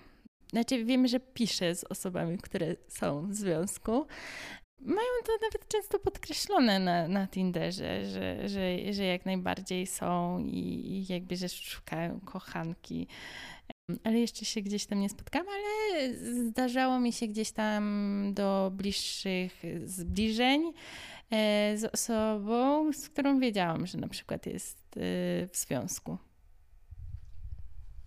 znaczy 0.49 0.85
wiem, 0.85 1.07
że 1.07 1.19
piszę 1.19 1.75
z 1.75 1.83
osobami, 1.83 2.37
które 2.37 2.75
są 2.87 3.27
w 3.27 3.33
związku. 3.33 4.05
Mają 4.79 5.07
to 5.25 5.31
nawet 5.41 5.67
często 5.67 5.99
podkreślone 5.99 6.79
na, 6.79 7.07
na 7.07 7.27
Tinderze, 7.27 8.05
że, 8.05 8.49
że, 8.49 8.93
że 8.93 9.03
jak 9.03 9.25
najbardziej 9.25 9.87
są 9.87 10.39
i, 10.39 10.57
i 10.57 11.13
jakby, 11.13 11.35
że 11.35 11.49
szukają 11.49 12.19
kochanki. 12.19 13.07
Ale 14.03 14.19
jeszcze 14.19 14.45
się 14.45 14.61
gdzieś 14.61 14.85
tam 14.85 14.99
nie 14.99 15.09
spotkałam, 15.09 15.47
ale 15.49 16.13
zdarzało 16.49 16.99
mi 16.99 17.13
się 17.13 17.27
gdzieś 17.27 17.51
tam 17.51 18.31
do 18.33 18.71
bliższych 18.73 19.63
zbliżeń 19.85 20.73
e, 21.31 21.77
z 21.77 21.83
osobą, 21.83 22.93
z 22.93 23.09
którą 23.09 23.39
wiedziałam, 23.39 23.87
że 23.87 23.97
na 23.97 24.07
przykład 24.07 24.45
jest 24.45 24.77
e, 24.77 25.01
w 25.47 25.51
związku. 25.53 26.17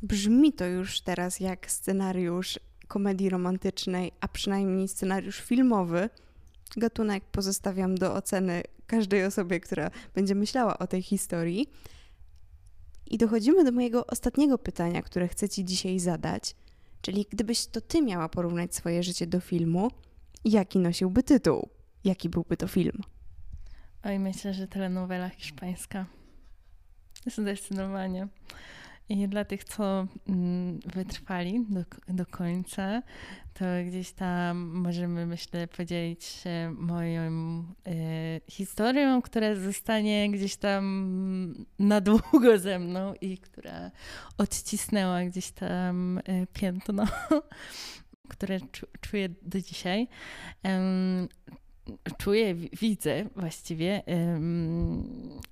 Brzmi 0.03 0.53
to 0.53 0.67
już 0.67 1.01
teraz 1.01 1.41
jak 1.41 1.71
scenariusz 1.71 2.59
komedii 2.89 3.31
romantycznej, 3.31 4.13
a 4.21 4.29
przynajmniej 4.29 4.89
scenariusz 4.89 5.41
filmowy. 5.41 6.11
Gatunek 6.79 7.25
pozostawiam 7.25 7.95
do 7.95 8.15
oceny 8.15 8.63
każdej 8.87 9.25
osobie, 9.25 9.61
która 9.61 9.91
będzie 10.15 10.35
myślała 10.35 10.79
o 10.79 10.87
tej 10.87 11.03
historii. 11.03 11.67
I 13.07 13.19
dochodzimy 13.19 13.65
do 13.65 13.73
mojego 13.73 14.07
ostatniego 14.07 14.59
pytania, 14.59 15.03
które 15.03 15.29
chcę 15.29 15.49
Ci 15.49 15.65
dzisiaj 15.65 15.99
zadać. 15.99 16.57
Czyli 17.03 17.27
gdybyś 17.31 17.67
to 17.67 17.81
Ty 17.81 18.03
miała 18.03 18.29
porównać 18.29 18.75
swoje 18.75 19.03
życie 19.03 19.27
do 19.27 19.41
filmu, 19.41 19.91
jaki 20.45 20.79
nosiłby 20.79 21.23
tytuł? 21.23 21.69
Jaki 22.05 22.29
byłby 22.29 22.57
to 22.57 22.69
film? 22.69 23.03
Oj, 24.05 24.19
myślę, 24.19 24.55
że 24.55 24.69
telenowela 24.69 25.29
hiszpańska. 25.29 26.07
Zdecydowanie. 27.27 28.29
I 29.09 29.29
dla 29.29 29.45
tych, 29.45 29.65
co 29.65 30.07
mm, 30.29 30.81
wytrwali 30.95 31.65
do, 31.69 31.81
do 32.09 32.27
końca, 32.27 33.03
to 33.55 33.65
gdzieś 33.87 34.13
tam 34.13 34.59
możemy, 34.59 35.27
myślę, 35.27 35.69
podzielić 35.69 36.25
się 36.25 36.75
moją 36.79 37.31
e, 37.87 38.41
historią, 38.51 39.23
która 39.23 39.55
zostanie 39.55 40.31
gdzieś 40.31 40.57
tam 40.57 41.65
na 41.79 42.01
długo 42.01 42.59
ze 42.59 42.79
mną 42.79 43.15
i 43.21 43.39
która 43.39 43.91
odcisnęła 44.39 45.25
gdzieś 45.25 45.51
tam 45.51 46.19
e, 46.19 46.47
piętno, 46.47 47.05
które 48.33 48.59
czuję 49.01 49.29
do 49.43 49.61
dzisiaj. 49.61 50.09
czuję, 52.19 52.55
widzę 52.55 53.25
właściwie. 53.37 54.03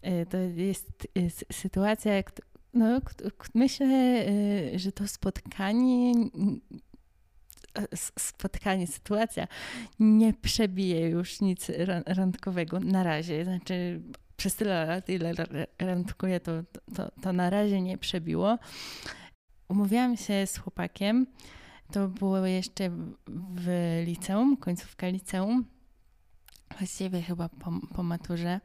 E, 0.03 0.27
to 0.27 0.37
jest 0.39 1.47
sytuacja, 1.53 2.15
no, 2.77 3.01
myślę, 3.55 3.87
y, 4.29 4.79
że 4.79 4.93
to 4.93 5.09
spotkanie, 5.09 6.15
spotkanie, 8.19 8.87
sytuacja 8.87 9.49
nie 10.01 10.35
przebije 10.35 11.09
już 11.09 11.41
nic 11.41 11.71
randkowego 12.07 12.81
na 12.81 13.03
razie. 13.03 13.45
Znaczy, 13.45 14.03
przez 14.37 14.55
tyle 14.55 14.87
lat, 14.87 15.09
ile 15.09 15.33
randkuję, 15.79 16.41
to, 16.41 16.53
to, 16.95 17.11
to 17.23 17.33
na 17.33 17.51
razie 17.51 17.81
nie 17.81 17.99
przebiło. 17.99 18.59
Umówiłam 19.69 20.17
się 20.17 20.47
z 20.47 20.59
chłopakiem. 20.59 21.27
To 21.93 22.09
było 22.09 22.47
jeszcze 22.47 22.91
w 23.55 23.69
liceum, 24.07 24.57
końcówka 24.57 25.09
liceum. 25.09 25.65
Właściwie 26.79 27.23
chyba 27.23 27.49
po, 27.49 27.73
po 27.95 28.03
maturze. 28.03 28.61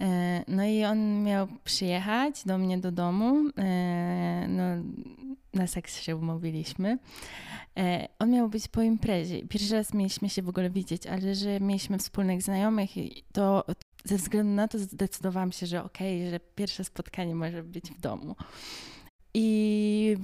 E, 0.00 0.44
no 0.48 0.64
i 0.64 0.84
on 0.84 1.22
miał 1.22 1.48
przyjechać 1.64 2.44
do 2.44 2.58
mnie 2.58 2.78
do 2.78 2.92
domu. 2.92 3.50
E, 3.58 4.46
no, 4.48 4.64
na 5.54 5.66
seks 5.66 6.00
się 6.00 6.16
umówiliśmy. 6.16 6.98
E, 7.76 8.08
on 8.18 8.30
miał 8.30 8.48
być 8.48 8.68
po 8.68 8.82
imprezie. 8.82 9.46
Pierwszy 9.48 9.74
raz 9.74 9.94
mieliśmy 9.94 10.28
się 10.30 10.42
w 10.42 10.48
ogóle 10.48 10.70
widzieć, 10.70 11.06
ale 11.06 11.34
że 11.34 11.60
mieliśmy 11.60 11.98
wspólnych 11.98 12.42
znajomych 12.42 12.96
i 12.96 13.24
to 13.32 13.64
ze 14.04 14.16
względu 14.16 14.52
na 14.52 14.68
to 14.68 14.78
zdecydowałam 14.78 15.52
się, 15.52 15.66
że 15.66 15.84
okej, 15.84 16.20
okay, 16.20 16.30
że 16.30 16.40
pierwsze 16.54 16.84
spotkanie 16.84 17.34
może 17.34 17.62
być 17.62 17.90
w 17.90 18.00
domu. 18.00 18.36
I 19.34 20.16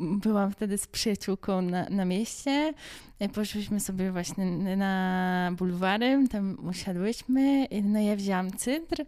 byłam 0.00 0.50
wtedy 0.50 0.78
z 0.78 0.86
przyjaciółką 0.86 1.62
na, 1.62 1.88
na 1.88 2.04
mieście. 2.04 2.74
E, 3.18 3.28
poszliśmy 3.28 3.80
sobie 3.80 4.12
właśnie 4.12 4.46
na 4.76 5.52
bulwarem, 5.58 6.28
tam 6.28 6.68
usiadłyśmy. 6.68 7.66
No 7.82 8.00
ja 8.00 8.16
wzięłam 8.16 8.50
cydr, 8.50 9.04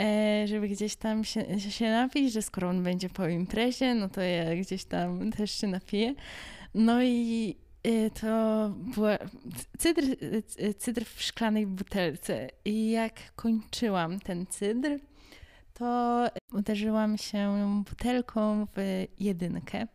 e, 0.00 0.46
żeby 0.48 0.68
gdzieś 0.68 0.96
tam 0.96 1.24
się, 1.24 1.60
się 1.60 1.90
napić, 1.90 2.32
że 2.32 2.42
skoro 2.42 2.68
on 2.68 2.82
będzie 2.82 3.08
po 3.08 3.28
imprezie, 3.28 3.94
no 3.94 4.08
to 4.08 4.20
ja 4.20 4.56
gdzieś 4.56 4.84
tam 4.84 5.32
też 5.32 5.50
się 5.50 5.66
napiję. 5.66 6.14
No 6.74 7.02
i 7.02 7.56
e, 7.82 8.10
to 8.10 8.70
była 8.94 9.18
cydr, 9.78 10.02
cydr 10.78 11.04
w 11.04 11.22
szklanej 11.22 11.66
butelce. 11.66 12.48
I 12.64 12.90
jak 12.90 13.34
kończyłam 13.36 14.20
ten 14.20 14.46
cydr, 14.46 14.98
to 15.74 16.26
uderzyłam 16.52 17.18
się 17.18 17.82
butelką 17.88 18.66
w 18.76 19.06
jedynkę. 19.18 19.86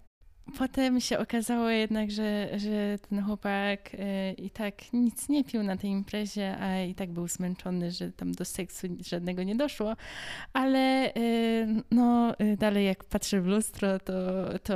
Potem 0.58 1.02
się 1.02 1.20
okazało 1.20 1.70
jednak, 1.70 2.12
że, 2.12 2.60
że 2.60 3.00
ten 3.10 3.24
chłopak 3.24 3.96
e, 4.00 4.34
i 4.34 4.50
tak 4.50 4.94
nic 4.94 5.30
nie 5.30 5.44
pił 5.44 5.64
na 5.64 5.78
tej 5.78 5.90
imprezie, 5.90 6.58
a 6.58 6.82
i 6.82 6.96
tak 6.96 7.12
był 7.12 7.28
zmęczony, 7.28 7.92
że 7.92 8.12
tam 8.12 8.32
do 8.32 8.46
seksu 8.46 8.88
żadnego 9.06 9.44
nie 9.44 9.56
doszło. 9.56 9.96
Ale 10.54 11.14
e, 11.14 11.14
no, 11.92 12.36
e, 12.38 12.58
dalej 12.58 12.86
jak 12.86 13.04
patrzę 13.04 13.42
w 13.42 13.46
lustro, 13.46 14.00
to, 14.00 14.14
to 14.64 14.76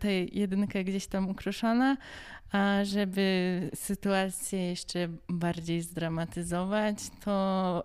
ta 0.00 0.08
jedynka 0.32 0.82
gdzieś 0.82 1.06
tam 1.06 1.28
ukruszona, 1.28 1.96
a 2.52 2.84
żeby 2.84 3.70
sytuację 3.74 4.70
jeszcze 4.70 5.08
bardziej 5.28 5.82
zdramatyzować, 5.82 6.98
to 7.24 7.84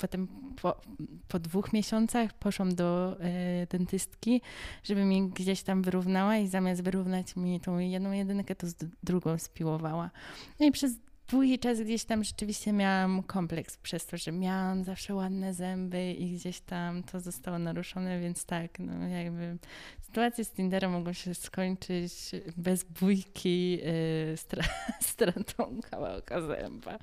potem 0.00 0.28
po, 0.62 0.80
po, 1.28 1.38
dwóch 1.38 1.72
miesiącach 1.72 2.32
poszłam 2.32 2.74
do 2.74 3.16
e, 3.20 3.66
dentystki, 3.66 4.40
żeby 4.84 5.04
mi 5.04 5.28
gdzieś 5.28 5.62
tam 5.62 5.82
wyrównała 5.82 6.36
i 6.36 6.48
zamiast 6.48 6.82
wyrównać 6.82 7.36
mi 7.36 7.60
tą 7.60 7.78
jedną 7.78 8.12
jedynkę, 8.12 8.54
to 8.54 8.66
z 8.66 8.74
drugą 9.02 9.38
spiłowała. 9.38 10.10
No 10.60 10.66
i 10.66 10.72
przez 10.72 10.92
długi 11.28 11.58
czas 11.58 11.80
gdzieś 11.80 12.04
tam 12.04 12.24
rzeczywiście 12.24 12.72
miałam 12.72 13.22
kompleks 13.22 13.76
przez 13.76 14.06
to, 14.06 14.16
że 14.16 14.32
miałam 14.32 14.84
zawsze 14.84 15.14
ładne 15.14 15.54
zęby 15.54 16.12
i 16.12 16.32
gdzieś 16.32 16.60
tam 16.60 17.02
to 17.02 17.20
zostało 17.20 17.58
naruszone, 17.58 18.20
więc 18.20 18.44
tak, 18.44 18.78
no 18.78 19.08
jakby 19.08 19.58
sytuacje 20.00 20.44
z 20.44 20.50
Tinderem 20.50 20.90
mogą 20.92 21.12
się 21.12 21.34
skończyć 21.34 22.12
bez 22.56 22.84
bójki 22.84 23.70
yy, 23.70 24.36
stra 24.36 24.64
stratą 25.00 25.80
kawałka 25.90 26.40
zęba. 26.40 26.98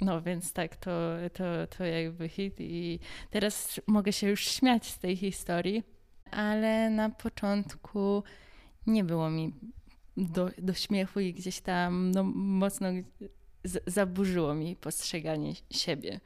No 0.00 0.22
więc 0.22 0.52
tak, 0.52 0.76
to, 0.76 0.90
to, 1.32 1.44
to 1.78 1.84
jakby 1.84 2.28
hit 2.28 2.54
i 2.60 2.98
teraz 3.30 3.80
mogę 3.86 4.12
się 4.12 4.28
już 4.28 4.44
śmiać 4.44 4.86
z 4.86 4.98
tej 4.98 5.16
historii, 5.16 5.82
ale 6.30 6.90
na 6.90 7.10
początku 7.10 8.22
nie 8.86 9.04
było 9.04 9.30
mi 9.30 9.52
do, 10.16 10.50
do 10.58 10.74
śmiechu 10.74 11.20
i 11.20 11.34
gdzieś 11.34 11.60
tam 11.60 12.10
no, 12.10 12.22
mocno 12.34 12.88
zaburzyło 13.86 14.54
mi 14.54 14.76
postrzeganie 14.76 15.54
siebie. 15.70 16.20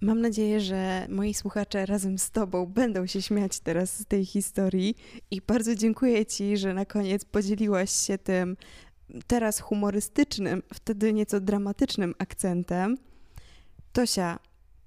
Mam 0.00 0.20
nadzieję, 0.20 0.60
że 0.60 1.06
moi 1.10 1.34
słuchacze 1.34 1.86
razem 1.86 2.18
z 2.18 2.30
Tobą 2.30 2.66
będą 2.66 3.06
się 3.06 3.22
śmiać 3.22 3.60
teraz 3.60 3.98
z 3.98 4.06
tej 4.06 4.26
historii 4.26 4.96
i 5.30 5.40
bardzo 5.40 5.74
dziękuję 5.74 6.26
Ci, 6.26 6.56
że 6.56 6.74
na 6.74 6.84
koniec 6.84 7.24
podzieliłaś 7.24 7.90
się 7.90 8.18
tym 8.18 8.56
teraz 9.26 9.60
humorystycznym, 9.60 10.62
wtedy 10.74 11.12
nieco 11.12 11.40
dramatycznym 11.40 12.14
akcentem. 12.18 12.96
Tosia, 13.92 14.38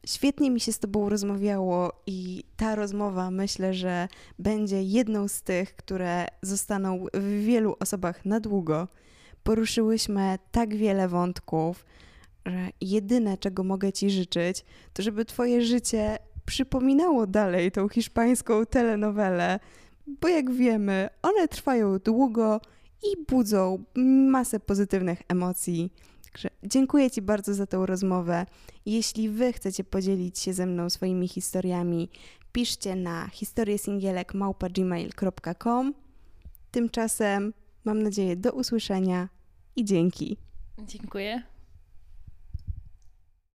świetnie 0.06 0.52
mi 0.52 0.60
się 0.60 0.74
z 0.74 0.80
Tobą 0.80 1.10
rozmawiało 1.10 2.02
i 2.08 2.44
ta 2.58 2.76
rozmowa 2.76 3.32
myślę, 3.32 3.74
że 3.74 4.08
będzie 4.40 4.84
jedną 4.84 5.28
z 5.28 5.42
tych, 5.42 5.76
które 5.76 6.28
zostaną 6.42 7.06
w 7.14 7.44
wielu 7.46 7.76
osobach 7.80 8.26
na 8.26 8.40
długo. 8.40 8.88
Poruszyłyśmy 9.44 10.40
tak 10.52 10.76
wiele 10.76 11.08
wątków, 11.08 11.86
że 12.46 12.70
jedyne, 12.82 13.38
czego 13.38 13.64
mogę 13.64 13.94
Ci 13.94 14.10
życzyć, 14.10 14.66
to 14.94 15.04
żeby 15.04 15.26
Twoje 15.26 15.62
życie 15.62 16.18
przypominało 16.46 17.28
dalej 17.28 17.72
tą 17.72 17.90
hiszpańską 17.90 18.66
telenowelę, 18.66 19.60
bo 20.22 20.28
jak 20.28 20.52
wiemy, 20.52 21.10
one 21.22 21.48
trwają 21.48 22.00
długo 22.00 22.62
i 23.04 23.08
budzą 23.28 23.84
masę 24.30 24.60
pozytywnych 24.60 25.22
emocji. 25.28 25.94
Także 26.24 26.50
dziękuję 26.64 27.12
Ci 27.12 27.22
bardzo 27.22 27.54
za 27.54 27.68
tę 27.68 27.86
rozmowę. 27.86 28.46
Jeśli 28.86 29.30
Wy 29.30 29.54
chcecie 29.54 29.84
podzielić 29.84 30.40
się 30.40 30.54
ze 30.54 30.66
mną 30.66 30.90
swoimi 30.90 31.28
historiami, 31.28 32.10
piszcie 32.52 32.96
na 32.96 33.28
historiesingielek.gmail.com 33.28 35.94
Tymczasem 36.72 37.54
mam 37.90 38.04
nadzieję 38.04 38.36
do 38.36 38.52
usłyszenia 38.52 39.30
i 39.76 39.86
dzięki. 39.86 40.38
Dziękuję. 40.88 41.44